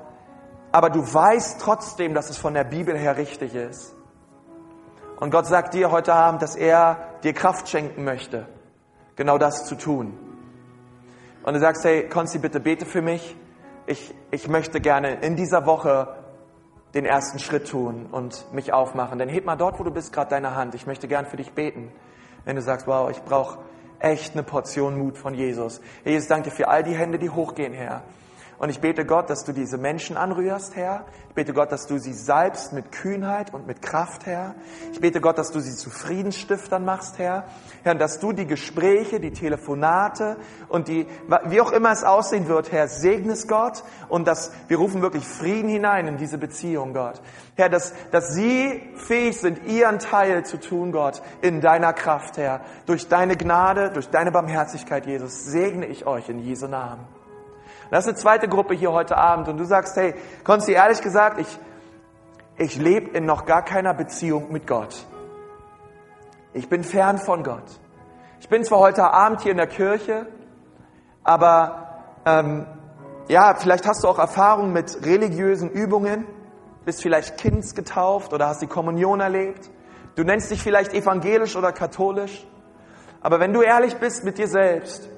aber 0.71 0.91
du 0.91 1.01
weißt 1.01 1.61
trotzdem, 1.61 2.15
dass 2.15 2.31
es 2.31 2.39
von 2.39 2.55
der 2.55 2.63
Bibel 2.63 2.97
her 2.97 3.17
richtig 3.17 3.57
ist. 3.57 3.97
Und 5.19 5.33
Gott 5.33 5.47
sagt 5.47 5.75
dir 5.75 5.91
heute 5.91 6.15
Abend, 6.15 6.41
dass 6.41 6.55
er 6.55 6.99
dir 7.25 7.33
Kraft 7.33 7.69
schenken 7.69 8.05
möchte, 8.05 8.47
genau 9.17 9.39
das 9.39 9.65
zu 9.65 9.75
tun. 9.75 10.17
Und 11.43 11.55
du 11.55 11.59
sagst, 11.59 11.85
hey, 11.85 12.09
Konzi, 12.09 12.39
bitte 12.39 12.61
bete 12.61 12.87
für 12.87 13.03
mich. 13.03 13.37
Ich, 13.87 14.15
ich 14.31 14.47
möchte 14.47 14.81
gerne 14.81 15.15
in 15.17 15.35
dieser 15.35 15.67
Woche 15.67 16.15
den 16.95 17.07
ersten 17.07 17.41
Schritt 17.41 17.69
tun 17.69 18.07
und 18.13 18.53
mich 18.53 18.73
aufmachen. 18.73 19.19
Dann 19.19 19.29
heb 19.29 19.47
mal 19.47 19.57
dort, 19.57 19.81
wo 19.81 19.83
du 19.83 19.91
bist, 19.91 20.13
gerade 20.13 20.31
deine 20.31 20.55
Hand. 20.55 20.77
Ich 20.77 20.87
möchte 20.87 21.09
gern 21.09 21.27
für 21.27 21.39
dich 21.39 21.55
beten. 21.55 21.91
Wenn 22.45 22.55
du 22.55 22.63
sagst, 22.63 22.87
wow, 22.87 23.11
ich 23.11 23.21
brauche 23.23 23.59
echt 24.01 24.35
eine 24.35 24.43
Portion 24.43 24.99
Mut 24.99 25.17
von 25.19 25.35
Jesus. 25.35 25.81
Jesus, 26.05 26.29
danke 26.29 26.51
für 26.51 26.69
all 26.69 26.83
die 26.83 26.95
Hände, 26.95 27.19
die 27.19 27.31
hochgehen, 27.31 27.73
Herr. 27.73 28.03
Und 28.59 28.71
ich 28.71 28.81
bete 28.81 29.05
Gott, 29.05 29.31
dass 29.31 29.45
du 29.45 29.53
diese 29.53 29.79
Menschen 29.79 30.17
anrührst, 30.17 30.75
Herr. 30.75 31.05
Ich 31.29 31.35
bete 31.37 31.53
Gott, 31.53 31.71
dass 31.71 31.87
du 31.87 31.99
sie 31.99 32.13
salbst 32.13 32.73
mit 32.73 32.91
Kühnheit 32.91 33.55
und 33.55 33.69
mit 33.69 33.83
Kraft, 33.83 34.27
Herr. 34.27 34.57
Ich 34.93 35.01
bete 35.01 35.21
Gott, 35.21 35.39
dass 35.39 35.53
du 35.53 35.61
sie 35.61 35.77
zu 35.77 35.91
Friedensstiftern 35.91 36.85
machst, 36.85 37.21
Herr. 37.21 37.45
Herr, 37.85 37.95
dass 37.95 38.19
du 38.19 38.33
die 38.33 38.47
Gespräche, 38.47 39.21
die 39.21 39.31
Telefonate 39.31 40.39
und 40.69 40.89
die, 40.89 41.07
wie 41.45 41.61
auch 41.61 41.71
immer 41.71 41.93
es 41.93 42.03
aussehen 42.03 42.49
wird, 42.49 42.73
Herr, 42.73 42.89
segnest 42.89 43.47
Gott 43.47 43.85
und 44.09 44.27
dass 44.27 44.51
wir 44.67 44.79
rufen 44.79 45.03
wirklich 45.03 45.25
Frieden 45.25 45.69
hinein 45.69 46.09
in 46.09 46.17
diese 46.17 46.39
Beziehung, 46.39 46.95
Gott. 46.95 47.23
Herr, 47.55 47.69
dass, 47.69 47.95
dass 48.11 48.35
sie 48.35 48.83
fähig 48.97 49.39
sind, 49.39 49.67
ihren 49.67 50.01
Teil 50.01 50.45
zu 50.45 50.59
tun, 50.59 50.91
Gott, 50.91 51.23
in 51.43 51.61
deiner 51.61 51.93
Kraft, 51.93 52.39
Herr. 52.39 52.63
Durch 52.87 53.07
deine 53.07 53.37
Gnade, 53.37 53.91
durch 53.91 54.11
deine 54.11 54.33
Barmherzigkeit, 54.33 55.07
Jesus, 55.07 55.45
segne 55.45 55.87
ich 55.87 56.07
euch 56.07 56.29
in 56.29 56.41
Jesu 56.41 56.67
Namen. 56.67 57.18
Das 57.91 58.05
ist 58.05 58.09
eine 58.09 58.17
zweite 58.19 58.49
Gruppe 58.49 58.75
hier 58.75 58.93
heute 58.93 59.17
Abend 59.17 59.49
und 59.49 59.57
du 59.57 59.65
sagst, 59.65 59.97
hey, 59.97 60.15
Konsti, 60.45 60.73
ehrlich 60.73 61.01
gesagt, 61.01 61.41
ich, 61.41 61.59
ich 62.57 62.77
lebe 62.77 63.17
in 63.17 63.25
noch 63.25 63.47
gar 63.47 63.65
keiner 63.65 63.95
Beziehung 63.95 64.53
mit 64.53 64.67
Gott. 64.67 65.07
Ich 66.53 66.69
bin 66.69 66.85
fern 66.85 67.19
von 67.19 67.43
Gott. 67.43 67.65
Ich 68.41 68.49
bin 68.49 68.63
zwar 68.65 68.81
heute 68.81 69.05
Abend 69.05 69.41
hier 69.41 69.53
in 69.53 69.59
der 69.59 69.67
Kirche, 69.67 70.27
aber 71.25 71.89
ähm, 72.27 72.67
ja, 73.29 73.55
vielleicht 73.55 73.87
hast 73.87 74.05
du 74.05 74.09
auch 74.09 74.19
Erfahrung 74.19 74.73
mit 74.73 75.05
religiösen 75.05 75.71
Übungen, 75.71 76.27
bist 76.85 77.03
vielleicht 77.03 77.39
kindsgetauft 77.39 78.33
oder 78.33 78.49
hast 78.49 78.63
die 78.63 78.67
Kommunion 78.67 79.21
erlebt. 79.21 79.71
Du 80.15 80.25
nennst 80.25 80.51
dich 80.51 80.63
vielleicht 80.63 80.95
evangelisch 80.95 81.57
oder 81.57 81.73
katholisch. 81.73 82.47
Aber 83.21 83.41
wenn 83.41 83.53
du 83.53 83.63
ehrlich 83.63 83.97
bist 83.97 84.25
mit 84.25 84.39
dir 84.39 84.49
selbst, 84.49 85.09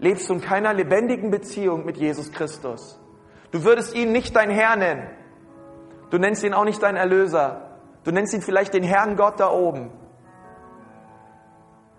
lebst 0.00 0.28
du 0.28 0.34
in 0.34 0.40
keiner 0.40 0.72
lebendigen 0.72 1.30
Beziehung 1.30 1.84
mit 1.84 1.96
Jesus 1.96 2.32
Christus. 2.32 2.98
Du 3.52 3.64
würdest 3.64 3.94
ihn 3.94 4.12
nicht 4.12 4.34
dein 4.34 4.50
Herr 4.50 4.76
nennen. 4.76 5.08
Du 6.10 6.18
nennst 6.18 6.42
ihn 6.42 6.54
auch 6.54 6.64
nicht 6.64 6.82
dein 6.82 6.96
Erlöser. 6.96 7.78
Du 8.04 8.10
nennst 8.10 8.34
ihn 8.34 8.42
vielleicht 8.42 8.74
den 8.74 8.82
Herrn 8.82 9.16
Gott 9.16 9.38
da 9.38 9.50
oben. 9.50 9.90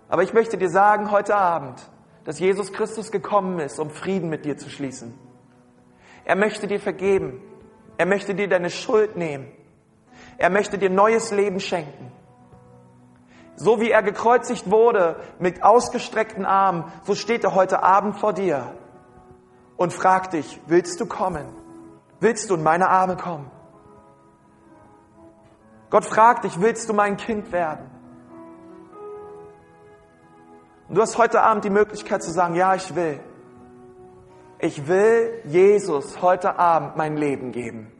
Aber 0.08 0.22
ich 0.22 0.34
möchte 0.34 0.58
dir 0.58 0.68
sagen 0.68 1.10
heute 1.10 1.36
Abend, 1.36 1.80
dass 2.24 2.38
Jesus 2.38 2.72
Christus 2.72 3.10
gekommen 3.10 3.58
ist, 3.60 3.78
um 3.78 3.90
Frieden 3.90 4.28
mit 4.28 4.44
dir 4.44 4.56
zu 4.56 4.68
schließen. 4.68 5.14
Er 6.24 6.36
möchte 6.36 6.66
dir 6.66 6.80
vergeben. 6.80 7.40
Er 7.98 8.06
möchte 8.06 8.34
dir 8.34 8.48
deine 8.48 8.70
Schuld 8.70 9.16
nehmen. 9.16 9.50
Er 10.38 10.50
möchte 10.50 10.76
dir 10.76 10.90
neues 10.90 11.30
Leben 11.30 11.60
schenken. 11.60 12.12
So 13.56 13.80
wie 13.80 13.90
er 13.90 14.02
gekreuzigt 14.02 14.70
wurde 14.70 15.16
mit 15.38 15.62
ausgestreckten 15.62 16.46
Armen, 16.46 16.84
so 17.04 17.14
steht 17.14 17.44
er 17.44 17.54
heute 17.54 17.82
Abend 17.82 18.16
vor 18.16 18.32
dir 18.32 18.72
und 19.76 19.92
fragt 19.92 20.32
dich, 20.32 20.60
willst 20.66 21.00
du 21.00 21.06
kommen? 21.06 21.46
Willst 22.20 22.50
du 22.50 22.54
in 22.54 22.62
meine 22.62 22.88
Arme 22.88 23.16
kommen? 23.16 23.50
Gott 25.90 26.04
fragt 26.04 26.44
dich, 26.44 26.60
willst 26.60 26.88
du 26.88 26.94
mein 26.94 27.16
Kind 27.16 27.52
werden? 27.52 27.90
Und 30.88 30.96
du 30.96 31.02
hast 31.02 31.18
heute 31.18 31.42
Abend 31.42 31.64
die 31.64 31.70
Möglichkeit 31.70 32.22
zu 32.22 32.30
sagen, 32.30 32.54
ja, 32.54 32.74
ich 32.74 32.94
will. 32.94 33.20
Ich 34.58 34.86
will 34.86 35.42
Jesus 35.44 36.22
heute 36.22 36.58
Abend 36.58 36.96
mein 36.96 37.16
Leben 37.16 37.52
geben. 37.52 37.90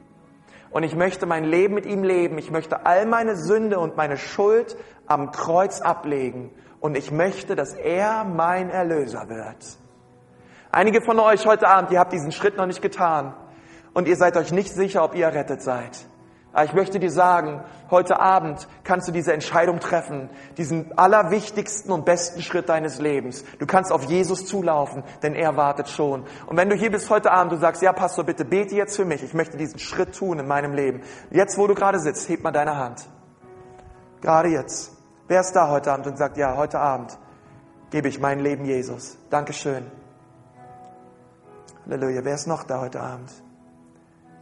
Und 0.72 0.82
ich 0.82 0.96
möchte 0.96 1.26
mein 1.26 1.44
Leben 1.44 1.74
mit 1.74 1.86
ihm 1.86 2.02
leben. 2.02 2.38
Ich 2.38 2.50
möchte 2.50 2.86
all 2.86 3.06
meine 3.06 3.36
Sünde 3.36 3.78
und 3.78 3.96
meine 3.96 4.16
Schuld 4.16 4.76
am 5.06 5.30
Kreuz 5.30 5.80
ablegen. 5.80 6.50
Und 6.80 6.96
ich 6.96 7.10
möchte, 7.12 7.54
dass 7.54 7.74
er 7.74 8.24
mein 8.24 8.70
Erlöser 8.70 9.28
wird. 9.28 9.78
Einige 10.70 11.02
von 11.02 11.18
euch 11.20 11.46
heute 11.46 11.68
Abend, 11.68 11.90
ihr 11.90 12.00
habt 12.00 12.12
diesen 12.12 12.32
Schritt 12.32 12.56
noch 12.56 12.66
nicht 12.66 12.80
getan. 12.80 13.34
Und 13.92 14.08
ihr 14.08 14.16
seid 14.16 14.36
euch 14.38 14.52
nicht 14.52 14.72
sicher, 14.72 15.04
ob 15.04 15.14
ihr 15.14 15.26
errettet 15.26 15.62
seid. 15.62 16.06
Aber 16.52 16.64
ich 16.64 16.74
möchte 16.74 16.98
dir 16.98 17.10
sagen, 17.10 17.64
heute 17.90 18.20
Abend 18.20 18.68
kannst 18.84 19.08
du 19.08 19.12
diese 19.12 19.32
Entscheidung 19.32 19.80
treffen, 19.80 20.28
diesen 20.58 20.96
allerwichtigsten 20.98 21.90
und 21.90 22.04
besten 22.04 22.42
Schritt 22.42 22.68
deines 22.68 23.00
Lebens. 23.00 23.44
Du 23.58 23.66
kannst 23.66 23.90
auf 23.90 24.04
Jesus 24.04 24.44
zulaufen, 24.44 25.02
denn 25.22 25.34
er 25.34 25.56
wartet 25.56 25.88
schon. 25.88 26.24
Und 26.46 26.56
wenn 26.58 26.68
du 26.68 26.76
hier 26.76 26.90
bist 26.90 27.08
heute 27.08 27.32
Abend, 27.32 27.52
du 27.52 27.56
sagst, 27.56 27.80
ja 27.80 27.92
Pastor, 27.92 28.24
bitte 28.24 28.44
bete 28.44 28.74
jetzt 28.74 28.96
für 28.96 29.06
mich, 29.06 29.22
ich 29.22 29.32
möchte 29.32 29.56
diesen 29.56 29.78
Schritt 29.78 30.14
tun 30.14 30.38
in 30.38 30.46
meinem 30.46 30.74
Leben. 30.74 31.02
Jetzt, 31.30 31.56
wo 31.56 31.66
du 31.66 31.74
gerade 31.74 32.00
sitzt, 32.00 32.28
heb 32.28 32.42
mal 32.42 32.52
deine 32.52 32.76
Hand. 32.76 33.08
Gerade 34.20 34.48
jetzt. 34.48 34.92
Wer 35.28 35.40
ist 35.40 35.52
da 35.52 35.70
heute 35.70 35.90
Abend 35.90 36.06
und 36.06 36.18
sagt, 36.18 36.36
ja, 36.36 36.56
heute 36.56 36.78
Abend 36.80 37.18
gebe 37.90 38.08
ich 38.08 38.20
mein 38.20 38.40
Leben 38.40 38.64
Jesus. 38.66 39.16
Dankeschön. 39.30 39.90
Halleluja. 41.86 42.24
Wer 42.24 42.34
ist 42.34 42.46
noch 42.46 42.64
da 42.64 42.80
heute 42.80 43.00
Abend? 43.00 43.30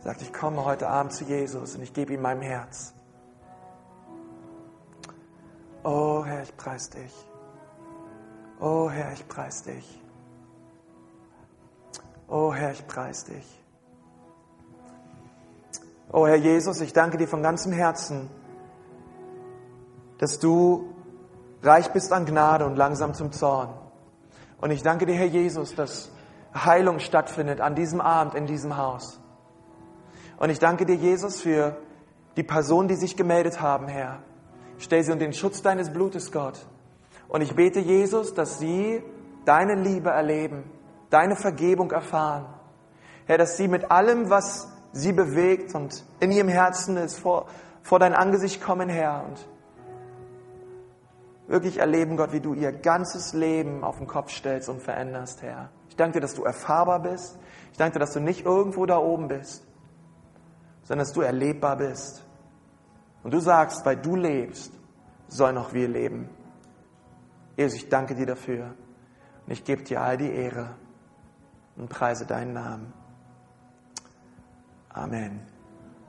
Sagt, 0.01 0.22
ich 0.22 0.32
komme 0.32 0.64
heute 0.64 0.88
Abend 0.88 1.12
zu 1.12 1.24
Jesus 1.24 1.74
und 1.76 1.82
ich 1.82 1.92
gebe 1.92 2.14
ihm 2.14 2.22
mein 2.22 2.40
Herz. 2.40 2.94
Oh 5.82 6.24
Herr, 6.24 6.42
ich 6.42 6.57
preis 6.57 6.90
dich. 6.90 7.12
Oh 8.59 8.90
Herr, 8.90 9.12
ich 9.12 9.26
preis 9.28 9.62
dich. 9.62 10.03
Oh 12.28 12.53
Herr, 12.53 12.72
ich 12.72 12.86
preis 12.86 13.24
dich. 13.24 13.61
Oh 16.12 16.26
Herr 16.26 16.36
Jesus, 16.36 16.80
ich 16.80 16.92
danke 16.92 17.16
dir 17.18 17.28
von 17.28 17.42
ganzem 17.42 17.72
Herzen, 17.72 18.28
dass 20.18 20.38
du 20.38 20.92
reich 21.62 21.92
bist 21.92 22.12
an 22.12 22.26
Gnade 22.26 22.66
und 22.66 22.76
langsam 22.76 23.14
zum 23.14 23.32
Zorn. 23.32 23.72
Und 24.61 24.70
ich 24.70 24.82
danke 24.82 25.07
dir, 25.07 25.14
Herr 25.14 25.26
Jesus, 25.26 25.74
dass 25.74 26.11
Heilung 26.55 26.98
stattfindet 26.98 27.61
an 27.61 27.74
diesem 27.74 28.01
Abend 28.01 28.34
in 28.34 28.46
diesem 28.46 28.76
Haus. 28.76 29.20
Und 30.41 30.49
ich 30.49 30.59
danke 30.59 30.86
dir, 30.86 30.97
Jesus, 30.97 31.43
für 31.43 31.76
die 32.36 32.43
Personen, 32.43 32.88
die 32.88 32.97
sich 32.97 33.14
gemeldet 33.14 33.61
haben, 33.61 33.88
Herr. 33.88 34.22
Ich 34.78 34.84
stelle 34.84 35.05
sie 35.05 35.12
unter 35.12 35.26
den 35.26 35.34
Schutz 35.34 35.61
deines 35.61 35.93
Blutes, 35.93 36.32
Gott. 36.32 36.66
Und 37.28 37.43
ich 37.43 37.55
bete, 37.55 37.78
Jesus, 37.78 38.32
dass 38.32 38.59
sie 38.59 39.03
deine 39.45 39.74
Liebe 39.74 40.09
erleben, 40.09 40.64
deine 41.11 41.36
Vergebung 41.36 41.91
erfahren. 41.91 42.47
Herr, 43.26 43.36
dass 43.36 43.59
sie 43.59 43.68
mit 43.68 43.91
allem, 43.91 44.30
was 44.30 44.72
sie 44.93 45.12
bewegt 45.12 45.74
und 45.74 46.07
in 46.20 46.32
ihrem 46.32 46.49
Herzen 46.49 46.97
ist, 46.97 47.18
vor, 47.18 47.47
vor 47.82 47.99
dein 47.99 48.14
Angesicht 48.14 48.62
kommen, 48.62 48.88
Herr, 48.88 49.26
und 49.26 49.47
wirklich 51.49 51.80
erleben, 51.80 52.16
Gott, 52.16 52.32
wie 52.32 52.41
du 52.41 52.55
ihr 52.55 52.72
ganzes 52.72 53.34
Leben 53.34 53.84
auf 53.84 53.99
den 53.99 54.07
Kopf 54.07 54.30
stellst 54.30 54.70
und 54.70 54.80
veränderst, 54.80 55.43
Herr. 55.43 55.68
Ich 55.91 55.97
danke 55.97 56.14
dir, 56.14 56.20
dass 56.22 56.34
du 56.34 56.45
erfahrbar 56.45 57.01
bist. 57.01 57.38
Ich 57.72 57.76
danke 57.76 57.95
dir, 57.95 57.99
dass 57.99 58.14
du 58.14 58.20
nicht 58.20 58.47
irgendwo 58.47 58.86
da 58.86 58.97
oben 58.97 59.28
bist, 59.28 59.66
sondern 60.91 61.07
dass 61.07 61.12
du 61.12 61.20
erlebbar 61.20 61.76
bist. 61.76 62.20
Und 63.22 63.32
du 63.32 63.38
sagst, 63.38 63.86
weil 63.86 63.97
du 63.97 64.16
lebst, 64.16 64.72
sollen 65.28 65.57
auch 65.57 65.72
wir 65.72 65.86
leben. 65.86 66.28
Jesus, 67.57 67.84
ich 67.84 67.88
danke 67.88 68.16
dir 68.16 68.26
dafür. 68.26 68.74
Und 69.47 69.53
ich 69.53 69.62
gebe 69.62 69.84
dir 69.84 70.03
all 70.03 70.16
die 70.16 70.32
Ehre 70.32 70.74
und 71.76 71.88
preise 71.88 72.26
deinen 72.26 72.55
Namen. 72.55 72.93
Amen. 74.88 75.49